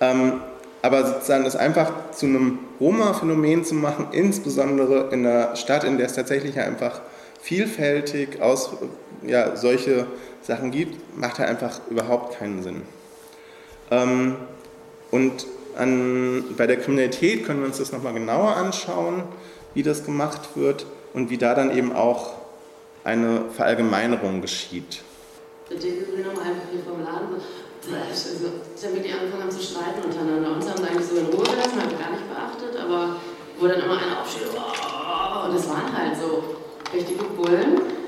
Ähm, 0.00 0.40
aber 0.80 1.04
sozusagen 1.04 1.44
das 1.44 1.56
einfach 1.56 2.10
zu 2.12 2.24
einem 2.24 2.58
Roma-Phänomen 2.80 3.66
zu 3.66 3.74
machen, 3.74 4.06
insbesondere 4.12 5.10
in 5.12 5.26
einer 5.26 5.56
Stadt, 5.56 5.84
in 5.84 5.98
der 5.98 6.06
es 6.06 6.14
tatsächlich 6.14 6.58
einfach 6.58 7.02
vielfältig 7.42 8.40
aus, 8.40 8.70
ja, 9.26 9.56
solche 9.56 10.06
Sachen 10.44 10.70
gibt, 10.70 11.18
macht 11.18 11.38
halt 11.38 11.48
einfach 11.48 11.80
überhaupt 11.90 12.38
keinen 12.38 12.62
Sinn. 12.62 12.82
Ähm, 13.90 14.36
und 15.10 15.46
an, 15.76 16.44
bei 16.56 16.66
der 16.66 16.76
Kriminalität 16.76 17.44
können 17.44 17.60
wir 17.60 17.66
uns 17.66 17.78
das 17.78 17.92
nochmal 17.92 18.12
genauer 18.12 18.56
anschauen, 18.56 19.22
wie 19.74 19.82
das 19.82 20.04
gemacht 20.04 20.40
wird 20.54 20.86
und 21.14 21.30
wie 21.30 21.38
da 21.38 21.54
dann 21.54 21.76
eben 21.76 21.92
auch 21.92 22.34
eine 23.02 23.42
Verallgemeinerung 23.54 24.40
geschieht. 24.40 25.02
Der 25.70 25.78
Deckel 25.78 26.16
genommen 26.16 26.38
einfach 26.38 26.68
hier 26.70 26.82
vom 26.82 27.02
Laden 27.02 27.40
also, 27.92 28.48
dann 28.80 28.94
wirklich 28.94 29.12
angefangen 29.12 29.42
haben 29.42 29.50
zu 29.50 29.62
streiten 29.62 30.04
untereinander. 30.04 30.52
Uns 30.52 30.68
haben 30.68 30.78
sie 30.78 30.88
eigentlich 30.88 31.06
so 31.06 31.16
in 31.16 31.26
Ruhe 31.26 31.44
gelassen, 31.44 31.80
haben 31.80 31.90
wir 31.90 31.98
gar 31.98 32.10
nicht 32.12 32.28
beachtet, 32.28 32.80
aber 32.80 33.16
wo 33.58 33.66
dann 33.66 33.80
immer 33.82 33.98
einer 33.98 34.22
aufsteht, 34.22 34.48
oh, 34.56 35.46
und 35.46 35.54
das 35.54 35.68
waren 35.68 35.92
halt 35.92 36.16
so 36.16 36.56
richtige 36.94 37.24
Bullen. 37.24 38.03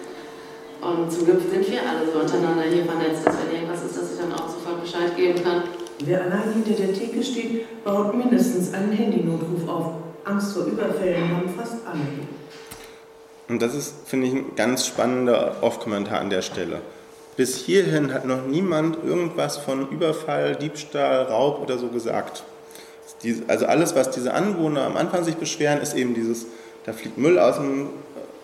Und 0.80 1.10
zum 1.10 1.24
Glück 1.24 1.40
sind 1.50 1.70
wir 1.70 1.80
alle 1.80 2.10
so 2.12 2.20
untereinander 2.20 2.64
hier 2.64 2.84
vernetzt, 2.84 3.26
dass 3.26 3.34
wenn 3.38 3.54
irgendwas 3.56 3.84
ist, 3.84 3.96
dass 3.96 4.12
ich 4.12 4.18
dann 4.20 4.32
auch 4.32 4.48
sofort 4.48 4.82
Bescheid 4.82 5.16
geben 5.16 5.42
kann. 5.42 5.64
Wer 6.04 6.24
allein 6.24 6.52
hinter 6.52 6.82
der 6.82 6.94
Theke 6.94 7.22
steht, 7.22 7.84
baut 7.84 8.14
mindestens 8.14 8.74
einen 8.74 8.92
Handynotruf 8.92 9.68
auf. 9.68 9.92
Angst 10.24 10.52
vor 10.52 10.66
Überfällen 10.66 11.30
haben 11.30 11.48
fast 11.56 11.86
alle. 11.86 12.00
Und 13.48 13.62
das 13.62 13.74
ist, 13.74 13.94
finde 14.06 14.26
ich, 14.26 14.34
ein 14.34 14.56
ganz 14.56 14.86
spannender 14.86 15.56
Off-Kommentar 15.62 16.20
an 16.20 16.30
der 16.30 16.42
Stelle. 16.42 16.80
Bis 17.36 17.56
hierhin 17.56 18.12
hat 18.12 18.24
noch 18.24 18.46
niemand 18.46 18.98
irgendwas 19.04 19.56
von 19.56 19.88
Überfall, 19.90 20.56
Diebstahl, 20.56 21.24
Raub 21.24 21.62
oder 21.62 21.78
so 21.78 21.88
gesagt. 21.88 22.44
Also 23.46 23.66
alles, 23.66 23.94
was 23.94 24.10
diese 24.10 24.34
Anwohner 24.34 24.84
am 24.84 24.96
Anfang 24.96 25.24
sich 25.24 25.36
beschweren, 25.36 25.80
ist 25.80 25.94
eben 25.94 26.14
dieses, 26.14 26.46
da 26.84 26.92
fliegt 26.92 27.18
Müll 27.18 27.38
aus 27.38 27.56
dem 27.56 27.88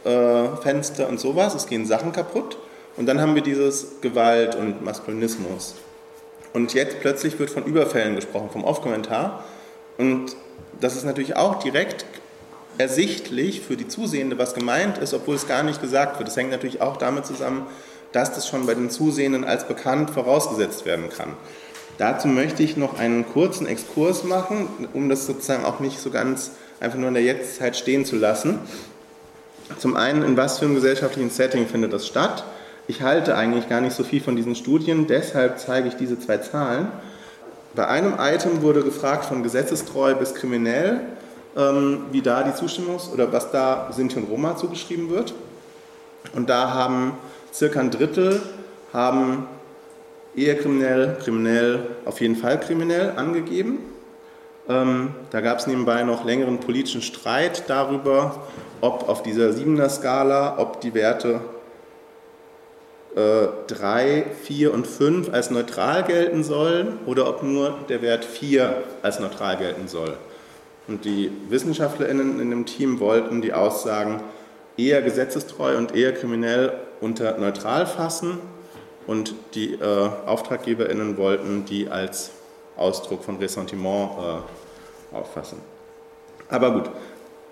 Fenster 0.03 1.09
und 1.09 1.21
sowas, 1.21 1.55
es 1.55 1.67
gehen 1.67 1.87
Sachen 1.87 2.12
kaputt. 2.12 2.59
Und 2.97 3.07
dann 3.07 3.21
haben 3.21 3.35
wir 3.35 3.43
dieses 3.43 4.01
Gewalt 4.01 4.55
und 4.55 4.85
Maskulinismus. 4.85 5.75
Und 6.53 6.75
jetzt 6.75 7.00
plötzlich 7.00 7.38
wird 7.38 7.50
von 7.50 7.65
Überfällen 7.65 8.15
gesprochen, 8.15 8.50
vom 8.53 8.65
Off-Kommentar. 8.65 9.44
Und 9.96 10.37
das 10.81 10.96
ist 10.96 11.05
natürlich 11.05 11.37
auch 11.37 11.63
direkt 11.63 12.05
ersichtlich 12.79 13.61
für 13.61 13.77
die 13.77 13.88
Zusehende, 13.88 14.38
was 14.38 14.55
gemeint 14.55 14.98
ist, 14.98 15.15
obwohl 15.15 15.37
es 15.37 15.46
gar 15.46 15.63
nicht 15.63 15.81
gesagt 15.81 16.19
wird. 16.19 16.29
Das 16.29 16.37
hängt 16.37 16.50
natürlich 16.50 16.81
auch 16.81 16.96
damit 16.96 17.27
zusammen, 17.27 17.67
dass 18.13 18.35
das 18.35 18.46
schon 18.46 18.67
bei 18.67 18.75
den 18.75 18.90
Zusehenden 18.90 19.44
als 19.44 19.67
bekannt 19.67 20.11
vorausgesetzt 20.11 20.85
werden 20.85 21.09
kann. 21.09 21.35
Dazu 21.98 22.29
möchte 22.29 22.63
ich 22.63 22.77
noch 22.77 22.98
einen 22.98 23.27
kurzen 23.27 23.67
Exkurs 23.67 24.25
machen, 24.25 24.69
um 24.92 25.09
das 25.09 25.27
sozusagen 25.27 25.65
auch 25.65 25.81
nicht 25.81 25.98
so 25.98 26.11
ganz 26.11 26.53
einfach 26.81 26.98
nur 26.98 27.09
in 27.09 27.15
der 27.15 27.23
Jetztzeit 27.23 27.77
stehen 27.77 28.05
zu 28.05 28.17
lassen. 28.17 28.59
Zum 29.79 29.96
einen, 29.96 30.23
in 30.23 30.37
was 30.37 30.58
für 30.58 30.66
einem 30.66 30.75
gesellschaftlichen 30.75 31.31
Setting 31.31 31.66
findet 31.66 31.92
das 31.92 32.06
statt? 32.06 32.44
Ich 32.88 33.02
halte 33.02 33.37
eigentlich 33.37 33.68
gar 33.68 33.81
nicht 33.81 33.94
so 33.94 34.04
viel 34.04 34.20
von 34.20 34.37
diesen 34.37 34.54
Studien, 34.54 35.06
deshalb 35.06 35.58
zeige 35.58 35.88
ich 35.88 35.94
diese 35.94 36.18
zwei 36.18 36.38
Zahlen. 36.38 36.88
bei 37.75 37.87
einem 37.87 38.14
Item 38.18 38.60
wurde 38.60 38.83
gefragt 38.83 39.25
von 39.25 39.42
gesetzestreu 39.42 40.14
bis 40.14 40.35
kriminell, 40.35 41.00
ähm, 41.56 42.04
wie 42.12 42.20
da 42.20 42.42
die 42.42 42.50
Zustimmungs- 42.50 43.10
oder 43.10 43.33
was 43.33 43.50
da 43.50 43.90
Sinti 43.92 44.18
und 44.18 44.29
Roma 44.29 44.56
zugeschrieben 44.56 45.08
wird. 45.08 45.33
Und 46.35 46.50
da 46.50 46.75
haben 46.75 47.12
circa 47.52 47.81
ein 47.81 47.90
Drittel 47.90 48.42
haben 48.92 49.46
eher 50.35 50.56
kriminell, 50.58 51.16
kriminell, 51.23 51.81
auf 52.04 52.20
jeden 52.20 52.37
Fall 52.37 52.60
kriminell 52.60 53.12
angegeben. 53.16 53.79
Ähm, 54.73 55.14
da 55.31 55.40
gab 55.40 55.58
es 55.58 55.66
nebenbei 55.66 56.02
noch 56.02 56.25
längeren 56.25 56.58
politischen 56.58 57.02
Streit 57.02 57.64
darüber, 57.68 58.42
ob 58.81 59.08
auf 59.08 59.23
dieser 59.23 59.52
Siebener 59.52 59.88
Skala, 59.88 60.58
ob 60.58 60.81
die 60.81 60.94
Werte 60.94 61.40
3, 63.14 64.08
äh, 64.08 64.25
4 64.42 64.73
und 64.73 64.87
5 64.87 65.33
als 65.33 65.50
neutral 65.50 66.02
gelten 66.04 66.42
sollen 66.42 66.98
oder 67.04 67.29
ob 67.29 67.42
nur 67.42 67.75
der 67.90 68.00
Wert 68.00 68.25
4 68.25 68.83
als 69.02 69.20
neutral 69.20 69.58
gelten 69.58 69.87
soll. 69.87 70.16
Und 70.88 71.04
die 71.04 71.31
WissenschaftlerInnen 71.50 72.40
in 72.40 72.50
dem 72.50 72.64
Team 72.64 73.00
wollten 73.00 73.42
die 73.42 73.52
Aussagen 73.52 74.23
eher 74.79 75.02
gesetzestreu 75.02 75.77
und 75.77 75.94
eher 75.94 76.14
kriminell 76.14 76.73
unter 77.00 77.37
neutral 77.37 77.87
fassen 77.87 78.38
und 79.06 79.35
die 79.54 79.75
äh, 79.75 80.08
AuftraggeberInnen 80.27 81.18
wollten 81.18 81.66
die 81.66 81.88
als 81.88 82.31
Ausdruck 82.77 83.25
von 83.25 83.37
Ressentiment 83.37 84.12
äh, 84.18 84.62
auffassen. 85.13 85.58
Aber 86.48 86.73
gut, 86.73 86.90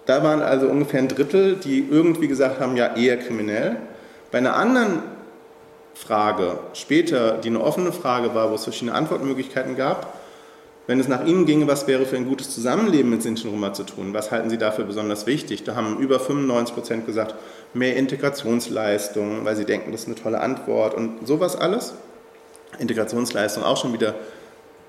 da 0.06 0.22
waren 0.22 0.42
also 0.42 0.66
ungefähr 0.66 1.00
ein 1.00 1.08
Drittel, 1.08 1.56
die 1.56 1.86
irgendwie 1.90 2.28
gesagt 2.28 2.61
haben, 2.61 2.76
ja, 2.76 2.96
eher 2.96 3.16
kriminell. 3.18 3.76
Bei 4.30 4.38
einer 4.38 4.56
anderen 4.56 5.02
Frage 5.94 6.58
später, 6.72 7.38
die 7.38 7.48
eine 7.48 7.61
offene 7.61 7.92
Frage 7.92 8.34
war, 8.34 8.50
wo 8.50 8.54
es 8.54 8.64
verschiedene 8.64 8.94
Antwortmöglichkeiten 8.94 9.76
gab, 9.76 10.14
wenn 10.86 10.98
es 10.98 11.06
nach 11.06 11.24
Ihnen 11.24 11.46
ginge, 11.46 11.68
was 11.68 11.86
wäre 11.86 12.04
für 12.04 12.16
ein 12.16 12.26
gutes 12.26 12.50
Zusammenleben 12.50 13.11
mit 13.11 13.22
Sinti 13.22 13.46
und 13.46 13.54
Roma 13.54 13.72
zu 13.72 13.84
tun? 13.84 14.12
Was 14.12 14.32
halten 14.32 14.50
Sie 14.50 14.58
dafür 14.58 14.84
besonders 14.84 15.24
wichtig? 15.26 15.62
Da 15.62 15.76
haben 15.76 15.98
über 15.98 16.18
95 16.18 16.74
Prozent 16.74 17.06
gesagt, 17.06 17.36
mehr 17.74 17.94
Integrationsleistung, 17.94 19.44
weil 19.44 19.54
sie 19.54 19.64
denken, 19.64 19.92
das 19.92 20.00
ist 20.00 20.06
eine 20.08 20.16
tolle 20.16 20.40
Antwort 20.40 20.94
und 20.94 21.24
sowas 21.28 21.54
alles. 21.54 21.94
Integrationsleistung 22.80 23.62
auch 23.62 23.76
schon 23.76 23.92
wieder 23.92 24.16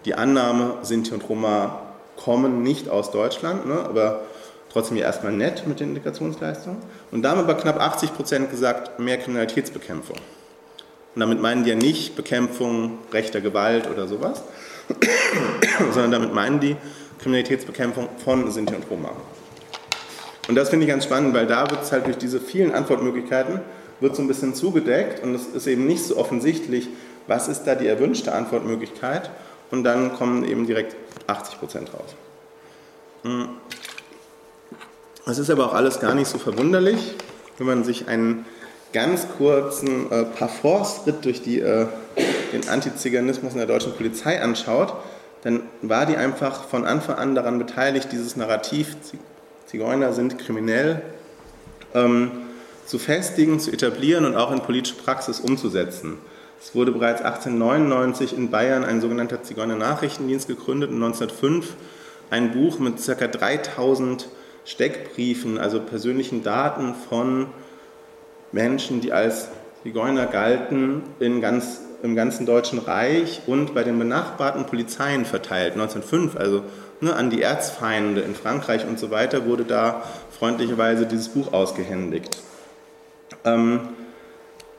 die 0.05 0.15
Annahme, 0.15 0.77
Sinti 0.81 1.13
und 1.13 1.29
Roma 1.29 1.81
kommen 2.23 2.63
nicht 2.63 2.89
aus 2.89 3.11
Deutschland, 3.11 3.65
ne, 3.65 3.83
aber 3.83 4.21
trotzdem 4.71 4.97
ja 4.97 5.05
erstmal 5.05 5.33
nett 5.33 5.67
mit 5.67 5.79
den 5.79 5.89
Integrationsleistungen. 5.89 6.79
Und 7.11 7.23
da 7.23 7.31
haben 7.31 7.39
aber 7.39 7.55
knapp 7.55 7.79
80 7.79 8.13
Prozent 8.13 8.51
gesagt, 8.51 8.99
mehr 8.99 9.17
Kriminalitätsbekämpfung. 9.17 10.17
Und 11.13 11.19
damit 11.19 11.41
meinen 11.41 11.63
die 11.63 11.71
ja 11.71 11.75
nicht 11.75 12.15
Bekämpfung 12.15 12.99
rechter 13.11 13.41
Gewalt 13.41 13.89
oder 13.89 14.07
sowas, 14.07 14.43
sondern 15.91 16.11
damit 16.11 16.33
meinen 16.33 16.59
die 16.59 16.77
Kriminalitätsbekämpfung 17.19 18.07
von 18.23 18.49
Sinti 18.51 18.75
und 18.75 18.89
Roma. 18.89 19.11
Und 20.47 20.55
das 20.55 20.69
finde 20.69 20.85
ich 20.85 20.91
ganz 20.91 21.03
spannend, 21.03 21.33
weil 21.33 21.47
da 21.47 21.69
wird 21.69 21.83
es 21.83 21.91
halt 21.91 22.07
durch 22.07 22.17
diese 22.17 22.39
vielen 22.39 22.73
Antwortmöglichkeiten 22.73 23.59
wird 23.99 24.15
so 24.15 24.21
ein 24.23 24.27
bisschen 24.27 24.55
zugedeckt 24.55 25.23
und 25.23 25.35
es 25.35 25.47
ist 25.47 25.67
eben 25.67 25.85
nicht 25.85 26.03
so 26.03 26.17
offensichtlich, 26.17 26.89
was 27.27 27.47
ist 27.47 27.63
da 27.63 27.75
die 27.75 27.87
erwünschte 27.87 28.33
Antwortmöglichkeit 28.33 29.29
und 29.71 29.83
dann 29.83 30.13
kommen 30.15 30.43
eben 30.43 30.67
direkt 30.67 30.95
80 31.27 31.59
Prozent 31.59 31.93
raus. 31.93 32.15
Hm. 33.23 33.49
Es 35.25 35.37
ist 35.37 35.49
aber 35.49 35.67
auch 35.67 35.73
alles 35.73 35.99
gar 35.99 36.15
nicht 36.15 36.27
so 36.27 36.37
verwunderlich, 36.37 37.15
wenn 37.57 37.67
man 37.67 37.83
sich 37.83 38.07
einen 38.07 38.45
ganz 38.91 39.27
kurzen 39.37 40.11
äh, 40.11 40.25
Parforce-Ritt 40.25 41.23
durch 41.23 41.41
die, 41.41 41.59
äh, 41.59 41.87
den 42.51 42.67
Antiziganismus 42.67 43.53
in 43.53 43.59
der 43.59 43.67
deutschen 43.67 43.93
Polizei 43.93 44.41
anschaut, 44.41 44.93
dann 45.43 45.61
war 45.81 46.05
die 46.05 46.17
einfach 46.17 46.65
von 46.65 46.85
Anfang 46.85 47.15
an 47.15 47.35
daran 47.35 47.57
beteiligt, 47.57 48.11
dieses 48.11 48.35
Narrativ, 48.35 48.95
Zigeuner 49.65 50.13
sind 50.13 50.37
kriminell, 50.37 51.01
ähm, 51.93 52.31
zu 52.85 52.99
festigen, 52.99 53.59
zu 53.59 53.71
etablieren 53.71 54.25
und 54.25 54.35
auch 54.35 54.51
in 54.51 54.61
politische 54.61 54.95
Praxis 54.95 55.39
umzusetzen. 55.39 56.17
Es 56.61 56.75
wurde 56.75 56.91
bereits 56.91 57.21
1899 57.21 58.37
in 58.37 58.51
Bayern 58.51 58.85
ein 58.85 59.01
sogenannter 59.01 59.41
Zigeuner-Nachrichtendienst 59.41 60.47
gegründet 60.47 60.91
und 60.91 60.97
1905 60.97 61.73
ein 62.29 62.51
Buch 62.51 62.77
mit 62.77 63.03
ca. 63.03 63.27
3000 63.27 64.29
Steckbriefen, 64.63 65.57
also 65.57 65.79
persönlichen 65.79 66.43
Daten 66.43 66.93
von 67.09 67.47
Menschen, 68.51 69.01
die 69.01 69.11
als 69.11 69.47
Zigeuner 69.81 70.27
galten, 70.27 71.01
in 71.19 71.41
ganz, 71.41 71.81
im 72.03 72.15
ganzen 72.15 72.45
Deutschen 72.45 72.77
Reich 72.77 73.41
und 73.47 73.73
bei 73.73 73.83
den 73.83 73.97
benachbarten 73.97 74.67
Polizeien 74.67 75.25
verteilt. 75.25 75.73
1905, 75.73 76.35
also 76.35 76.63
ne, 76.99 77.15
an 77.15 77.31
die 77.31 77.41
Erzfeinde 77.41 78.21
in 78.21 78.35
Frankreich 78.35 78.85
und 78.85 78.99
so 78.99 79.09
weiter, 79.09 79.47
wurde 79.47 79.65
da 79.65 80.03
freundlicherweise 80.37 81.07
dieses 81.07 81.29
Buch 81.29 81.53
ausgehändigt. 81.53 82.37
Ähm, 83.45 83.79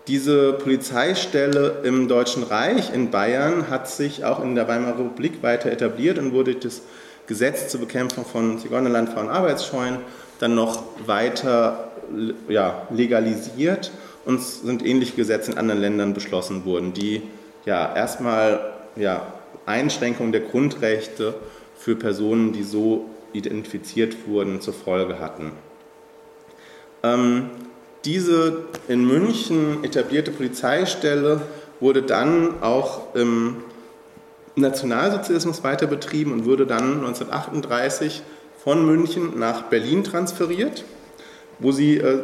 diese 0.09 0.55
Polizeistelle 0.55 1.83
im 1.85 2.09
Deutschen 2.09 2.43
Reich 2.43 2.93
in 2.93 3.11
Bayern 3.11 3.71
hat 3.71 3.89
sich 3.89 4.25
auch 4.25 4.43
in 4.43 4.55
der 4.55 4.67
Weimarer 4.67 4.99
Republik 4.99 5.43
weiter 5.43 5.71
etabliert 5.71 6.19
und 6.19 6.33
wurde 6.33 6.55
das 6.57 6.83
Gesetz 7.27 7.69
zur 7.69 7.81
Bekämpfung 7.81 8.25
von 8.25 8.59
Zigeunerland, 8.59 9.11
Frauen 9.11 9.29
Arbeitsscheuen 9.29 9.99
dann 10.41 10.57
noch 10.57 10.83
weiter 11.07 11.93
ja, 12.49 12.87
legalisiert 12.91 13.93
und 14.25 14.43
sind 14.43 14.85
ähnliche 14.85 15.15
Gesetze 15.15 15.53
in 15.53 15.59
anderen 15.59 15.81
Ländern 15.81 16.15
beschlossen 16.15 16.65
worden, 16.65 16.93
die 16.93 17.23
ja 17.65 17.95
erstmal 17.95 18.73
ja, 18.97 19.33
Einschränkungen 19.67 20.33
der 20.33 20.43
Grundrechte 20.43 21.35
für 21.79 21.95
Personen, 21.95 22.53
die 22.53 22.65
so 22.65 23.09
identifiziert 23.33 24.27
wurden, 24.27 24.61
zur 24.61 24.75
Folge 24.75 25.21
hatten. 25.21 25.53
Ähm, 27.03 27.51
diese 28.05 28.65
in 28.89 29.05
München 29.07 29.85
etablierte 29.85 30.31
Polizeistelle 30.31 31.43
wurde 31.81 32.03
dann 32.03 32.63
auch 32.63 33.15
im 33.15 33.59
Nationalsozialismus 34.57 35.65
weiter 35.65 35.87
betrieben 35.87 36.33
und 36.33 36.45
wurde 36.45 36.67
dann 36.67 37.05
1938 37.05 38.23
von 38.63 38.85
München 38.85 39.39
nach 39.39 39.63
Berlin 39.63 40.05
transferiert, 40.05 40.85
wo 41.59 41.73
sie 41.73 41.97
äh, 41.99 42.21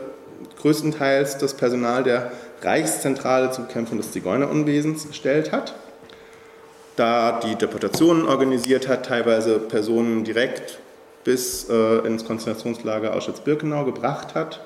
größtenteils 0.60 1.38
das 1.38 1.54
Personal 1.54 2.02
der 2.02 2.32
Reichszentrale 2.62 3.50
zur 3.50 3.64
Bekämpfung 3.64 3.98
des 3.98 4.12
Zigeunerunwesens 4.12 5.08
gestellt 5.08 5.52
hat, 5.52 5.74
da 6.96 7.40
die 7.40 7.54
Deportationen 7.54 8.26
organisiert 8.26 8.88
hat, 8.88 9.06
teilweise 9.06 9.58
Personen 9.58 10.24
direkt 10.24 10.80
bis 11.24 11.68
äh, 11.68 11.98
ins 12.06 12.24
Konzentrationslager 12.24 13.14
Auschwitz-Birkenau 13.14 13.84
gebracht 13.84 14.34
hat 14.34 14.60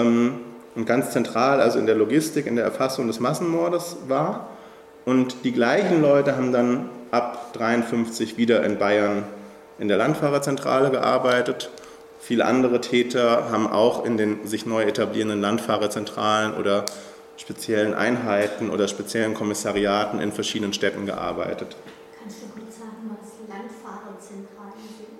und 0.00 0.86
ganz 0.86 1.10
zentral, 1.10 1.60
also 1.60 1.78
in 1.78 1.86
der 1.86 1.94
Logistik, 1.94 2.46
in 2.46 2.56
der 2.56 2.64
Erfassung 2.64 3.06
des 3.06 3.20
Massenmordes 3.20 3.96
war. 4.08 4.48
Und 5.04 5.44
die 5.44 5.52
gleichen 5.52 6.00
Leute 6.00 6.36
haben 6.36 6.52
dann 6.52 6.88
ab 7.10 7.50
1953 7.54 8.36
wieder 8.36 8.64
in 8.64 8.78
Bayern 8.78 9.24
in 9.78 9.88
der 9.88 9.98
Landfahrerzentrale 9.98 10.90
gearbeitet. 10.90 11.70
Viele 12.20 12.44
andere 12.44 12.80
Täter 12.80 13.50
haben 13.50 13.66
auch 13.66 14.04
in 14.04 14.16
den 14.16 14.46
sich 14.46 14.64
neu 14.64 14.82
etablierenden 14.84 15.40
Landfahrerzentralen 15.40 16.54
oder 16.54 16.84
speziellen 17.36 17.94
Einheiten 17.94 18.70
oder 18.70 18.86
speziellen 18.86 19.34
Kommissariaten 19.34 20.20
in 20.20 20.30
verschiedenen 20.32 20.72
Städten 20.72 21.04
gearbeitet. 21.04 21.76
Kannst 22.20 22.42
du 22.42 22.46
kurz 22.60 22.78
sagen, 22.78 23.10
was 23.10 23.30
Landfahrerzentralen 23.48 24.86
sind? 24.96 25.18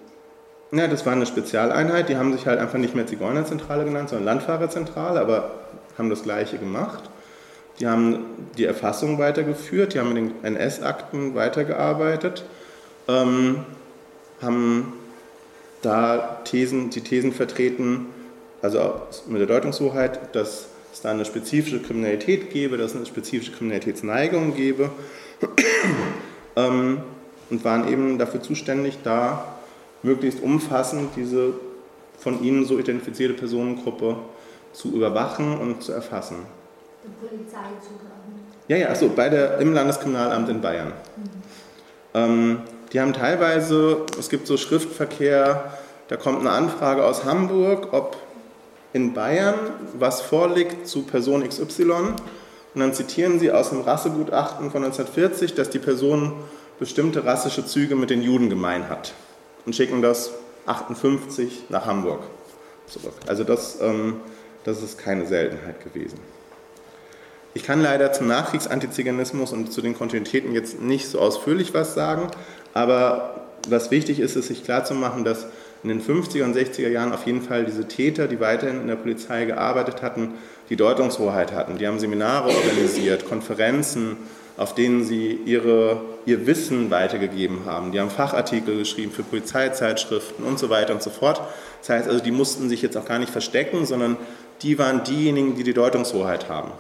Ja, 0.74 0.88
das 0.88 1.04
war 1.04 1.12
eine 1.12 1.26
Spezialeinheit, 1.26 2.08
die 2.08 2.16
haben 2.16 2.32
sich 2.32 2.46
halt 2.46 2.58
einfach 2.58 2.78
nicht 2.78 2.94
mehr 2.94 3.06
Zigeunerzentrale 3.06 3.84
genannt, 3.84 4.08
sondern 4.08 4.24
Landfahrerzentrale, 4.24 5.20
aber 5.20 5.50
haben 5.98 6.08
das 6.08 6.22
gleiche 6.22 6.56
gemacht. 6.56 7.10
Die 7.78 7.86
haben 7.86 8.24
die 8.56 8.64
Erfassung 8.64 9.18
weitergeführt, 9.18 9.92
die 9.92 10.00
haben 10.00 10.14
mit 10.14 10.16
den 10.16 10.56
NS-Akten 10.56 11.34
weitergearbeitet, 11.34 12.46
ähm, 13.06 13.66
haben 14.40 14.94
da 15.82 16.40
Thesen, 16.44 16.88
die 16.88 17.02
Thesen 17.02 17.32
vertreten, 17.32 18.06
also 18.62 19.02
mit 19.26 19.40
der 19.40 19.48
Deutungshoheit, 19.48 20.34
dass 20.34 20.68
es 20.90 21.02
da 21.02 21.10
eine 21.10 21.26
spezifische 21.26 21.82
Kriminalität 21.82 22.50
gäbe, 22.50 22.78
dass 22.78 22.92
es 22.92 22.96
eine 22.96 23.06
spezifische 23.06 23.52
Kriminalitätsneigung 23.52 24.56
gäbe 24.56 24.90
ähm, 26.56 27.02
und 27.50 27.62
waren 27.62 27.92
eben 27.92 28.16
dafür 28.16 28.40
zuständig, 28.40 28.98
da 29.04 29.44
möglichst 30.02 30.42
umfassend 30.42 31.10
diese 31.16 31.54
von 32.18 32.42
ihnen 32.42 32.64
so 32.64 32.78
identifizierte 32.78 33.34
Personengruppe 33.34 34.16
zu 34.72 34.92
überwachen 34.92 35.58
und 35.58 35.82
zu 35.82 35.92
erfassen. 35.92 36.36
Die 37.04 37.26
Polizei 37.26 37.58
zugreifen? 37.80 38.40
Ja, 38.68 38.76
ja, 38.76 38.90
achso, 38.90 39.08
bei 39.08 39.28
der, 39.28 39.58
im 39.58 39.72
Landeskriminalamt 39.72 40.48
in 40.48 40.60
Bayern. 40.60 40.88
Mhm. 40.88 41.22
Ähm, 42.14 42.58
die 42.92 43.00
haben 43.00 43.12
teilweise, 43.12 44.06
es 44.18 44.28
gibt 44.28 44.46
so 44.46 44.56
Schriftverkehr, 44.56 45.72
da 46.08 46.16
kommt 46.16 46.40
eine 46.40 46.50
Anfrage 46.50 47.04
aus 47.04 47.24
Hamburg, 47.24 47.92
ob 47.92 48.16
in 48.92 49.14
Bayern 49.14 49.54
was 49.98 50.20
vorliegt 50.20 50.86
zu 50.86 51.02
Person 51.02 51.46
XY. 51.48 51.84
Und 52.74 52.80
dann 52.80 52.92
zitieren 52.92 53.38
sie 53.38 53.50
aus 53.50 53.70
dem 53.70 53.80
Rassegutachten 53.80 54.70
von 54.70 54.84
1940, 54.84 55.54
dass 55.54 55.70
die 55.70 55.78
Person 55.78 56.34
bestimmte 56.78 57.24
rassische 57.24 57.66
Züge 57.66 57.96
mit 57.96 58.10
den 58.10 58.22
Juden 58.22 58.48
gemein 58.48 58.88
hat 58.88 59.14
und 59.66 59.74
schicken 59.74 60.02
das 60.02 60.32
58 60.66 61.64
nach 61.68 61.86
Hamburg 61.86 62.22
zurück. 62.86 63.14
Also 63.26 63.44
das, 63.44 63.80
ähm, 63.80 64.20
das 64.64 64.82
ist 64.82 64.98
keine 64.98 65.26
Seltenheit 65.26 65.82
gewesen. 65.82 66.18
Ich 67.54 67.64
kann 67.64 67.82
leider 67.82 68.12
zum 68.12 68.28
Nachkriegsantiziganismus 68.28 69.52
und 69.52 69.72
zu 69.72 69.82
den 69.82 69.94
Kontinuitäten 69.94 70.52
jetzt 70.52 70.80
nicht 70.80 71.08
so 71.08 71.20
ausführlich 71.20 71.74
was 71.74 71.94
sagen, 71.94 72.28
aber 72.72 73.46
was 73.68 73.90
wichtig 73.90 74.20
ist, 74.20 74.36
ist 74.36 74.48
sich 74.48 74.64
klarzumachen, 74.64 75.24
dass 75.24 75.46
in 75.82 75.88
den 75.88 76.02
50er 76.02 76.44
und 76.44 76.56
60er 76.56 76.88
Jahren 76.88 77.12
auf 77.12 77.26
jeden 77.26 77.42
Fall 77.42 77.64
diese 77.64 77.86
Täter, 77.88 78.28
die 78.28 78.40
weiterhin 78.40 78.80
in 78.80 78.86
der 78.86 78.96
Polizei 78.96 79.44
gearbeitet 79.44 80.00
hatten, 80.00 80.34
die 80.70 80.76
Deutungshoheit 80.76 81.52
hatten. 81.52 81.76
Die 81.76 81.86
haben 81.86 81.98
Seminare 81.98 82.48
organisiert, 82.48 83.28
Konferenzen, 83.28 84.16
auf 84.56 84.74
denen 84.74 85.04
sie 85.04 85.38
ihre, 85.44 86.00
ihr 86.26 86.46
Wissen 86.46 86.90
weitergegeben 86.90 87.60
haben. 87.66 87.92
Die 87.92 88.00
haben 88.00 88.10
Fachartikel 88.10 88.78
geschrieben 88.78 89.12
für 89.12 89.22
Polizeizeitschriften 89.22 90.44
und 90.44 90.58
so 90.58 90.70
weiter 90.70 90.92
und 90.92 91.02
so 91.02 91.10
fort. 91.10 91.40
Das 91.80 91.88
heißt 91.88 92.08
also, 92.08 92.22
die 92.22 92.30
mussten 92.30 92.68
sich 92.68 92.82
jetzt 92.82 92.96
auch 92.96 93.04
gar 93.06 93.18
nicht 93.18 93.30
verstecken, 93.30 93.86
sondern 93.86 94.16
die 94.62 94.78
waren 94.78 95.04
diejenigen, 95.04 95.56
die 95.56 95.64
die 95.64 95.74
Deutungshoheit 95.74 96.48
haben. 96.48 96.70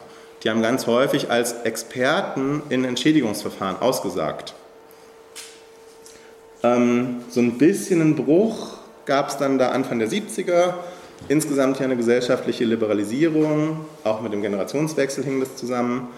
Die 0.42 0.50
haben 0.50 0.62
ganz 0.62 0.86
häufig 0.86 1.30
als 1.30 1.62
Experten 1.62 2.62
in 2.68 2.84
Entschädigungsverfahren 2.84 3.80
ausgesagt. 3.80 4.54
Ähm, 6.62 7.22
so 7.28 7.40
ein 7.40 7.58
bisschen 7.58 8.00
einen 8.00 8.16
Bruch 8.16 8.74
gab 9.06 9.28
es 9.28 9.36
dann 9.36 9.58
da 9.58 9.70
Anfang 9.70 9.98
der 9.98 10.08
70er. 10.08 10.74
Insgesamt 11.28 11.78
ja 11.78 11.84
eine 11.84 11.96
gesellschaftliche 11.96 12.64
Liberalisierung, 12.64 13.84
auch 14.04 14.20
mit 14.20 14.32
dem 14.32 14.42
Generationswechsel 14.42 15.24
hing 15.24 15.40
das 15.40 15.54
zusammen. 15.56 16.08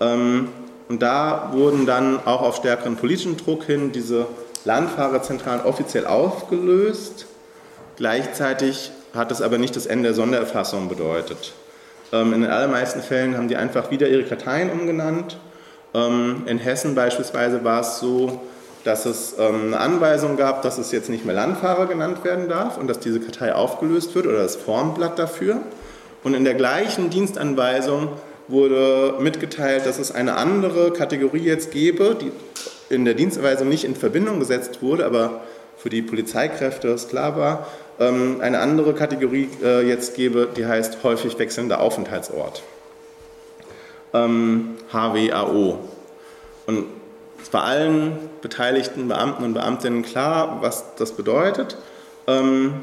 Ähm, 0.00 0.48
und 0.88 1.02
da 1.02 1.50
wurden 1.52 1.86
dann 1.86 2.24
auch 2.24 2.42
auf 2.42 2.56
stärkeren 2.56 2.96
politischen 2.96 3.36
Druck 3.36 3.64
hin 3.64 3.92
diese 3.92 4.26
Landfahrerzentralen 4.64 5.64
offiziell 5.64 6.06
aufgelöst. 6.06 7.26
Gleichzeitig 7.96 8.92
hat 9.14 9.32
es 9.32 9.42
aber 9.42 9.58
nicht 9.58 9.74
das 9.74 9.86
Ende 9.86 10.08
der 10.08 10.14
Sondererfassung 10.14 10.88
bedeutet. 10.88 11.54
Ähm, 12.12 12.32
in 12.32 12.42
den 12.42 12.50
allermeisten 12.50 13.00
Fällen 13.00 13.36
haben 13.36 13.48
die 13.48 13.56
einfach 13.56 13.90
wieder 13.90 14.08
ihre 14.08 14.24
Karteien 14.24 14.70
umgenannt. 14.70 15.38
Ähm, 15.94 16.42
in 16.46 16.58
Hessen 16.58 16.94
beispielsweise 16.94 17.64
war 17.64 17.80
es 17.80 17.98
so, 17.98 18.40
dass 18.84 19.06
es 19.06 19.34
ähm, 19.38 19.66
eine 19.66 19.80
Anweisung 19.80 20.36
gab, 20.36 20.62
dass 20.62 20.78
es 20.78 20.92
jetzt 20.92 21.08
nicht 21.08 21.24
mehr 21.24 21.34
Landfahrer 21.34 21.86
genannt 21.86 22.22
werden 22.22 22.48
darf 22.48 22.78
und 22.78 22.86
dass 22.86 23.00
diese 23.00 23.18
Kartei 23.18 23.54
aufgelöst 23.54 24.14
wird 24.14 24.26
oder 24.26 24.38
das 24.38 24.54
Formblatt 24.54 25.18
dafür. 25.18 25.60
Und 26.22 26.34
in 26.34 26.44
der 26.44 26.54
gleichen 26.54 27.10
Dienstanweisung 27.10 28.08
wurde 28.48 29.14
mitgeteilt, 29.20 29.86
dass 29.86 29.98
es 29.98 30.12
eine 30.12 30.36
andere 30.36 30.92
Kategorie 30.92 31.42
jetzt 31.42 31.70
gäbe, 31.72 32.16
die 32.20 32.32
in 32.88 33.04
der 33.04 33.14
Dienstanweisung 33.14 33.68
nicht 33.68 33.84
in 33.84 33.96
Verbindung 33.96 34.38
gesetzt 34.38 34.82
wurde, 34.82 35.04
aber 35.04 35.40
für 35.76 35.90
die 35.90 36.02
Polizeikräfte 36.02 36.94
klar 37.08 37.36
war, 37.36 37.66
ähm, 37.98 38.40
eine 38.40 38.60
andere 38.60 38.94
Kategorie 38.94 39.48
äh, 39.62 39.86
jetzt 39.86 40.14
gebe, 40.14 40.48
die 40.56 40.66
heißt 40.66 41.02
häufig 41.02 41.38
wechselnder 41.38 41.80
Aufenthaltsort. 41.80 42.62
Ähm, 44.12 44.76
HWAO. 44.92 45.78
Und 46.66 46.86
es 47.42 47.52
war 47.52 47.64
allen 47.64 48.18
beteiligten 48.42 49.08
Beamten 49.08 49.44
und 49.44 49.54
Beamtinnen 49.54 50.02
klar, 50.02 50.58
was 50.60 50.84
das 50.96 51.12
bedeutet. 51.12 51.76
Ähm, 52.26 52.74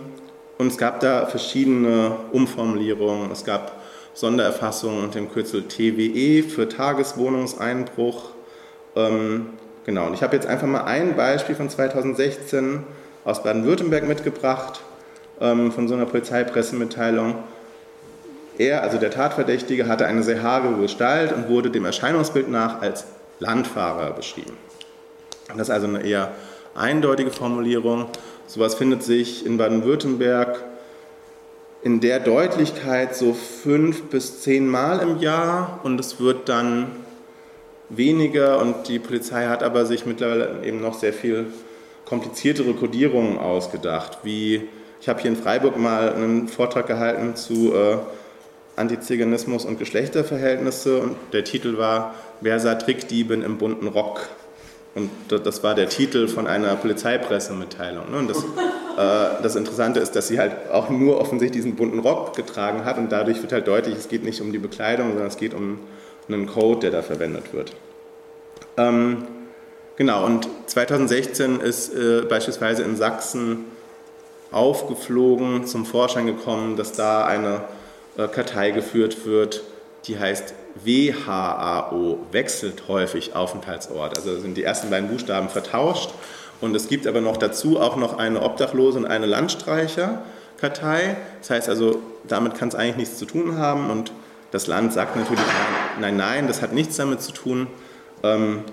und 0.57 0.67
es 0.67 0.77
gab 0.77 0.99
da 0.99 1.25
verschiedene 1.25 2.15
Umformulierungen. 2.31 3.31
Es 3.31 3.43
gab 3.43 3.82
Sondererfassungen 4.13 5.03
unter 5.03 5.19
dem 5.19 5.31
Kürzel 5.31 5.63
TWE 5.67 6.43
für 6.43 6.69
Tageswohnungseinbruch. 6.69 8.29
Genau, 9.85 10.07
und 10.07 10.13
ich 10.13 10.23
habe 10.23 10.35
jetzt 10.35 10.47
einfach 10.47 10.67
mal 10.67 10.83
ein 10.85 11.15
Beispiel 11.15 11.55
von 11.55 11.69
2016 11.69 12.83
aus 13.25 13.43
Baden-Württemberg 13.43 14.07
mitgebracht 14.07 14.81
ähm, 15.41 15.71
von 15.71 15.87
so 15.87 15.95
einer 15.95 16.05
Polizeipressemitteilung. 16.05 17.35
Er, 18.57 18.83
also 18.83 18.97
der 18.97 19.11
Tatverdächtige, 19.11 19.87
hatte 19.87 20.05
eine 20.05 20.23
sehr 20.23 20.41
hagere 20.41 20.79
Gestalt 20.79 21.33
und 21.33 21.49
wurde 21.49 21.69
dem 21.69 21.85
Erscheinungsbild 21.85 22.49
nach 22.49 22.81
als 22.81 23.05
Landfahrer 23.39 24.11
beschrieben. 24.11 24.55
Das 25.49 25.67
ist 25.67 25.69
also 25.69 25.87
eine 25.87 26.03
eher 26.03 26.31
eindeutige 26.75 27.31
Formulierung. 27.31 28.05
Sowas 28.47 28.75
findet 28.75 29.03
sich 29.03 29.45
in 29.45 29.57
Baden-Württemberg 29.57 30.63
in 31.83 31.99
der 31.99 32.19
Deutlichkeit 32.19 33.15
so 33.15 33.33
fünf 33.33 34.03
bis 34.03 34.41
zehn 34.41 34.67
Mal 34.67 34.99
im 34.99 35.19
Jahr 35.19 35.81
und 35.83 35.99
es 35.99 36.19
wird 36.19 36.47
dann 36.47 36.87
weniger 37.89 38.59
und 38.59 38.87
die 38.87 38.99
Polizei 38.99 39.47
hat 39.47 39.63
aber 39.63 39.85
sich 39.85 40.05
mittlerweile 40.05 40.65
eben 40.65 40.79
noch 40.79 40.93
sehr 40.93 41.13
viel 41.13 41.47
kompliziertere 42.05 42.73
Kodierungen 42.73 43.37
ausgedacht, 43.37 44.19
wie 44.23 44.67
ich 45.01 45.09
habe 45.09 45.21
hier 45.21 45.31
in 45.31 45.37
Freiburg 45.37 45.77
mal 45.77 46.13
einen 46.13 46.47
Vortrag 46.47 46.87
gehalten 46.87 47.35
zu 47.35 47.73
äh, 47.73 47.97
Antiziganismus 48.77 49.65
und 49.65 49.77
Geschlechterverhältnisse 49.77 50.99
und 50.99 51.17
der 51.33 51.43
Titel 51.43 51.77
war 51.77 52.15
Wer 52.39 52.59
sah 52.61 52.75
Trickdieben 52.75 53.41
im 53.41 53.57
bunten 53.57 53.87
Rock? 53.87 54.29
Und 54.95 55.09
das 55.27 55.63
war 55.63 55.73
der 55.73 55.89
Titel 55.89 56.27
von 56.27 56.45
einer 56.45 56.75
Polizeipressemitteilung. 56.75 58.11
Ne? 58.11 58.17
Und 58.17 58.29
das, 58.29 58.43
äh, 58.97 59.41
das, 59.41 59.55
Interessante 59.55 59.99
ist, 59.99 60.15
dass 60.15 60.27
sie 60.27 60.39
halt 60.39 60.69
auch 60.71 60.89
nur 60.89 61.19
offensichtlich 61.19 61.63
diesen 61.63 61.75
bunten 61.75 61.99
Rock 61.99 62.35
getragen 62.35 62.85
hat 62.85 62.97
und 62.97 63.11
dadurch 63.11 63.41
wird 63.41 63.51
halt 63.51 63.67
deutlich, 63.67 63.95
es 63.95 64.07
geht 64.07 64.23
nicht 64.23 64.41
um 64.41 64.51
die 64.51 64.59
Bekleidung, 64.59 65.09
sondern 65.09 65.27
es 65.27 65.37
geht 65.37 65.53
um 65.53 65.79
einen 66.27 66.45
Code, 66.45 66.81
der 66.81 66.91
da 66.91 67.01
verwendet 67.01 67.53
wird. 67.53 67.73
Ähm, 68.77 69.23
genau, 69.95 70.25
und 70.25 70.47
2016 70.67 71.59
ist 71.59 71.93
äh, 71.93 72.21
beispielsweise 72.21 72.83
in 72.83 72.95
Sachsen 72.95 73.65
aufgeflogen, 74.51 75.65
zum 75.65 75.85
Vorschein 75.85 76.27
gekommen, 76.27 76.77
dass 76.77 76.91
da 76.91 77.25
eine 77.25 77.61
äh, 78.17 78.27
Kartei 78.27 78.71
geführt 78.71 79.25
wird, 79.25 79.63
die 80.05 80.19
heißt 80.19 80.53
WHAO, 80.75 82.19
wechselt 82.31 82.83
häufig 82.87 83.35
Aufenthaltsort. 83.35 84.17
Also 84.17 84.39
sind 84.39 84.57
die 84.57 84.63
ersten 84.63 84.89
beiden 84.89 85.09
Buchstaben 85.09 85.49
vertauscht. 85.49 86.11
Und 86.61 86.75
es 86.75 86.87
gibt 86.87 87.07
aber 87.07 87.21
noch 87.21 87.37
dazu 87.37 87.79
auch 87.79 87.95
noch 87.97 88.17
eine 88.17 88.41
Obdachlose 88.41 88.97
und 88.97 89.05
eine 89.05 89.25
Landstreicherkartei. 89.25 91.17
Das 91.41 91.49
heißt 91.49 91.69
also, 91.69 92.01
damit 92.27 92.55
kann 92.55 92.69
es 92.69 92.75
eigentlich 92.75 92.97
nichts 92.97 93.17
zu 93.17 93.25
tun 93.25 93.57
haben. 93.57 93.89
Und 93.89 94.11
das 94.51 94.67
Land 94.67 94.93
sagt 94.93 95.15
natürlich, 95.15 95.43
nein, 95.99 96.15
nein, 96.15 96.47
das 96.47 96.61
hat 96.61 96.73
nichts 96.73 96.95
damit 96.95 97.21
zu 97.21 97.33
tun. 97.33 97.67
Ähm, 98.23 98.63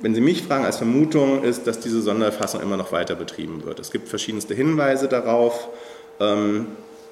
wenn 0.00 0.14
Sie 0.14 0.20
mich 0.20 0.42
fragen, 0.42 0.64
als 0.64 0.76
Vermutung 0.78 1.42
ist, 1.42 1.66
dass 1.66 1.80
diese 1.80 2.02
Sonderfassung 2.02 2.60
immer 2.60 2.76
noch 2.76 2.92
weiter 2.92 3.14
betrieben 3.14 3.64
wird. 3.64 3.80
Es 3.80 3.90
gibt 3.90 4.08
verschiedenste 4.08 4.54
Hinweise 4.54 5.08
darauf. 5.08 5.68
Ähm, 6.20 6.68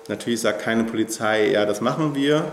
natürlich 0.09 0.41
sagt 0.41 0.63
keine 0.63 0.85
Polizei, 0.85 1.51
ja, 1.51 1.65
das 1.65 1.81
machen 1.81 2.15
wir, 2.15 2.53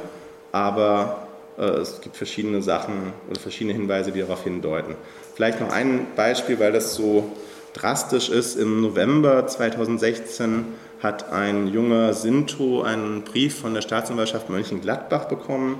aber 0.52 1.28
es 1.66 2.02
gibt 2.02 2.16
verschiedene 2.16 2.62
Sachen 2.62 3.14
oder 3.30 3.40
verschiedene 3.40 3.74
Hinweise, 3.74 4.12
die 4.12 4.22
darauf 4.22 4.44
hindeuten. 4.44 4.96
Vielleicht 5.36 5.60
noch 5.60 5.72
ein 5.72 6.08
Beispiel, 6.16 6.60
weil 6.60 6.72
das 6.72 6.96
so 6.96 7.32
drastisch 7.74 8.30
ist. 8.30 8.56
Im 8.56 8.82
November 8.82 9.46
2016 9.46 10.66
hat 11.02 11.32
ein 11.32 11.68
junger 11.68 12.14
Sinto 12.14 12.82
einen 12.82 13.24
Brief 13.24 13.60
von 13.60 13.74
der 13.74 13.82
Staatsanwaltschaft 13.82 14.50
Mönchengladbach 14.50 15.26
bekommen. 15.26 15.78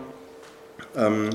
Ähm, 0.96 1.30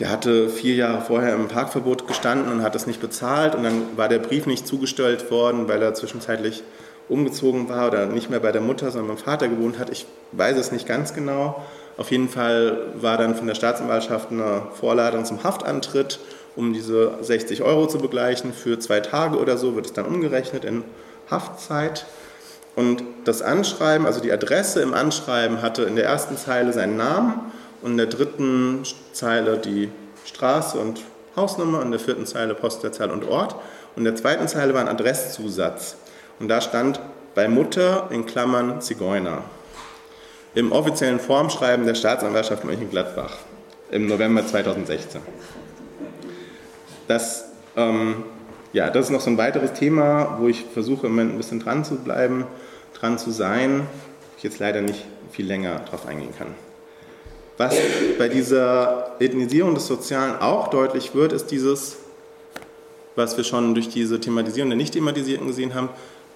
der 0.00 0.10
hatte 0.10 0.48
vier 0.48 0.74
Jahre 0.74 1.02
vorher 1.02 1.34
im 1.34 1.46
Parkverbot 1.46 2.08
gestanden 2.08 2.50
und 2.50 2.62
hat 2.62 2.74
das 2.74 2.86
nicht 2.86 3.00
bezahlt 3.00 3.54
und 3.54 3.62
dann 3.62 3.96
war 3.96 4.08
der 4.08 4.18
Brief 4.18 4.46
nicht 4.46 4.66
zugestellt 4.66 5.30
worden, 5.30 5.68
weil 5.68 5.80
er 5.80 5.94
zwischenzeitlich 5.94 6.64
umgezogen 7.08 7.68
war 7.68 7.88
oder 7.88 8.06
nicht 8.06 8.30
mehr 8.30 8.40
bei 8.40 8.50
der 8.50 8.60
Mutter, 8.60 8.90
sondern 8.90 9.16
beim 9.16 9.24
Vater 9.24 9.48
gewohnt 9.48 9.78
hat. 9.78 9.90
Ich 9.90 10.06
weiß 10.32 10.56
es 10.56 10.72
nicht 10.72 10.88
ganz 10.88 11.14
genau. 11.14 11.62
Auf 11.96 12.10
jeden 12.10 12.28
Fall 12.28 12.78
war 12.96 13.16
dann 13.18 13.34
von 13.36 13.46
der 13.46 13.54
Staatsanwaltschaft 13.54 14.30
eine 14.30 14.62
Vorladung 14.78 15.24
zum 15.24 15.44
Haftantritt, 15.44 16.18
um 16.56 16.72
diese 16.72 17.12
60 17.20 17.62
Euro 17.62 17.86
zu 17.86 17.98
begleichen. 17.98 18.52
Für 18.52 18.78
zwei 18.78 19.00
Tage 19.00 19.38
oder 19.38 19.56
so 19.56 19.76
wird 19.76 19.86
es 19.86 19.92
dann 19.92 20.06
umgerechnet 20.06 20.64
in 20.64 20.82
Haftzeit. 21.30 22.06
Und 22.74 23.04
das 23.24 23.42
Anschreiben, 23.42 24.06
also 24.06 24.20
die 24.20 24.32
Adresse 24.32 24.82
im 24.82 24.94
Anschreiben 24.94 25.62
hatte 25.62 25.84
in 25.84 25.94
der 25.94 26.04
ersten 26.04 26.36
Zeile 26.36 26.72
seinen 26.72 26.96
Namen 26.96 27.52
und 27.82 27.92
in 27.92 27.96
der 27.96 28.06
dritten 28.06 28.82
Zeile 29.12 29.58
die 29.58 29.90
Straße 30.24 30.78
und 30.78 31.00
Hausnummer 31.36 31.82
in 31.82 31.90
der 31.90 32.00
vierten 32.00 32.26
Zeile 32.26 32.54
Postleitzahl 32.54 33.10
und 33.10 33.28
Ort 33.28 33.54
und 33.94 33.98
in 33.98 34.04
der 34.04 34.16
zweiten 34.16 34.48
Zeile 34.48 34.74
war 34.74 34.80
ein 34.80 34.88
Adresszusatz 34.88 35.96
und 36.40 36.48
da 36.48 36.60
stand 36.60 37.00
bei 37.34 37.48
Mutter 37.48 38.08
in 38.10 38.26
Klammern 38.26 38.80
Zigeuner 38.80 39.42
im 40.54 40.72
offiziellen 40.72 41.20
Formschreiben 41.20 41.86
der 41.86 41.94
Staatsanwaltschaft 41.94 42.64
Mönchengladbach 42.64 43.36
im 43.90 44.06
November 44.06 44.46
2016. 44.46 45.20
Das, 47.08 47.46
ähm, 47.76 48.24
ja, 48.72 48.90
das 48.90 49.06
ist 49.06 49.10
noch 49.10 49.20
so 49.20 49.30
ein 49.30 49.38
weiteres 49.38 49.72
Thema, 49.72 50.38
wo 50.40 50.48
ich 50.48 50.64
versuche 50.72 51.06
im 51.06 51.12
Moment 51.12 51.32
ein 51.32 51.36
bisschen 51.36 51.60
dran 51.60 51.84
zu 51.84 51.96
bleiben, 51.96 52.46
dran 52.94 53.18
zu 53.18 53.30
sein, 53.30 53.86
ich 54.36 54.42
jetzt 54.42 54.58
leider 54.58 54.80
nicht 54.80 55.04
viel 55.30 55.46
länger 55.46 55.80
darauf 55.84 56.06
eingehen 56.06 56.34
kann. 56.36 56.48
Was 57.56 57.76
bei 58.18 58.28
dieser 58.28 59.12
Ethnisierung 59.20 59.74
des 59.74 59.86
Sozialen 59.86 60.40
auch 60.40 60.68
deutlich 60.68 61.14
wird, 61.14 61.32
ist 61.32 61.50
dieses 61.50 61.98
was 63.16 63.36
wir 63.36 63.44
schon 63.44 63.74
durch 63.74 63.88
diese 63.88 64.20
Thematisierung 64.20 64.70
der 64.70 64.76
Nicht-Thematisierten 64.76 65.46
gesehen 65.46 65.74
haben, 65.74 65.88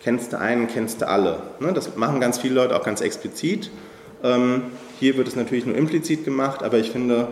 kennst 0.02 0.32
du 0.32 0.38
einen, 0.38 0.68
kennst 0.68 1.00
du 1.00 1.08
alle. 1.08 1.42
Ne? 1.60 1.72
Das 1.72 1.96
machen 1.96 2.20
ganz 2.20 2.38
viele 2.38 2.54
Leute 2.54 2.76
auch 2.76 2.84
ganz 2.84 3.00
explizit. 3.00 3.70
Ähm, 4.22 4.62
hier 4.98 5.16
wird 5.16 5.28
es 5.28 5.36
natürlich 5.36 5.64
nur 5.66 5.76
implizit 5.76 6.24
gemacht, 6.24 6.62
aber 6.62 6.78
ich 6.78 6.90
finde, 6.90 7.28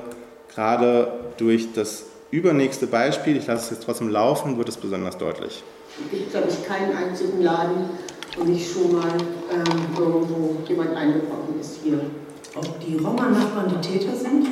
gerade 0.55 1.13
durch 1.37 1.73
das 1.73 2.05
übernächste 2.31 2.87
Beispiel, 2.87 3.37
ich 3.37 3.47
lasse 3.47 3.65
es 3.65 3.71
jetzt 3.71 3.85
trotzdem 3.85 4.09
laufen, 4.09 4.57
wird 4.59 4.69
es 4.69 4.77
besonders 4.77 5.19
deutlich. 5.19 5.63
Es 6.05 6.11
gibt, 6.11 6.31
glaube 6.31 6.49
ich, 6.49 6.67
keinen 6.67 6.97
einzigen 6.97 7.43
Laden, 7.43 7.89
wo 8.37 8.45
nicht 8.45 8.71
schon 8.71 8.93
mal 8.93 9.13
ähm, 9.51 9.99
irgendwo 9.99 10.57
jemand 10.69 10.95
eingebrochen 10.97 11.59
ist 11.61 11.79
hier. 11.83 12.01
Ob 12.55 12.81
die 12.81 12.97
Roma-Nachbarn 12.97 13.73
die 13.75 13.89
Täter 13.89 14.15
sind? 14.15 14.49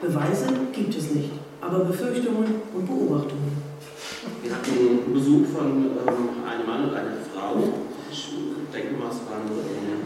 Beweise 0.00 0.46
gibt 0.72 0.94
es 0.96 1.10
nicht, 1.10 1.30
aber 1.60 1.80
Befürchtungen 1.80 2.62
und 2.74 2.86
Beobachtungen. 2.86 3.58
Wir 4.42 4.52
hatten 4.52 4.70
einen 4.70 5.12
Besuch 5.12 5.46
von 5.46 5.66
ähm, 5.66 6.46
einem 6.46 6.66
Mann 6.66 6.84
und 6.88 6.94
einer 6.94 7.18
Frau. 7.34 7.56
Ich 8.10 8.28
denke 8.72 8.94
mal, 8.94 9.10
es 9.10 9.18
waren 9.28 9.48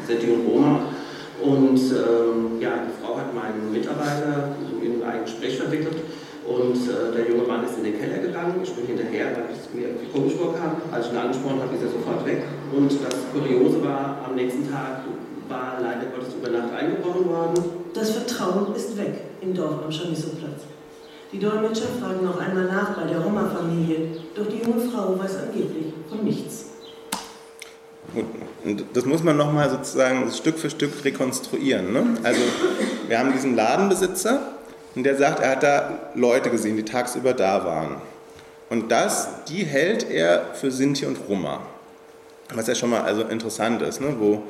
Sinti 0.07 0.31
und 0.33 0.47
Roma. 0.47 0.81
Und 1.43 1.79
ähm, 1.79 2.61
ja, 2.61 2.87
die 2.87 2.95
Frau 3.03 3.19
hat 3.19 3.35
meinen 3.35 3.73
Mitarbeiter 3.73 4.55
in 4.81 5.03
ein 5.03 5.25
Gespräch 5.25 5.59
verwickelt. 5.59 5.97
Und 6.47 6.77
äh, 6.77 7.15
der 7.17 7.29
junge 7.29 7.47
Mann 7.47 7.65
ist 7.65 7.79
in 7.79 7.85
den 7.85 7.99
Keller 7.99 8.19
gegangen. 8.19 8.61
Ich 8.63 8.73
bin 8.73 8.87
hinterher, 8.87 9.27
weil 9.35 9.51
es 9.51 9.67
mir 9.75 9.89
irgendwie 9.89 10.07
komisch 10.13 10.35
vorkam. 10.35 10.77
Als 10.91 11.07
ich 11.07 11.13
ihn 11.13 11.19
angesprochen 11.19 11.63
habe, 11.63 11.75
ist 11.75 11.83
er 11.83 11.91
sofort 11.91 12.27
weg. 12.27 12.43
Und 12.73 12.91
das 12.91 13.15
Kuriose 13.33 13.83
war, 13.83 14.23
am 14.27 14.35
nächsten 14.35 14.71
Tag 14.71 15.03
war 15.49 15.79
leider 15.83 16.07
Gottes 16.15 16.35
über 16.35 16.51
Nacht 16.51 16.73
eingebrochen 16.75 17.27
worden. 17.29 17.65
Das 17.95 18.11
Vertrauen 18.11 18.75
ist 18.75 18.97
weg 18.97 19.23
im 19.41 19.55
Dorf 19.55 19.85
am 19.85 19.91
Chamisso-Platz. 19.91 20.63
Die 21.33 21.39
Dolmetscher 21.39 21.89
fragen 22.01 22.25
noch 22.25 22.39
einmal 22.39 22.67
nach 22.67 22.95
bei 22.95 23.05
der 23.05 23.21
Roma-Familie, 23.21 24.21
doch 24.35 24.47
die 24.47 24.63
junge 24.63 24.81
Frau 24.91 25.19
weiß 25.19 25.49
angeblich 25.49 25.93
von 26.09 26.25
nichts. 26.25 26.72
Und 28.15 28.85
das 28.95 29.05
muss 29.05 29.23
man 29.23 29.37
nochmal 29.37 29.71
sozusagen 29.71 30.31
Stück 30.31 30.59
für 30.59 30.71
Stück 30.71 31.05
rekonstruieren. 31.05 31.93
Ne? 31.93 32.05
Also 32.23 32.41
wir 33.09 33.19
haben 33.19 33.33
diesen 33.33 33.57
Ladenbesitzer 33.57 34.41
und 34.95 35.05
der 35.05 35.17
sagt, 35.17 35.41
er 35.41 35.51
hat 35.51 35.63
da 35.63 35.99
Leute 36.15 36.51
gesehen, 36.51 36.77
die 36.77 36.85
tagsüber 36.85 37.33
da 37.33 37.65
waren. 37.65 37.97
Und 38.71 38.91
das, 38.91 39.29
die 39.49 39.65
hält 39.65 40.09
er 40.09 40.55
für 40.55 40.71
Sinti 40.71 41.07
und 41.07 41.19
Roma. 41.29 41.61
Was 42.55 42.67
ja 42.67 42.75
schon 42.75 42.91
mal 42.91 43.03
also 43.03 43.23
interessant 43.23 43.83
ist. 43.83 44.01
Ne? 44.01 44.17
Wo, 44.19 44.43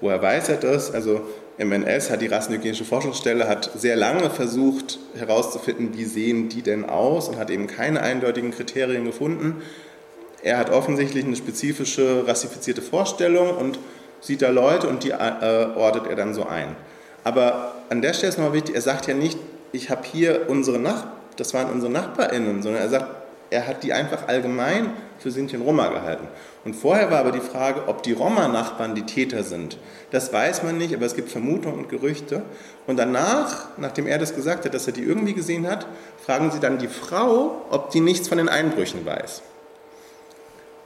woher 0.00 0.20
weiß 0.20 0.48
er 0.48 0.56
das? 0.56 0.92
Also 0.92 1.22
MNS 1.58 2.10
hat 2.10 2.22
die 2.22 2.26
Rassenhygienische 2.26 2.84
Forschungsstelle 2.84 3.48
hat 3.48 3.70
sehr 3.76 3.96
lange 3.96 4.30
versucht 4.30 4.98
herauszufinden, 5.16 5.90
wie 5.94 6.04
sehen 6.04 6.48
die 6.48 6.62
denn 6.62 6.88
aus 6.88 7.28
und 7.28 7.38
hat 7.38 7.50
eben 7.50 7.66
keine 7.66 8.00
eindeutigen 8.00 8.52
Kriterien 8.52 9.04
gefunden. 9.04 9.62
Er 10.42 10.58
hat 10.58 10.70
offensichtlich 10.70 11.24
eine 11.24 11.36
spezifische 11.36 12.26
rassifizierte 12.26 12.82
Vorstellung 12.82 13.56
und 13.56 13.78
sieht 14.20 14.42
da 14.42 14.50
Leute 14.50 14.88
und 14.88 15.04
die 15.04 15.10
äh, 15.10 15.66
ordnet 15.76 16.06
er 16.08 16.16
dann 16.16 16.34
so 16.34 16.46
ein. 16.46 16.76
Aber 17.24 17.74
an 17.88 18.02
der 18.02 18.12
Stelle 18.14 18.30
ist 18.30 18.38
nochmal 18.38 18.54
wichtig, 18.54 18.74
er 18.74 18.80
sagt 18.80 19.06
ja 19.06 19.14
nicht, 19.14 19.38
ich 19.72 19.90
habe 19.90 20.02
hier 20.04 20.46
unsere 20.48 20.78
Nach 20.78 21.06
das 21.36 21.54
waren 21.54 21.70
unsere 21.70 21.92
NachbarInnen, 21.92 22.62
sondern 22.62 22.82
er 22.82 22.88
sagt, 22.88 23.06
er 23.50 23.66
hat 23.66 23.82
die 23.82 23.92
einfach 23.92 24.28
allgemein 24.28 24.90
für 25.18 25.30
Sinti 25.30 25.56
und 25.56 25.62
Roma 25.62 25.88
gehalten. 25.88 26.26
Und 26.64 26.74
vorher 26.74 27.10
war 27.10 27.18
aber 27.18 27.32
die 27.32 27.40
Frage, 27.40 27.86
ob 27.86 28.02
die 28.02 28.12
Roma-Nachbarn 28.12 28.94
die 28.94 29.04
Täter 29.04 29.42
sind. 29.42 29.76
Das 30.10 30.32
weiß 30.32 30.62
man 30.62 30.78
nicht, 30.78 30.94
aber 30.94 31.04
es 31.04 31.14
gibt 31.14 31.28
Vermutungen 31.28 31.80
und 31.80 31.88
Gerüchte. 31.88 32.42
Und 32.86 32.96
danach, 32.96 33.68
nachdem 33.76 34.06
er 34.06 34.18
das 34.18 34.34
gesagt 34.34 34.64
hat, 34.64 34.72
dass 34.72 34.86
er 34.86 34.94
die 34.94 35.02
irgendwie 35.02 35.34
gesehen 35.34 35.68
hat, 35.68 35.86
fragen 36.24 36.50
sie 36.50 36.60
dann 36.60 36.78
die 36.78 36.88
Frau, 36.88 37.66
ob 37.70 37.90
die 37.90 38.00
nichts 38.00 38.28
von 38.28 38.38
den 38.38 38.48
Einbrüchen 38.48 39.04
weiß. 39.04 39.42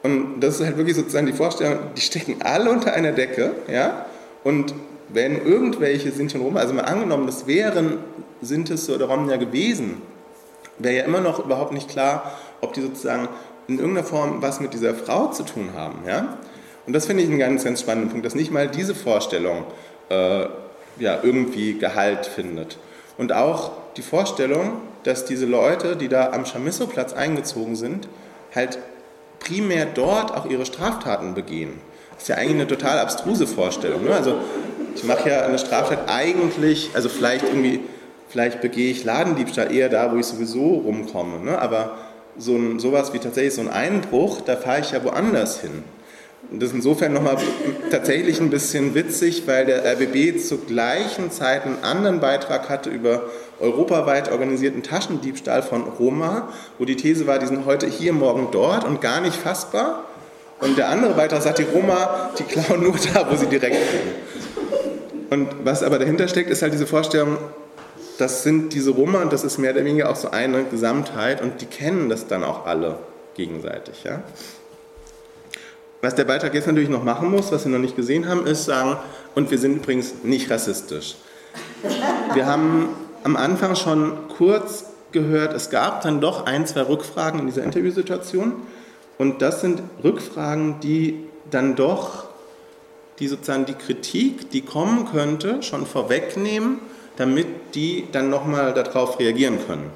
Und 0.06 0.40
das 0.40 0.60
ist 0.60 0.64
halt 0.64 0.76
wirklich 0.76 0.94
sozusagen 0.94 1.26
die 1.26 1.32
Vorstellung, 1.32 1.78
die 1.96 2.00
stecken 2.00 2.36
alle 2.42 2.70
unter 2.70 2.92
einer 2.92 3.10
Decke, 3.10 3.54
ja, 3.68 4.06
und 4.44 4.72
wenn 5.08 5.44
irgendwelche 5.44 6.12
Sinti 6.12 6.38
und 6.38 6.44
Roma, 6.44 6.60
also 6.60 6.74
mal 6.74 6.82
angenommen, 6.82 7.26
das 7.26 7.48
wären 7.48 7.98
Sintis 8.40 8.88
oder 8.88 9.06
Romnia 9.06 9.36
gewesen, 9.36 10.00
wäre 10.78 10.94
ja 10.94 11.04
immer 11.04 11.20
noch 11.20 11.44
überhaupt 11.44 11.72
nicht 11.72 11.88
klar, 11.88 12.38
ob 12.60 12.72
die 12.72 12.82
sozusagen 12.82 13.28
in 13.66 13.80
irgendeiner 13.80 14.06
Form 14.06 14.42
was 14.42 14.60
mit 14.60 14.74
dieser 14.74 14.94
Frau 14.94 15.32
zu 15.32 15.42
tun 15.42 15.70
haben. 15.74 15.98
Ja? 16.06 16.38
Und 16.86 16.92
das 16.92 17.06
finde 17.06 17.24
ich 17.24 17.28
einen 17.28 17.40
ganz, 17.40 17.64
ganz 17.64 17.80
spannenden 17.80 18.10
Punkt, 18.10 18.24
dass 18.26 18.36
nicht 18.36 18.52
mal 18.52 18.68
diese 18.68 18.94
Vorstellung 18.94 19.64
äh, 20.08 20.46
ja, 20.98 21.18
irgendwie 21.20 21.78
Gehalt 21.78 22.26
findet. 22.26 22.78
Und 23.18 23.32
auch 23.32 23.72
die 23.96 24.02
Vorstellung, 24.02 24.82
dass 25.02 25.24
diese 25.24 25.46
Leute, 25.46 25.96
die 25.96 26.08
da 26.08 26.30
am 26.30 26.44
Chamisso-Platz 26.44 27.12
eingezogen 27.12 27.74
sind, 27.74 28.08
halt 28.54 28.78
primär 29.46 29.86
dort 29.86 30.34
auch 30.34 30.46
ihre 30.46 30.66
Straftaten 30.66 31.34
begehen. 31.34 31.74
Das 32.14 32.22
ist 32.22 32.28
ja 32.28 32.36
eigentlich 32.36 32.54
eine 32.54 32.66
total 32.66 32.98
abstruse 32.98 33.46
Vorstellung. 33.46 34.04
Ne? 34.04 34.12
Also 34.12 34.36
ich 34.94 35.04
mache 35.04 35.28
ja 35.28 35.42
eine 35.42 35.58
Straftat 35.58 36.08
eigentlich, 36.08 36.90
also 36.94 37.08
vielleicht 37.08 37.44
irgendwie, 37.44 37.80
vielleicht 38.28 38.60
begehe 38.60 38.90
ich 38.90 39.04
Ladendiebstahl 39.04 39.72
eher 39.72 39.88
da, 39.88 40.12
wo 40.12 40.16
ich 40.16 40.26
sowieso 40.26 40.76
rumkomme. 40.76 41.40
Ne? 41.40 41.60
Aber 41.60 41.98
so 42.38 42.56
ein, 42.56 42.78
sowas 42.78 43.12
wie 43.12 43.18
tatsächlich 43.18 43.54
so 43.54 43.60
ein 43.60 43.68
Einbruch, 43.68 44.40
da 44.40 44.56
fahre 44.56 44.80
ich 44.80 44.92
ja 44.92 45.04
woanders 45.04 45.60
hin. 45.60 45.84
Und 46.50 46.62
das 46.62 46.70
ist 46.70 46.76
insofern 46.76 47.12
nochmal 47.12 47.36
tatsächlich 47.90 48.40
ein 48.40 48.50
bisschen 48.50 48.94
witzig, 48.94 49.46
weil 49.46 49.66
der 49.66 49.84
RBB 49.84 50.38
zur 50.38 50.64
gleichen 50.64 51.30
Zeit 51.30 51.64
einen 51.64 51.82
anderen 51.82 52.20
Beitrag 52.20 52.68
hatte 52.68 52.88
über 52.88 53.22
europaweit 53.60 54.30
organisierten 54.30 54.82
Taschendiebstahl 54.82 55.62
von 55.62 55.84
Roma, 55.84 56.48
wo 56.78 56.84
die 56.84 56.96
These 56.96 57.26
war, 57.26 57.38
die 57.38 57.46
sind 57.46 57.64
heute 57.64 57.86
hier, 57.86 58.12
morgen 58.12 58.48
dort 58.52 58.84
und 58.84 59.00
gar 59.00 59.20
nicht 59.20 59.36
fassbar. 59.36 60.04
Und 60.60 60.78
der 60.78 60.88
andere 60.88 61.14
Beitrag 61.14 61.42
sagt, 61.42 61.58
die 61.58 61.64
Roma, 61.64 62.30
die 62.38 62.44
klauen 62.44 62.82
nur 62.82 62.94
da, 63.12 63.30
wo 63.30 63.36
sie 63.36 63.46
direkt 63.46 63.76
sind. 63.76 65.30
Und 65.30 65.64
was 65.64 65.82
aber 65.82 65.98
dahinter 65.98 66.28
steckt, 66.28 66.50
ist 66.50 66.62
halt 66.62 66.72
diese 66.72 66.86
Vorstellung, 66.86 67.38
das 68.18 68.42
sind 68.42 68.72
diese 68.72 68.90
Roma 68.90 69.20
und 69.20 69.32
das 69.32 69.44
ist 69.44 69.58
mehr 69.58 69.72
oder 69.72 69.84
weniger 69.84 70.10
auch 70.10 70.16
so 70.16 70.30
eine 70.30 70.64
Gesamtheit 70.64 71.42
und 71.42 71.60
die 71.60 71.66
kennen 71.66 72.08
das 72.08 72.26
dann 72.26 72.44
auch 72.44 72.64
alle 72.66 72.98
gegenseitig. 73.34 74.04
Ja? 74.04 74.22
Was 76.00 76.14
der 76.14 76.24
Beitrag 76.24 76.54
jetzt 76.54 76.66
natürlich 76.66 76.88
noch 76.88 77.02
machen 77.02 77.30
muss, 77.30 77.52
was 77.52 77.64
wir 77.64 77.72
noch 77.72 77.78
nicht 77.78 77.96
gesehen 77.96 78.28
haben, 78.28 78.46
ist 78.46 78.64
sagen, 78.64 78.96
und 79.34 79.50
wir 79.50 79.58
sind 79.58 79.76
übrigens 79.76 80.14
nicht 80.22 80.50
rassistisch. 80.50 81.16
Wir 82.32 82.46
haben 82.46 82.88
am 83.24 83.36
Anfang 83.36 83.76
schon 83.76 84.28
kurz 84.36 84.86
gehört, 85.12 85.54
es 85.54 85.70
gab 85.70 86.02
dann 86.02 86.20
doch 86.20 86.46
ein, 86.46 86.66
zwei 86.66 86.82
Rückfragen 86.82 87.40
in 87.40 87.46
dieser 87.46 87.64
Interviewsituation 87.64 88.54
und 89.18 89.42
das 89.42 89.60
sind 89.60 89.82
Rückfragen, 90.02 90.80
die 90.80 91.24
dann 91.50 91.76
doch 91.76 92.24
die 93.18 93.28
sozusagen 93.28 93.64
die 93.64 93.74
Kritik, 93.74 94.50
die 94.50 94.60
kommen 94.60 95.06
könnte, 95.10 95.62
schon 95.62 95.86
vorwegnehmen 95.86 96.80
damit 97.16 97.46
die 97.74 98.04
dann 98.12 98.30
nochmal 98.30 98.72
darauf 98.74 99.18
reagieren 99.18 99.58
können. 99.66 99.90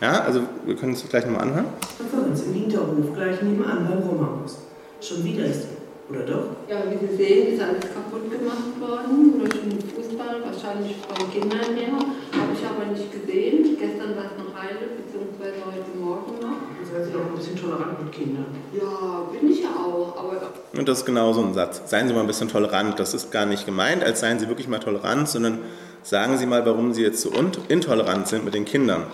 Ja, 0.00 0.20
also 0.20 0.40
wir 0.66 0.76
können 0.76 0.92
es 0.92 1.08
gleich 1.08 1.24
nochmal 1.24 1.42
anhören. 1.42 1.66
Für 2.10 2.20
uns 2.20 2.42
im 2.42 2.52
Hinterhof, 2.52 3.14
gleich 3.14 3.40
nebenan 3.42 3.88
beim 3.88 3.98
Romahaus. 4.00 4.58
Schon 5.00 5.24
wieder 5.24 5.44
ist 5.44 5.66
oder 6.14 6.26
doch? 6.26 6.46
Ja, 6.68 6.84
wie 6.88 7.06
Sie 7.06 7.16
sehen, 7.16 7.54
ist 7.54 7.62
alles 7.62 7.82
kaputt 7.92 8.30
gemacht 8.30 8.78
worden 8.78 9.38
durch 9.38 9.50
den 9.50 9.78
Fußball, 9.80 10.42
wahrscheinlich 10.46 10.96
von 11.02 11.30
Kindern 11.30 11.74
her. 11.74 11.98
Habe 11.98 12.52
ich 12.54 12.62
aber 12.64 12.86
nicht 12.92 13.10
gesehen. 13.10 13.76
Gestern 13.78 14.14
war 14.14 14.30
es 14.30 14.38
noch 14.38 14.54
heile, 14.54 14.94
beziehungsweise 14.94 15.58
heute 15.66 15.90
Morgen 15.98 16.38
noch. 16.40 16.58
Seien 16.90 17.04
Sie 17.04 17.12
doch 17.12 17.26
ein 17.26 17.34
bisschen 17.36 17.56
tolerant 17.56 18.04
mit 18.04 18.12
Kindern. 18.12 18.46
Ja, 18.72 19.26
bin 19.32 19.50
ich 19.50 19.62
ja 19.62 19.70
auch, 19.70 20.16
aber 20.16 20.52
Und 20.78 20.88
das 20.88 20.98
ist 20.98 21.04
genau 21.04 21.32
so 21.32 21.42
ein 21.42 21.54
Satz. 21.54 21.82
Seien 21.86 22.06
Sie 22.06 22.14
mal 22.14 22.20
ein 22.20 22.26
bisschen 22.26 22.48
tolerant. 22.48 23.00
Das 23.00 23.14
ist 23.14 23.32
gar 23.32 23.46
nicht 23.46 23.66
gemeint, 23.66 24.04
als 24.04 24.20
seien 24.20 24.38
Sie 24.38 24.48
wirklich 24.48 24.68
mal 24.68 24.78
tolerant, 24.78 25.28
sondern 25.28 25.58
Sagen 26.04 26.36
Sie 26.36 26.44
mal, 26.44 26.66
warum 26.66 26.92
Sie 26.92 27.00
jetzt 27.00 27.22
so 27.22 27.32
intolerant 27.68 28.28
sind 28.28 28.44
mit 28.44 28.52
den 28.52 28.66
Kindern. 28.66 29.04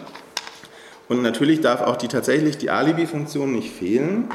Und 1.09 1.23
natürlich 1.23 1.61
darf 1.61 1.83
auch 1.83 1.95
die 1.95 2.09
tatsächlich 2.09 2.59
die 2.59 2.69
Alibi-Funktion 2.69 3.53
nicht 3.53 3.73
fehlen. 3.73 4.29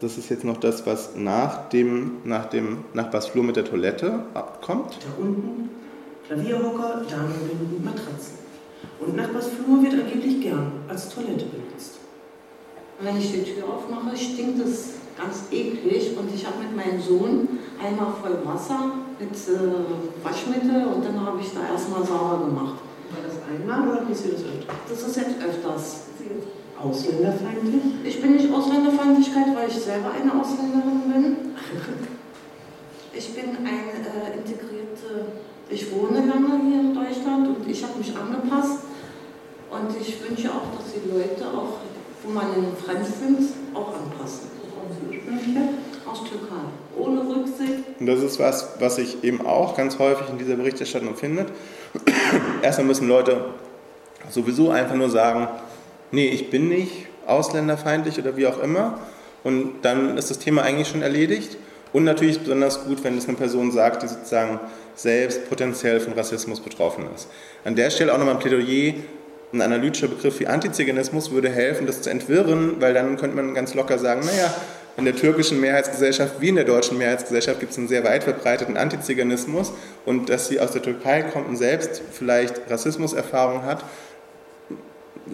Das 0.00 0.16
ist 0.16 0.28
jetzt 0.30 0.44
noch 0.44 0.58
das, 0.58 0.86
was 0.86 1.16
nach 1.16 1.68
dem, 1.70 2.18
nach 2.24 2.46
dem 2.46 2.84
Nachbarsflur 2.94 3.42
mit 3.42 3.56
der 3.56 3.64
Toilette 3.64 4.20
kommt. 4.60 4.98
Da 5.00 5.20
unten 5.20 5.70
Klavierhocker, 6.26 7.02
Damenbinden, 7.10 7.84
Matratzen. 7.84 8.38
Und 9.00 9.16
Nachbarsflur 9.16 9.82
wird 9.82 9.94
angeblich 9.94 10.40
gern 10.40 10.72
als 10.88 11.08
Toilette 11.08 11.46
benutzt. 11.46 11.98
Wenn 13.00 13.16
ich 13.16 13.32
die 13.32 13.42
Tür 13.42 13.64
aufmache, 13.64 14.16
stinkt 14.16 14.60
es 14.64 14.94
ganz 15.16 15.44
eklig 15.50 16.16
und 16.16 16.32
ich 16.32 16.46
habe 16.46 16.58
mit 16.58 16.76
meinem 16.76 17.00
Sohn 17.00 17.48
einmal 17.82 18.12
voll 18.22 18.38
Wasser 18.44 18.92
mit 19.18 19.30
äh, 19.30 20.24
Waschmittel 20.24 20.86
und 20.94 21.04
dann 21.04 21.26
habe 21.26 21.40
ich 21.40 21.52
da 21.52 21.72
erstmal 21.72 22.04
sauber 22.04 22.46
gemacht. 22.46 22.74
War 23.10 23.24
das 23.26 23.36
einmal 23.50 23.88
oder 23.88 24.02
passiert 24.02 24.34
das 24.34 24.42
öfter? 24.42 24.74
Das 24.88 25.02
ist 25.02 25.16
jetzt 25.16 25.42
öfters. 25.42 26.02
Ausländerfeindlich? 26.82 27.82
Ich 28.04 28.22
bin 28.22 28.36
nicht 28.36 28.52
Ausländerfeindlichkeit, 28.52 29.46
weil 29.54 29.68
ich 29.68 29.74
selber 29.74 30.10
eine 30.10 30.40
Ausländerin 30.40 31.02
bin. 31.12 31.36
Ich 33.10 33.34
bin 33.34 33.46
eine 33.46 33.66
äh, 33.66 34.38
integrierte, 34.38 35.32
ich 35.68 35.92
wohne 35.92 36.20
lange 36.20 36.62
hier 36.68 36.80
in 36.80 36.94
Deutschland 36.94 37.48
und 37.48 37.68
ich 37.68 37.82
habe 37.82 37.98
mich 37.98 38.14
angepasst. 38.16 38.84
Und 39.70 40.00
ich 40.00 40.22
wünsche 40.22 40.48
auch, 40.50 40.78
dass 40.78 40.92
die 40.92 41.10
Leute 41.10 41.48
auch 41.48 41.78
wo 42.22 42.30
man 42.30 42.46
den 42.54 42.76
Fremdfilm 42.76 43.48
auch 43.74 43.88
anpassen. 43.88 44.48
Aus 46.06 46.20
Türkei. 46.24 46.54
Ohne 46.96 47.20
Rücksicht. 47.20 48.00
Und 48.00 48.06
das 48.06 48.22
ist 48.22 48.38
was, 48.38 48.76
was 48.78 48.96
sich 48.96 49.22
eben 49.22 49.46
auch 49.46 49.76
ganz 49.76 49.98
häufig 49.98 50.28
in 50.30 50.38
dieser 50.38 50.56
Berichterstattung 50.56 51.14
findet. 51.14 51.48
Erstmal 52.62 52.86
müssen 52.86 53.08
Leute 53.08 53.44
sowieso 54.30 54.70
einfach 54.70 54.94
nur 54.94 55.10
sagen, 55.10 55.48
nee, 56.10 56.28
ich 56.28 56.50
bin 56.50 56.68
nicht 56.68 57.06
ausländerfeindlich 57.26 58.18
oder 58.18 58.36
wie 58.36 58.46
auch 58.46 58.62
immer. 58.62 58.98
Und 59.44 59.82
dann 59.82 60.16
ist 60.18 60.30
das 60.30 60.38
Thema 60.38 60.62
eigentlich 60.62 60.88
schon 60.88 61.02
erledigt. 61.02 61.56
Und 61.92 62.04
natürlich 62.04 62.32
ist 62.32 62.38
es 62.38 62.44
besonders 62.44 62.84
gut, 62.84 63.02
wenn 63.04 63.16
es 63.16 63.28
eine 63.28 63.36
Person 63.36 63.70
sagt, 63.70 64.02
die 64.02 64.08
sozusagen 64.08 64.60
selbst 64.94 65.48
potenziell 65.48 66.00
von 66.00 66.12
Rassismus 66.12 66.60
betroffen 66.60 67.04
ist. 67.14 67.28
An 67.64 67.76
der 67.76 67.90
Stelle 67.90 68.12
auch 68.12 68.18
nochmal 68.18 68.34
ein 68.34 68.40
Plädoyer, 68.40 68.94
ein 69.52 69.62
analytischer 69.62 70.08
Begriff 70.08 70.40
wie 70.40 70.46
Antiziganismus 70.46 71.30
würde 71.30 71.48
helfen, 71.48 71.86
das 71.86 72.02
zu 72.02 72.10
entwirren, 72.10 72.80
weil 72.80 72.92
dann 72.92 73.16
könnte 73.16 73.36
man 73.36 73.54
ganz 73.54 73.74
locker 73.74 73.98
sagen, 73.98 74.20
naja, 74.20 74.52
in 74.98 75.04
der 75.04 75.14
türkischen 75.14 75.60
Mehrheitsgesellschaft 75.60 76.40
wie 76.40 76.48
in 76.48 76.56
der 76.56 76.64
deutschen 76.64 76.98
Mehrheitsgesellschaft 76.98 77.60
gibt 77.60 77.70
es 77.70 77.78
einen 77.78 77.86
sehr 77.86 78.02
weit 78.02 78.24
verbreiteten 78.24 78.76
Antiziganismus 78.76 79.72
und 80.04 80.28
dass 80.28 80.48
sie 80.48 80.58
aus 80.58 80.72
der 80.72 80.82
Türkei 80.82 81.22
kommt 81.22 81.48
und 81.48 81.56
selbst 81.56 82.02
vielleicht 82.10 82.68
Rassismuserfahrung 82.68 83.62
hat, 83.62 83.84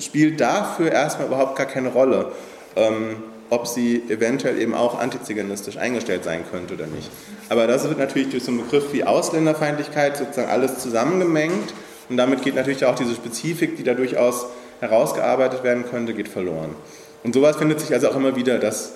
spielt 0.01 0.41
dafür 0.41 0.93
erstmal 0.93 1.29
überhaupt 1.29 1.57
gar 1.57 1.67
keine 1.67 1.89
Rolle. 1.89 2.33
Ähm, 2.77 3.17
ob 3.51 3.67
sie 3.67 4.03
eventuell 4.09 4.61
eben 4.61 4.75
auch 4.75 4.99
antiziganistisch 4.99 5.77
eingestellt 5.77 6.25
sein 6.25 6.45
könnte 6.51 6.75
oder 6.75 6.87
nicht. 6.87 7.11
Aber 7.49 7.67
das 7.67 7.89
wird 7.89 7.99
natürlich 7.99 8.31
durch 8.31 8.43
so 8.43 8.51
einen 8.51 8.63
Begriff 8.63 8.93
wie 8.93 9.05
Ausländerfeindlichkeit 9.05 10.17
sozusagen 10.17 10.49
alles 10.49 10.79
zusammengemengt 10.79 11.75
und 12.09 12.17
damit 12.17 12.43
geht 12.43 12.55
natürlich 12.55 12.85
auch 12.85 12.97
diese 12.97 13.15
Spezifik, 13.15 13.77
die 13.77 13.85
da 13.85 13.95
durchaus 13.95 14.47
herausgearbeitet 14.81 15.63
werden 15.63 15.85
könnte, 15.89 16.15
geht 16.15 16.29
verloren. 16.29 16.75
Und 17.23 17.35
sowas 17.35 17.57
findet 17.57 17.81
sich 17.81 17.93
also 17.93 18.09
auch 18.09 18.17
immer 18.17 18.37
wieder, 18.37 18.59
dass 18.59 18.93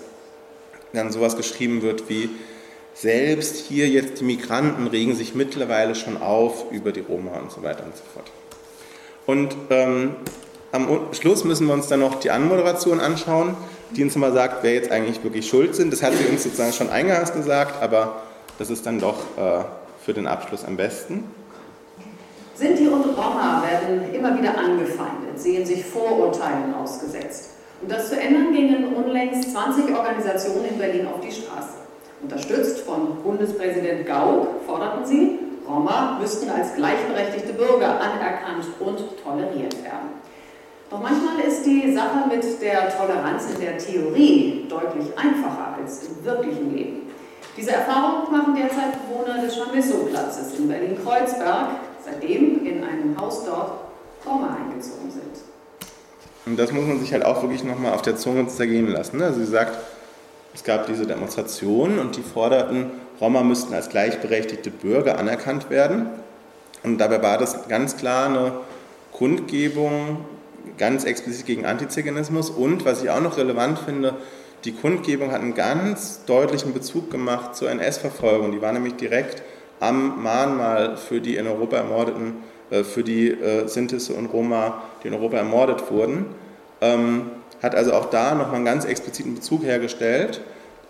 dann 0.92 1.12
sowas 1.12 1.36
geschrieben 1.36 1.82
wird 1.82 2.09
wie 2.09 2.30
selbst 2.94 3.66
hier 3.66 3.88
jetzt 3.88 4.20
die 4.20 4.24
Migranten 4.24 4.88
regen 4.88 5.14
sich 5.14 5.34
mittlerweile 5.34 5.94
schon 5.94 6.16
auf 6.16 6.72
über 6.72 6.90
die 6.90 7.01
Roma 7.01 7.38
und 7.38 7.53
so 7.53 7.62
weiter 7.62 7.84
und 7.84 7.96
so 7.96 8.03
fort. 8.12 8.30
Und 9.24 9.55
ähm, 9.70 10.16
am 10.73 11.12
Schluss 11.12 11.45
müssen 11.45 11.66
wir 11.66 11.75
uns 11.75 11.89
dann 11.89 12.01
noch 12.01 12.21
die 12.21 12.31
Anmoderation 12.31 13.01
anschauen 13.01 13.57
die 13.91 14.03
uns 14.03 14.16
immer 14.16 14.33
sagt, 14.33 14.62
wer 14.62 14.75
jetzt 14.75 14.91
eigentlich 14.91 15.23
wirklich 15.23 15.49
schuld 15.49 15.75
sind. 15.75 15.93
Das 15.93 16.03
hat 16.03 16.12
sie 16.14 16.27
uns 16.27 16.43
sozusagen 16.43 16.73
schon 16.73 16.91
eingangs 16.91 17.33
gesagt, 17.33 17.83
aber 17.83 18.23
das 18.59 18.71
ist 18.71 18.85
dann 18.87 19.01
doch 19.01 19.19
äh, 19.37 19.64
für 20.05 20.12
den 20.12 20.27
Abschluss 20.27 20.64
am 20.64 20.77
besten. 20.77 21.25
Sinti 22.55 22.89
und 22.89 23.05
Roma 23.16 23.62
werden 23.69 24.12
immer 24.12 24.37
wieder 24.37 24.59
angefeindet, 24.59 25.39
sehen 25.39 25.64
sich 25.64 25.85
Vorurteilen 25.85 26.75
ausgesetzt. 26.75 27.51
Um 27.81 27.89
das 27.89 28.09
zu 28.09 28.21
ändern, 28.21 28.53
gingen 28.53 28.93
unlängst 28.95 29.53
20 29.53 29.97
Organisationen 29.97 30.64
in 30.71 30.79
Berlin 30.79 31.07
auf 31.07 31.21
die 31.21 31.31
Straße. 31.31 31.75
Unterstützt 32.21 32.81
von 32.81 33.23
Bundespräsident 33.23 34.05
Gauck 34.05 34.49
forderten 34.66 35.07
sie, 35.07 35.39
Roma 35.69 36.19
müssten 36.21 36.51
als 36.51 36.75
gleichberechtigte 36.75 37.53
Bürger 37.53 38.01
anerkannt 38.01 38.66
und 38.81 38.99
toleriert 39.23 39.85
werden. 39.85 40.19
Doch 40.91 41.01
manchmal 41.01 41.41
ist 41.47 41.64
die 41.66 41.93
Sache 41.93 42.28
mit 42.28 42.43
der 42.62 42.89
Toleranz 42.97 43.45
in 43.55 43.61
der 43.61 43.76
Theorie 43.76 44.66
deutlich 44.68 45.07
einfacher 45.16 45.76
als 45.78 46.05
im 46.05 46.24
wirklichen 46.24 46.74
Leben. 46.74 47.03
Diese 47.57 47.72
Erfahrung 47.72 48.32
machen 48.32 48.55
derzeit 48.55 48.93
Bewohner 49.03 49.43
des 49.43 49.57
Chamisso-Platzes 49.57 50.59
in 50.59 50.68
Berlin-Kreuzberg, 50.68 51.70
seitdem 52.05 52.64
in 52.64 52.84
einem 52.84 53.20
Haus 53.20 53.45
dort 53.45 53.72
Roma 54.24 54.57
eingezogen 54.57 55.11
sind. 55.11 55.24
Und 56.47 56.59
das 56.59 56.72
muss 56.72 56.86
man 56.86 56.99
sich 57.01 57.12
halt 57.12 57.24
auch 57.24 57.43
wirklich 57.43 57.64
nochmal 57.64 57.93
auf 57.93 58.03
der 58.03 58.16
Zunge 58.16 58.47
zergehen 58.47 58.89
lassen. 58.89 59.18
Ne? 59.18 59.26
Also 59.26 59.41
sie 59.41 59.51
sagt, 59.51 59.76
es 60.55 60.64
gab 60.64 60.86
diese 60.86 61.07
Demonstrationen 61.07 61.99
und 61.99 62.16
die 62.16 62.22
forderten, 62.22 62.91
Roma 63.20 63.43
müssten 63.43 63.74
als 63.74 63.91
gleichberechtigte 63.91 64.70
Bürger 64.70 65.18
anerkannt 65.18 65.68
werden. 65.68 66.07
Und 66.82 66.99
dabei 66.99 67.22
war 67.22 67.36
das 67.36 67.68
ganz 67.68 67.97
klar 67.97 68.28
eine 68.28 68.53
Kundgebung 69.12 70.24
ganz 70.77 71.05
explizit 71.05 71.47
gegen 71.47 71.66
Antiziganismus 71.66 72.51
und, 72.51 72.85
was 72.85 73.03
ich 73.03 73.11
auch 73.11 73.21
noch 73.21 73.39
relevant 73.39 73.79
finde, 73.79 74.14
die 74.64 74.73
Kundgebung 74.73 75.31
hat 75.31 75.41
einen 75.41 75.55
ganz 75.55 76.25
deutlichen 76.25 76.75
Bezug 76.75 77.11
gemacht 77.11 77.55
zur 77.55 77.71
NS-Verfolgung. 77.71 78.53
Die 78.53 78.61
war 78.61 78.73
nämlich 78.73 78.95
direkt 78.95 79.43
am 79.81 80.23
Mahnmal 80.23 80.97
für 80.97 81.21
die 81.21 81.37
in 81.37 81.47
Europa 81.47 81.77
ermordeten, 81.77 82.39
äh, 82.71 82.83
für 82.83 83.05
die 83.05 83.29
äh, 83.29 83.66
und 84.16 84.27
Roma, 84.27 84.83
die 85.03 85.09
in 85.09 85.14
Europa 85.14 85.37
ermordet 85.37 85.91
wurden. 85.91 86.27
Ähm, 86.81 87.31
hat 87.62 87.75
also 87.75 87.93
auch 87.93 88.07
da 88.07 88.35
nochmal 88.35 88.57
einen 88.57 88.64
ganz 88.64 88.85
expliziten 88.85 89.35
Bezug 89.35 89.64
hergestellt. 89.64 90.41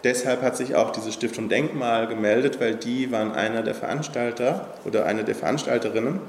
Deshalb 0.04 0.42
hat 0.42 0.56
sich 0.56 0.74
auch 0.74 0.90
diese 0.90 1.12
Stiftung 1.12 1.48
Denkmal 1.48 2.06
gemeldet, 2.06 2.60
weil 2.60 2.74
die 2.74 3.10
waren 3.10 3.32
einer 3.32 3.62
der 3.62 3.74
Veranstalter 3.74 4.68
oder 4.84 5.06
eine 5.06 5.24
der 5.24 5.34
Veranstalterinnen, 5.34 6.20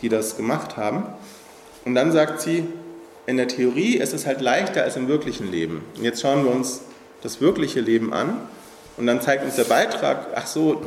die 0.00 0.08
das 0.08 0.36
gemacht 0.36 0.76
haben. 0.76 1.04
Und 1.84 1.94
dann 1.94 2.12
sagt 2.12 2.40
sie, 2.40 2.66
in 3.28 3.36
der 3.36 3.46
Theorie 3.46 3.96
ist 3.96 4.14
es 4.14 4.26
halt 4.26 4.40
leichter 4.40 4.84
als 4.84 4.96
im 4.96 5.06
wirklichen 5.06 5.50
Leben. 5.50 5.84
Und 5.98 6.02
jetzt 6.02 6.22
schauen 6.22 6.44
wir 6.44 6.50
uns 6.50 6.80
das 7.22 7.42
wirkliche 7.42 7.80
Leben 7.80 8.14
an 8.14 8.38
und 8.96 9.06
dann 9.06 9.20
zeigt 9.20 9.44
uns 9.44 9.54
der 9.54 9.64
Beitrag, 9.64 10.28
ach 10.34 10.46
so, 10.46 10.80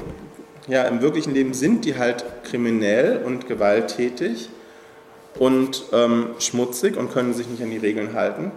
ja, 0.68 0.84
im 0.86 1.04
wirklichen 1.04 1.36
Leben 1.36 1.54
sind 1.54 1.86
die 1.86 2.00
halt 2.00 2.26
kriminell 2.44 3.22
und 3.24 3.48
gewalttätig 3.48 4.50
und 5.38 5.84
ähm, 5.94 6.30
schmutzig 6.40 6.98
und 6.98 7.14
können 7.14 7.36
sich 7.36 7.48
nicht 7.48 7.62
an 7.62 7.70
die 7.70 7.78
Regeln 7.78 8.16
halten. 8.16 8.52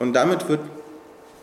Und 0.00 0.14
damit 0.14 0.48
wird 0.48 0.60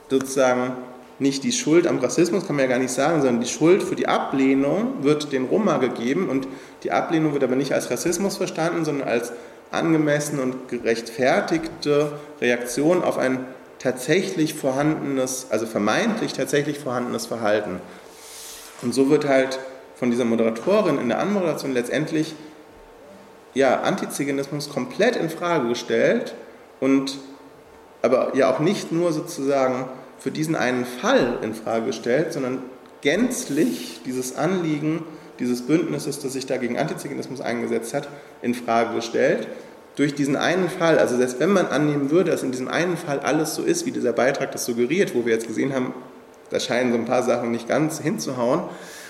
sozusagen 0.10 0.74
nicht 1.18 1.46
die 1.46 1.54
Schuld 1.54 1.88
am 1.88 2.00
Rassismus, 2.00 2.46
kann 2.46 2.58
man 2.58 2.66
ja 2.66 2.72
gar 2.72 2.80
nicht 2.80 2.92
sagen, 2.92 3.22
sondern 3.22 3.40
die 3.40 3.48
Schuld 3.48 3.84
für 3.84 3.96
die 3.96 4.10
Ablehnung 4.10 5.02
wird 5.02 5.32
den 5.32 5.46
Roma 5.46 5.78
gegeben 5.78 6.28
und 6.28 6.46
die 6.84 6.92
Ablehnung 6.92 7.32
wird 7.32 7.44
aber 7.46 7.56
nicht 7.56 7.72
als 7.72 7.90
Rassismus 7.90 8.36
verstanden, 8.36 8.84
sondern 8.84 9.08
als 9.08 9.32
angemessene 9.74 10.42
und 10.42 10.68
gerechtfertigte 10.70 12.14
Reaktion 12.42 13.04
auf 13.04 13.18
ein 13.18 13.46
tatsächlich 13.80 14.54
vorhandenes, 14.54 15.48
also 15.50 15.66
vermeintlich 15.66 16.34
tatsächlich 16.34 16.80
vorhandenes 16.80 17.26
Verhalten. 17.26 17.82
Und 18.82 18.94
so 18.94 19.10
wird 19.10 19.28
halt 19.28 19.60
von 19.96 20.12
dieser 20.12 20.26
Moderatorin 20.26 21.00
in 21.00 21.10
der 21.10 21.20
Anmoderation 21.20 21.74
letztendlich 21.74 22.36
ja, 23.54 23.82
Antiziganismus 23.82 24.70
komplett 24.70 25.16
in 25.16 25.30
Frage 25.30 25.70
gestellt 25.70 26.34
und 26.80 27.20
aber 28.02 28.36
ja 28.36 28.54
auch 28.54 28.60
nicht 28.60 28.92
nur 28.92 29.14
sozusagen 29.14 29.86
für 30.20 30.32
diesen 30.32 30.56
einen 30.56 30.86
Fall 30.86 31.38
in 31.42 31.54
Frage 31.54 31.88
gestellt, 31.88 32.34
sondern 32.34 32.64
gänzlich 33.02 34.02
dieses 34.06 34.36
Anliegen 34.36 35.04
dieses 35.40 35.64
Bündnisses, 35.64 36.20
das 36.20 36.34
sich 36.34 36.46
da 36.46 36.58
gegen 36.58 36.78
Antiziganismus 36.78 37.42
eingesetzt 37.42 37.94
hat, 37.94 38.08
in 38.42 38.54
Frage 38.54 38.96
gestellt. 38.96 39.48
Durch 39.96 40.16
diesen 40.16 40.36
einen 40.36 40.70
Fall, 40.70 40.98
also 40.98 41.16
selbst 41.18 41.40
wenn 41.40 41.52
man 41.52 41.68
annehmen 41.68 42.10
würde, 42.10 42.32
dass 42.32 42.44
in 42.44 42.52
diesem 42.52 42.68
einen 42.68 42.98
Fall 42.98 43.20
alles 43.20 43.56
so 43.56 43.64
ist, 43.64 43.86
wie 43.86 43.92
dieser 43.92 44.14
Beitrag 44.14 44.52
das 44.52 44.66
suggeriert, 44.66 45.14
wo 45.14 45.26
wir 45.26 45.34
jetzt 45.34 45.48
gesehen 45.48 45.74
haben, 45.74 45.94
da 46.50 46.60
scheinen 46.60 46.92
so 46.92 46.98
ein 46.98 47.06
paar 47.06 47.24
Sachen 47.24 47.52
nicht 47.52 47.68
ganz 47.68 48.00
hinzuhauen. 48.00 48.62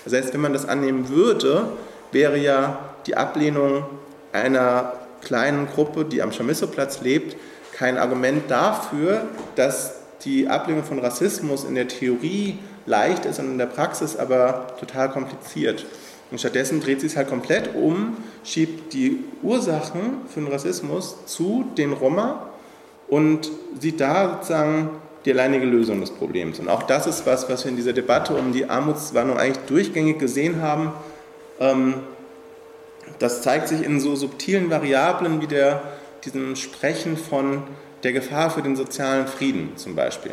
Selbst 0.06 0.34
wenn 0.34 0.40
man 0.40 0.52
das 0.52 0.68
annehmen 0.68 1.08
würde, 1.08 1.68
wäre 2.12 2.38
ja 2.38 2.78
die 3.06 3.16
Ablehnung 3.16 3.84
einer 4.32 4.92
kleinen 5.22 5.66
Gruppe, 5.66 6.04
die 6.04 6.22
am 6.22 6.32
Chamisso-Platz 6.32 7.00
lebt, 7.00 7.36
kein 7.72 7.98
Argument 7.98 8.50
dafür, 8.50 9.22
dass 9.56 9.94
die 10.24 10.48
Ablehnung 10.48 10.84
von 10.84 10.98
Rassismus 10.98 11.64
in 11.64 11.74
der 11.74 11.88
Theorie 11.88 12.58
leicht 12.86 13.24
ist 13.24 13.38
und 13.40 13.46
in 13.46 13.58
der 13.58 13.66
Praxis 13.66 14.16
aber 14.16 14.68
total 14.78 15.10
kompliziert. 15.10 15.86
Und 16.30 16.38
stattdessen 16.38 16.80
dreht 16.80 17.00
sie 17.00 17.06
es 17.06 17.16
halt 17.16 17.28
komplett 17.28 17.74
um, 17.74 18.16
schiebt 18.42 18.92
die 18.92 19.24
Ursachen 19.42 20.22
für 20.32 20.40
den 20.40 20.50
Rassismus 20.50 21.16
zu 21.26 21.64
den 21.76 21.92
Roma 21.92 22.48
und 23.08 23.50
sieht 23.78 24.00
da 24.00 24.34
sozusagen 24.34 24.90
die 25.24 25.32
alleinige 25.32 25.64
Lösung 25.64 26.00
des 26.00 26.10
Problems. 26.10 26.58
Und 26.58 26.68
auch 26.68 26.82
das 26.82 27.06
ist 27.06 27.26
was, 27.26 27.48
was 27.48 27.64
wir 27.64 27.70
in 27.70 27.76
dieser 27.76 27.92
Debatte 27.92 28.34
um 28.34 28.52
die 28.52 28.68
Armutswarnung 28.68 29.38
eigentlich 29.38 29.64
durchgängig 29.66 30.18
gesehen 30.18 30.60
haben. 30.60 30.92
Ähm, 31.60 31.94
das 33.18 33.42
zeigt 33.42 33.68
sich 33.68 33.82
in 33.82 34.00
so 34.00 34.16
subtilen 34.16 34.70
Variablen 34.70 35.40
wie 35.40 35.46
der, 35.46 35.82
diesem 36.24 36.56
Sprechen 36.56 37.16
von 37.16 37.62
der 38.02 38.12
Gefahr 38.12 38.50
für 38.50 38.62
den 38.62 38.76
sozialen 38.76 39.26
Frieden 39.26 39.76
zum 39.76 39.94
Beispiel. 39.94 40.32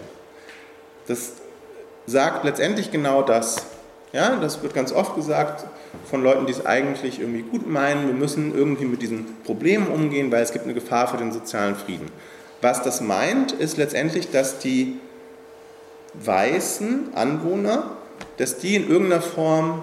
Das 1.07 1.33
sagt 2.05 2.43
letztendlich 2.43 2.91
genau 2.91 3.21
das. 3.21 3.65
Ja, 4.13 4.35
das 4.35 4.61
wird 4.61 4.73
ganz 4.73 4.91
oft 4.91 5.15
gesagt, 5.15 5.65
von 6.09 6.23
Leuten, 6.23 6.45
die 6.45 6.51
es 6.51 6.65
eigentlich 6.65 7.19
irgendwie 7.19 7.41
gut 7.41 7.67
meinen. 7.69 8.07
Wir 8.07 8.13
müssen 8.13 8.55
irgendwie 8.55 8.85
mit 8.85 9.01
diesen 9.01 9.25
Problemen 9.43 9.87
umgehen, 9.87 10.31
weil 10.31 10.43
es 10.43 10.51
gibt 10.51 10.65
eine 10.65 10.73
Gefahr 10.73 11.07
für 11.07 11.17
den 11.17 11.31
sozialen 11.31 11.75
Frieden. 11.75 12.07
Was 12.61 12.83
das 12.83 13.01
meint, 13.01 13.51
ist 13.51 13.77
letztendlich, 13.77 14.29
dass 14.29 14.59
die 14.59 14.99
weißen 16.13 17.13
Anwohner, 17.15 17.97
dass 18.37 18.57
die 18.57 18.75
in 18.75 18.89
irgendeiner 18.89 19.21
Form 19.21 19.81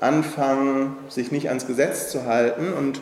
anfangen, 0.00 0.96
sich 1.08 1.30
nicht 1.30 1.48
ans 1.48 1.66
Gesetz 1.66 2.10
zu 2.10 2.26
halten 2.26 2.72
und 2.72 3.00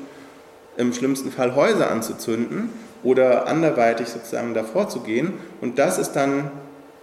im 0.76 0.92
schlimmsten 0.92 1.32
Fall 1.32 1.54
Häuser 1.54 1.90
anzuzünden 1.90 2.70
oder 3.02 3.46
anderweitig 3.46 4.08
sozusagen 4.08 4.54
davor 4.54 4.88
zu 4.88 5.00
gehen. 5.00 5.34
Und 5.60 5.78
das 5.78 5.98
ist 5.98 6.12
dann, 6.12 6.50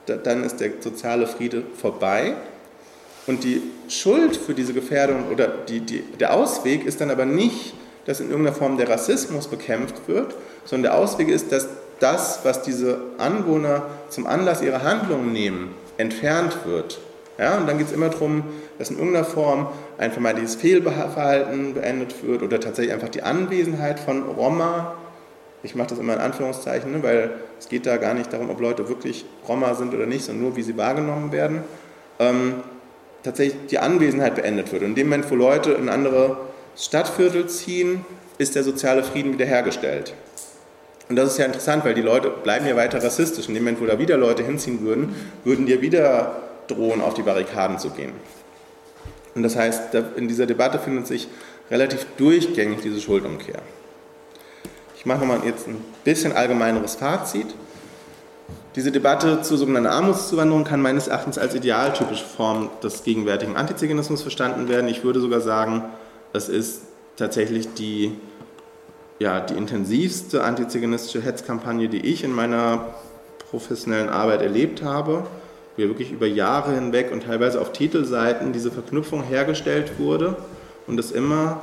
dann 0.05 0.43
ist 0.43 0.59
der 0.61 0.71
soziale 0.79 1.27
Friede 1.27 1.63
vorbei. 1.75 2.35
Und 3.27 3.43
die 3.43 3.61
Schuld 3.89 4.37
für 4.37 4.53
diese 4.53 4.73
Gefährdung 4.73 5.29
oder 5.31 5.47
die, 5.47 5.81
die, 5.81 6.01
der 6.19 6.33
Ausweg 6.33 6.85
ist 6.85 7.01
dann 7.01 7.11
aber 7.11 7.25
nicht, 7.25 7.73
dass 8.05 8.21
in 8.21 8.29
irgendeiner 8.29 8.55
Form 8.55 8.77
der 8.77 8.89
Rassismus 8.89 9.47
bekämpft 9.47 10.07
wird, 10.07 10.33
sondern 10.63 10.91
der 10.91 10.99
Ausweg 10.99 11.27
ist, 11.27 11.51
dass 11.51 11.67
das, 11.99 12.39
was 12.43 12.61
diese 12.61 12.99
Anwohner 13.17 13.83
zum 14.09 14.27
Anlass 14.27 14.61
ihrer 14.61 14.83
Handlungen 14.83 15.33
nehmen, 15.33 15.75
entfernt 15.97 16.57
wird. 16.65 16.99
Ja, 17.37 17.57
und 17.57 17.67
dann 17.67 17.77
geht 17.77 17.87
es 17.87 17.93
immer 17.93 18.09
darum, 18.09 18.43
dass 18.79 18.89
in 18.89 18.97
irgendeiner 18.97 19.25
Form 19.25 19.67
ein 19.97 20.11
vermeintliches 20.11 20.55
Fehlverhalten 20.55 21.73
beendet 21.73 22.23
wird 22.23 22.41
oder 22.41 22.59
tatsächlich 22.59 22.93
einfach 22.93 23.09
die 23.09 23.23
Anwesenheit 23.23 23.99
von 23.99 24.23
Roma, 24.23 24.95
ich 25.61 25.75
mache 25.75 25.89
das 25.89 25.99
immer 25.99 26.13
in 26.13 26.19
Anführungszeichen, 26.19 26.91
ne, 26.91 27.03
weil 27.03 27.31
es 27.59 27.67
geht 27.67 27.85
da 27.85 27.97
gar 27.97 28.13
nicht 28.13 28.31
darum, 28.31 28.49
ob 28.49 28.59
Leute 28.59 28.89
wirklich 28.89 29.25
Roma 29.47 29.75
sind 29.75 29.93
oder 29.93 30.05
nicht, 30.05 30.23
sondern 30.23 30.45
nur, 30.45 30.55
wie 30.55 30.63
sie 30.63 30.77
wahrgenommen 30.77 31.31
werden, 31.31 31.63
ähm, 32.19 32.55
tatsächlich 33.27 33.67
die 33.69 33.79
Anwesenheit 33.79 34.35
beendet 34.35 34.71
wird. 34.71 34.83
Und 34.83 34.89
in 34.89 34.95
dem 34.95 35.09
Moment, 35.09 35.29
wo 35.29 35.35
Leute 35.35 35.71
in 35.71 35.89
andere 35.89 36.37
Stadtviertel 36.77 37.47
ziehen, 37.47 38.05
ist 38.37 38.55
der 38.55 38.63
soziale 38.63 39.03
Frieden 39.03 39.33
wiederhergestellt. 39.33 40.13
Und 41.09 41.15
das 41.15 41.31
ist 41.31 41.37
ja 41.37 41.45
interessant, 41.45 41.83
weil 41.85 41.93
die 41.93 42.01
Leute 42.01 42.29
bleiben 42.29 42.65
ja 42.65 42.75
weiter 42.75 43.03
rassistisch. 43.03 43.47
In 43.47 43.53
dem 43.53 43.63
Moment, 43.63 43.81
wo 43.81 43.85
da 43.85 43.99
wieder 43.99 44.17
Leute 44.17 44.43
hinziehen 44.43 44.81
würden, 44.81 45.15
würden 45.43 45.65
die 45.65 45.73
ja 45.73 45.81
wieder 45.81 46.41
drohen, 46.67 47.01
auf 47.01 47.13
die 47.13 47.21
Barrikaden 47.21 47.79
zu 47.79 47.89
gehen. 47.89 48.11
Und 49.35 49.43
das 49.43 49.55
heißt, 49.55 49.93
in 50.15 50.27
dieser 50.27 50.45
Debatte 50.45 50.79
findet 50.79 51.07
sich 51.07 51.27
relativ 51.69 52.05
durchgängig 52.17 52.79
diese 52.81 52.99
Schuldumkehr. 52.99 53.61
Ich 54.97 55.05
mache 55.05 55.19
nochmal 55.19 55.41
jetzt 55.45 55.67
ein 55.67 55.83
bisschen 56.03 56.31
allgemeineres 56.31 56.95
Fazit. 56.95 57.47
Diese 58.77 58.91
Debatte 58.91 59.41
zur 59.41 59.57
sogenannten 59.57 59.89
Armutszuwanderung 59.89 60.63
kann 60.63 60.83
meines 60.83 61.07
Erachtens 61.07 61.39
als 61.39 61.55
idealtypische 61.55 62.23
Form 62.23 62.69
des 62.83 63.03
gegenwärtigen 63.03 63.55
Antiziganismus 63.55 64.21
verstanden 64.21 64.69
werden. 64.69 64.87
Ich 64.87 65.03
würde 65.03 65.19
sogar 65.19 65.41
sagen, 65.41 65.83
es 66.31 66.47
ist 66.47 66.83
tatsächlich 67.15 67.73
die, 67.73 68.11
ja, 69.17 69.39
die 69.39 69.55
intensivste 69.55 70.43
antiziganistische 70.43 71.23
Hetzkampagne, 71.23 71.89
die 71.89 72.05
ich 72.05 72.23
in 72.23 72.31
meiner 72.31 72.85
professionellen 73.49 74.09
Arbeit 74.09 74.43
erlebt 74.43 74.83
habe 74.83 75.23
wo 75.75 75.81
wirklich 75.81 76.11
über 76.11 76.27
Jahre 76.27 76.73
hinweg 76.73 77.11
und 77.11 77.23
teilweise 77.23 77.61
auf 77.61 77.71
Titelseiten 77.71 78.51
diese 78.51 78.71
Verknüpfung 78.71 79.23
hergestellt 79.23 79.99
wurde 79.99 80.35
und 80.87 80.99
es 80.99 81.11
immer 81.11 81.61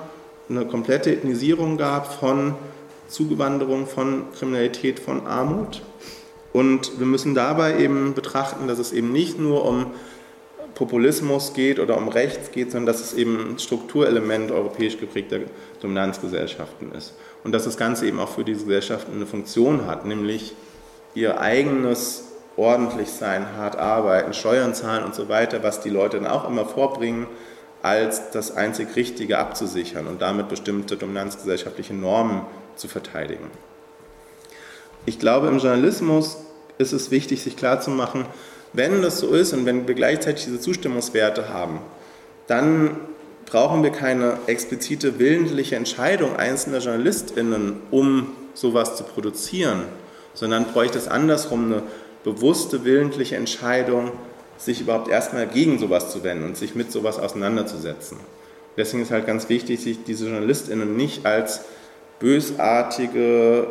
eine 0.49 0.67
komplette 0.67 1.13
Ethnisierung 1.13 1.77
gab 1.77 2.13
von 2.15 2.55
Zugewanderung, 3.09 3.87
von 3.87 4.25
Kriminalität, 4.37 5.01
von 5.01 5.27
Armut. 5.27 5.83
Und 6.55 7.01
wir 7.01 7.07
müssen 7.07 7.35
dabei 7.35 7.81
eben 7.81 8.15
betrachten, 8.15 8.69
dass 8.69 8.79
es 8.79 8.93
eben 8.93 9.11
nicht 9.11 9.41
nur 9.41 9.65
um 9.65 9.87
Populismus 10.77 11.53
geht 11.53 11.81
oder 11.81 11.99
um 11.99 12.07
Rechts 12.07 12.53
geht, 12.53 12.71
sondern 12.71 12.87
dass 12.87 13.01
es 13.01 13.13
eben 13.13 13.55
ein 13.55 13.59
Strukturelement 13.59 14.53
europäisch 14.53 14.97
geprägter 14.99 15.41
Dominanzgesellschaften 15.81 16.93
ist. 16.93 17.15
Und 17.43 17.51
dass 17.51 17.65
das 17.65 17.77
Ganze 17.77 18.07
eben 18.07 18.21
auch 18.21 18.29
für 18.29 18.45
diese 18.45 18.67
Gesellschaften 18.67 19.17
eine 19.17 19.27
Funktion 19.27 19.89
hat, 19.89 20.07
nämlich 20.07 20.55
ihr 21.17 21.41
eigenes 21.41 22.29
ordentlich 22.57 23.11
sein, 23.11 23.57
hart 23.57 23.77
arbeiten, 23.77 24.33
Steuern 24.33 24.75
zahlen 24.75 25.03
und 25.03 25.17
so 25.17 25.29
weiter, 25.29 25.65
was 25.65 25.81
die 25.81 25.91
Leute 25.91 26.19
dann 26.21 26.29
auch 26.29 26.49
immer 26.49 26.67
vorbringen, 26.67 27.27
als 27.83 28.31
das 28.31 28.57
einzig 28.57 28.95
Richtige 28.95 29.39
abzusichern 29.39 30.07
und 30.07 30.23
damit 30.23 30.49
bestimmte 30.49 30.97
dominanzgesellschaftliche 30.97 31.95
Normen 31.95 32.43
zu 32.77 32.87
verteidigen. 32.87 33.51
Ich 35.07 35.19
glaube, 35.19 35.49
im 35.49 35.59
Journalismus 35.59 36.39
ist 36.79 36.93
es 36.93 37.11
wichtig, 37.11 37.43
sich 37.43 37.57
klarzumachen, 37.57 38.25
wenn 38.73 39.03
das 39.03 39.19
so 39.19 39.29
ist 39.35 39.53
und 39.53 39.67
wenn 39.67 39.87
wir 39.87 39.95
gleichzeitig 39.95 40.45
diese 40.45 40.61
Zustimmungswerte 40.61 41.49
haben, 41.49 41.79
dann 42.47 42.97
brauchen 43.47 43.83
wir 43.83 43.91
keine 43.91 44.39
explizite 44.47 45.19
willentliche 45.19 45.77
Entscheidung 45.77 46.37
einzelner 46.37 46.79
JournalistInnen, 46.79 47.77
um 47.91 48.33
sowas 48.55 48.97
zu 48.97 49.05
produzieren, 49.05 49.83
sondern 50.33 50.65
bräuchte 50.67 50.99
es 50.99 51.07
andersrum 51.07 51.67
eine 51.67 51.83
bewusste, 52.25 52.85
willentliche 52.85 53.37
Entscheidung, 53.37 54.13
sich 54.57 54.81
überhaupt 54.81 55.09
erstmal 55.09 55.47
gegen 55.47 55.79
sowas 55.79 56.11
zu 56.11 56.25
wenden 56.25 56.45
und 56.45 56.57
sich 56.57 56.75
mit 56.75 56.91
sowas 56.91 57.19
auseinanderzusetzen. 57.19 58.19
Deswegen 58.77 59.03
ist 59.03 59.11
halt 59.11 59.27
ganz 59.27 59.49
wichtig, 59.49 59.81
sich 59.81 60.05
diese 60.05 60.27
JournalistInnen 60.27 60.97
nicht 60.97 61.27
als 61.27 61.61
bösartige 62.19 63.69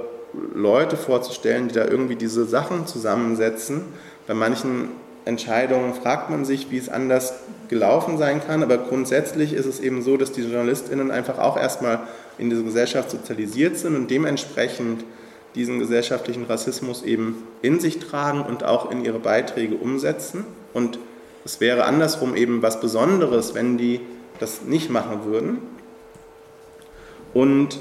Leute 0.53 0.97
vorzustellen, 0.97 1.67
die 1.67 1.75
da 1.75 1.85
irgendwie 1.85 2.15
diese 2.15 2.45
Sachen 2.45 2.87
zusammensetzen. 2.87 3.83
Bei 4.27 4.33
manchen 4.33 4.89
Entscheidungen 5.25 5.93
fragt 5.93 6.29
man 6.29 6.45
sich, 6.45 6.71
wie 6.71 6.77
es 6.77 6.89
anders 6.89 7.33
gelaufen 7.69 8.17
sein 8.17 8.41
kann, 8.45 8.61
aber 8.61 8.77
grundsätzlich 8.77 9.53
ist 9.53 9.65
es 9.65 9.79
eben 9.79 10.01
so, 10.01 10.17
dass 10.17 10.31
die 10.31 10.41
JournalistInnen 10.41 11.11
einfach 11.11 11.39
auch 11.39 11.57
erstmal 11.57 12.01
in 12.37 12.49
diese 12.49 12.63
Gesellschaft 12.63 13.11
sozialisiert 13.11 13.77
sind 13.77 13.95
und 13.95 14.11
dementsprechend 14.11 15.05
diesen 15.55 15.79
gesellschaftlichen 15.79 16.45
Rassismus 16.45 17.03
eben 17.03 17.43
in 17.61 17.79
sich 17.79 17.99
tragen 17.99 18.41
und 18.41 18.63
auch 18.63 18.91
in 18.91 19.05
ihre 19.05 19.19
Beiträge 19.19 19.75
umsetzen. 19.75 20.45
Und 20.73 20.97
es 21.45 21.61
wäre 21.61 21.85
andersrum 21.85 22.35
eben 22.35 22.61
was 22.61 22.79
Besonderes, 22.79 23.53
wenn 23.53 23.77
die 23.77 24.01
das 24.39 24.63
nicht 24.63 24.89
machen 24.89 25.25
würden. 25.25 25.59
Und 27.33 27.79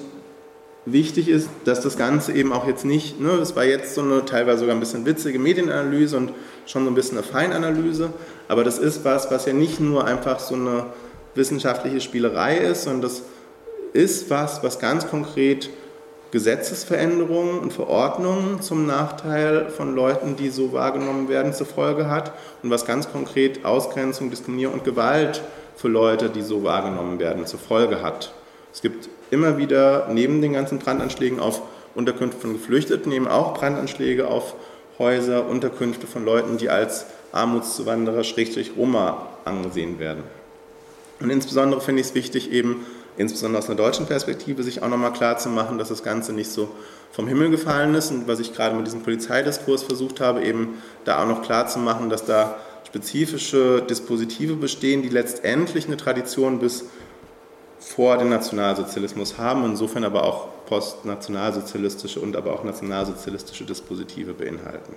wichtig 0.84 1.28
ist, 1.28 1.48
dass 1.64 1.80
das 1.80 1.96
Ganze 1.96 2.32
eben 2.32 2.52
auch 2.52 2.66
jetzt 2.66 2.84
nicht, 2.84 3.20
ne, 3.20 3.36
das 3.38 3.54
war 3.54 3.64
jetzt 3.64 3.94
so 3.94 4.02
eine 4.02 4.24
teilweise 4.24 4.60
sogar 4.60 4.74
ein 4.74 4.80
bisschen 4.80 5.06
witzige 5.06 5.38
Medienanalyse 5.38 6.16
und 6.16 6.32
schon 6.66 6.84
so 6.84 6.90
ein 6.90 6.94
bisschen 6.94 7.18
eine 7.18 7.26
Feinanalyse, 7.26 8.10
aber 8.48 8.64
das 8.64 8.78
ist 8.78 9.04
was, 9.04 9.30
was 9.30 9.46
ja 9.46 9.52
nicht 9.52 9.80
nur 9.80 10.06
einfach 10.06 10.40
so 10.40 10.54
eine 10.54 10.86
wissenschaftliche 11.34 12.00
Spielerei 12.00 12.58
ist, 12.58 12.84
sondern 12.84 13.02
das 13.02 13.22
ist 13.92 14.28
was, 14.30 14.62
was 14.62 14.78
ganz 14.78 15.08
konkret 15.08 15.70
Gesetzesveränderungen 16.32 17.58
und 17.58 17.72
Verordnungen 17.72 18.62
zum 18.62 18.86
Nachteil 18.86 19.68
von 19.68 19.94
Leuten, 19.94 20.34
die 20.34 20.48
so 20.48 20.72
wahrgenommen 20.72 21.28
werden, 21.28 21.52
zur 21.52 21.66
Folge 21.66 22.08
hat 22.08 22.32
und 22.62 22.70
was 22.70 22.86
ganz 22.86 23.12
konkret 23.12 23.66
Ausgrenzung, 23.66 24.30
Diskriminierung 24.30 24.76
und 24.76 24.84
Gewalt 24.84 25.42
für 25.76 25.88
Leute, 25.88 26.30
die 26.30 26.40
so 26.40 26.64
wahrgenommen 26.64 27.18
werden, 27.18 27.46
zur 27.46 27.58
Folge 27.58 28.02
hat. 28.02 28.32
Es 28.72 28.80
gibt 28.80 29.10
immer 29.32 29.56
wieder 29.56 30.08
neben 30.10 30.42
den 30.42 30.52
ganzen 30.52 30.78
Brandanschlägen 30.78 31.40
auf 31.40 31.62
Unterkünfte 31.94 32.40
von 32.40 32.52
Geflüchteten 32.52 33.10
eben 33.12 33.26
auch 33.26 33.54
Brandanschläge 33.54 34.28
auf 34.28 34.54
Häuser, 34.98 35.48
Unterkünfte 35.48 36.06
von 36.06 36.24
Leuten, 36.24 36.58
die 36.58 36.68
als 36.68 37.06
Armutszuwanderer, 37.32 38.24
Schrägstrich 38.24 38.72
Roma 38.76 39.26
angesehen 39.44 39.98
werden. 39.98 40.22
Und 41.18 41.30
insbesondere 41.30 41.80
finde 41.80 42.02
ich 42.02 42.08
es 42.08 42.14
wichtig, 42.14 42.52
eben 42.52 42.84
insbesondere 43.16 43.60
aus 43.60 43.68
einer 43.68 43.76
deutschen 43.76 44.06
Perspektive, 44.06 44.62
sich 44.62 44.82
auch 44.82 44.88
nochmal 44.88 45.12
klar 45.12 45.38
zu 45.38 45.48
machen, 45.48 45.78
dass 45.78 45.88
das 45.88 46.02
Ganze 46.02 46.32
nicht 46.34 46.50
so 46.50 46.68
vom 47.10 47.26
Himmel 47.26 47.50
gefallen 47.50 47.94
ist 47.94 48.10
und 48.10 48.28
was 48.28 48.38
ich 48.40 48.54
gerade 48.54 48.76
mit 48.76 48.86
diesem 48.86 49.02
Polizeidiskurs 49.02 49.82
versucht 49.82 50.20
habe, 50.20 50.42
eben 50.42 50.82
da 51.04 51.22
auch 51.22 51.28
noch 51.28 51.42
klar 51.42 51.66
zu 51.66 51.78
machen, 51.78 52.10
dass 52.10 52.24
da 52.24 52.56
spezifische 52.86 53.82
Dispositive 53.88 54.56
bestehen, 54.56 55.02
die 55.02 55.08
letztendlich 55.08 55.86
eine 55.86 55.96
Tradition 55.96 56.58
bis 56.58 56.84
vor 57.94 58.16
dem 58.16 58.30
Nationalsozialismus 58.30 59.36
haben, 59.36 59.64
insofern 59.64 60.04
aber 60.04 60.24
auch 60.24 60.48
postnationalsozialistische 60.66 62.20
und 62.20 62.36
aber 62.36 62.54
auch 62.54 62.64
nationalsozialistische 62.64 63.64
Dispositive 63.64 64.32
beinhalten. 64.32 64.94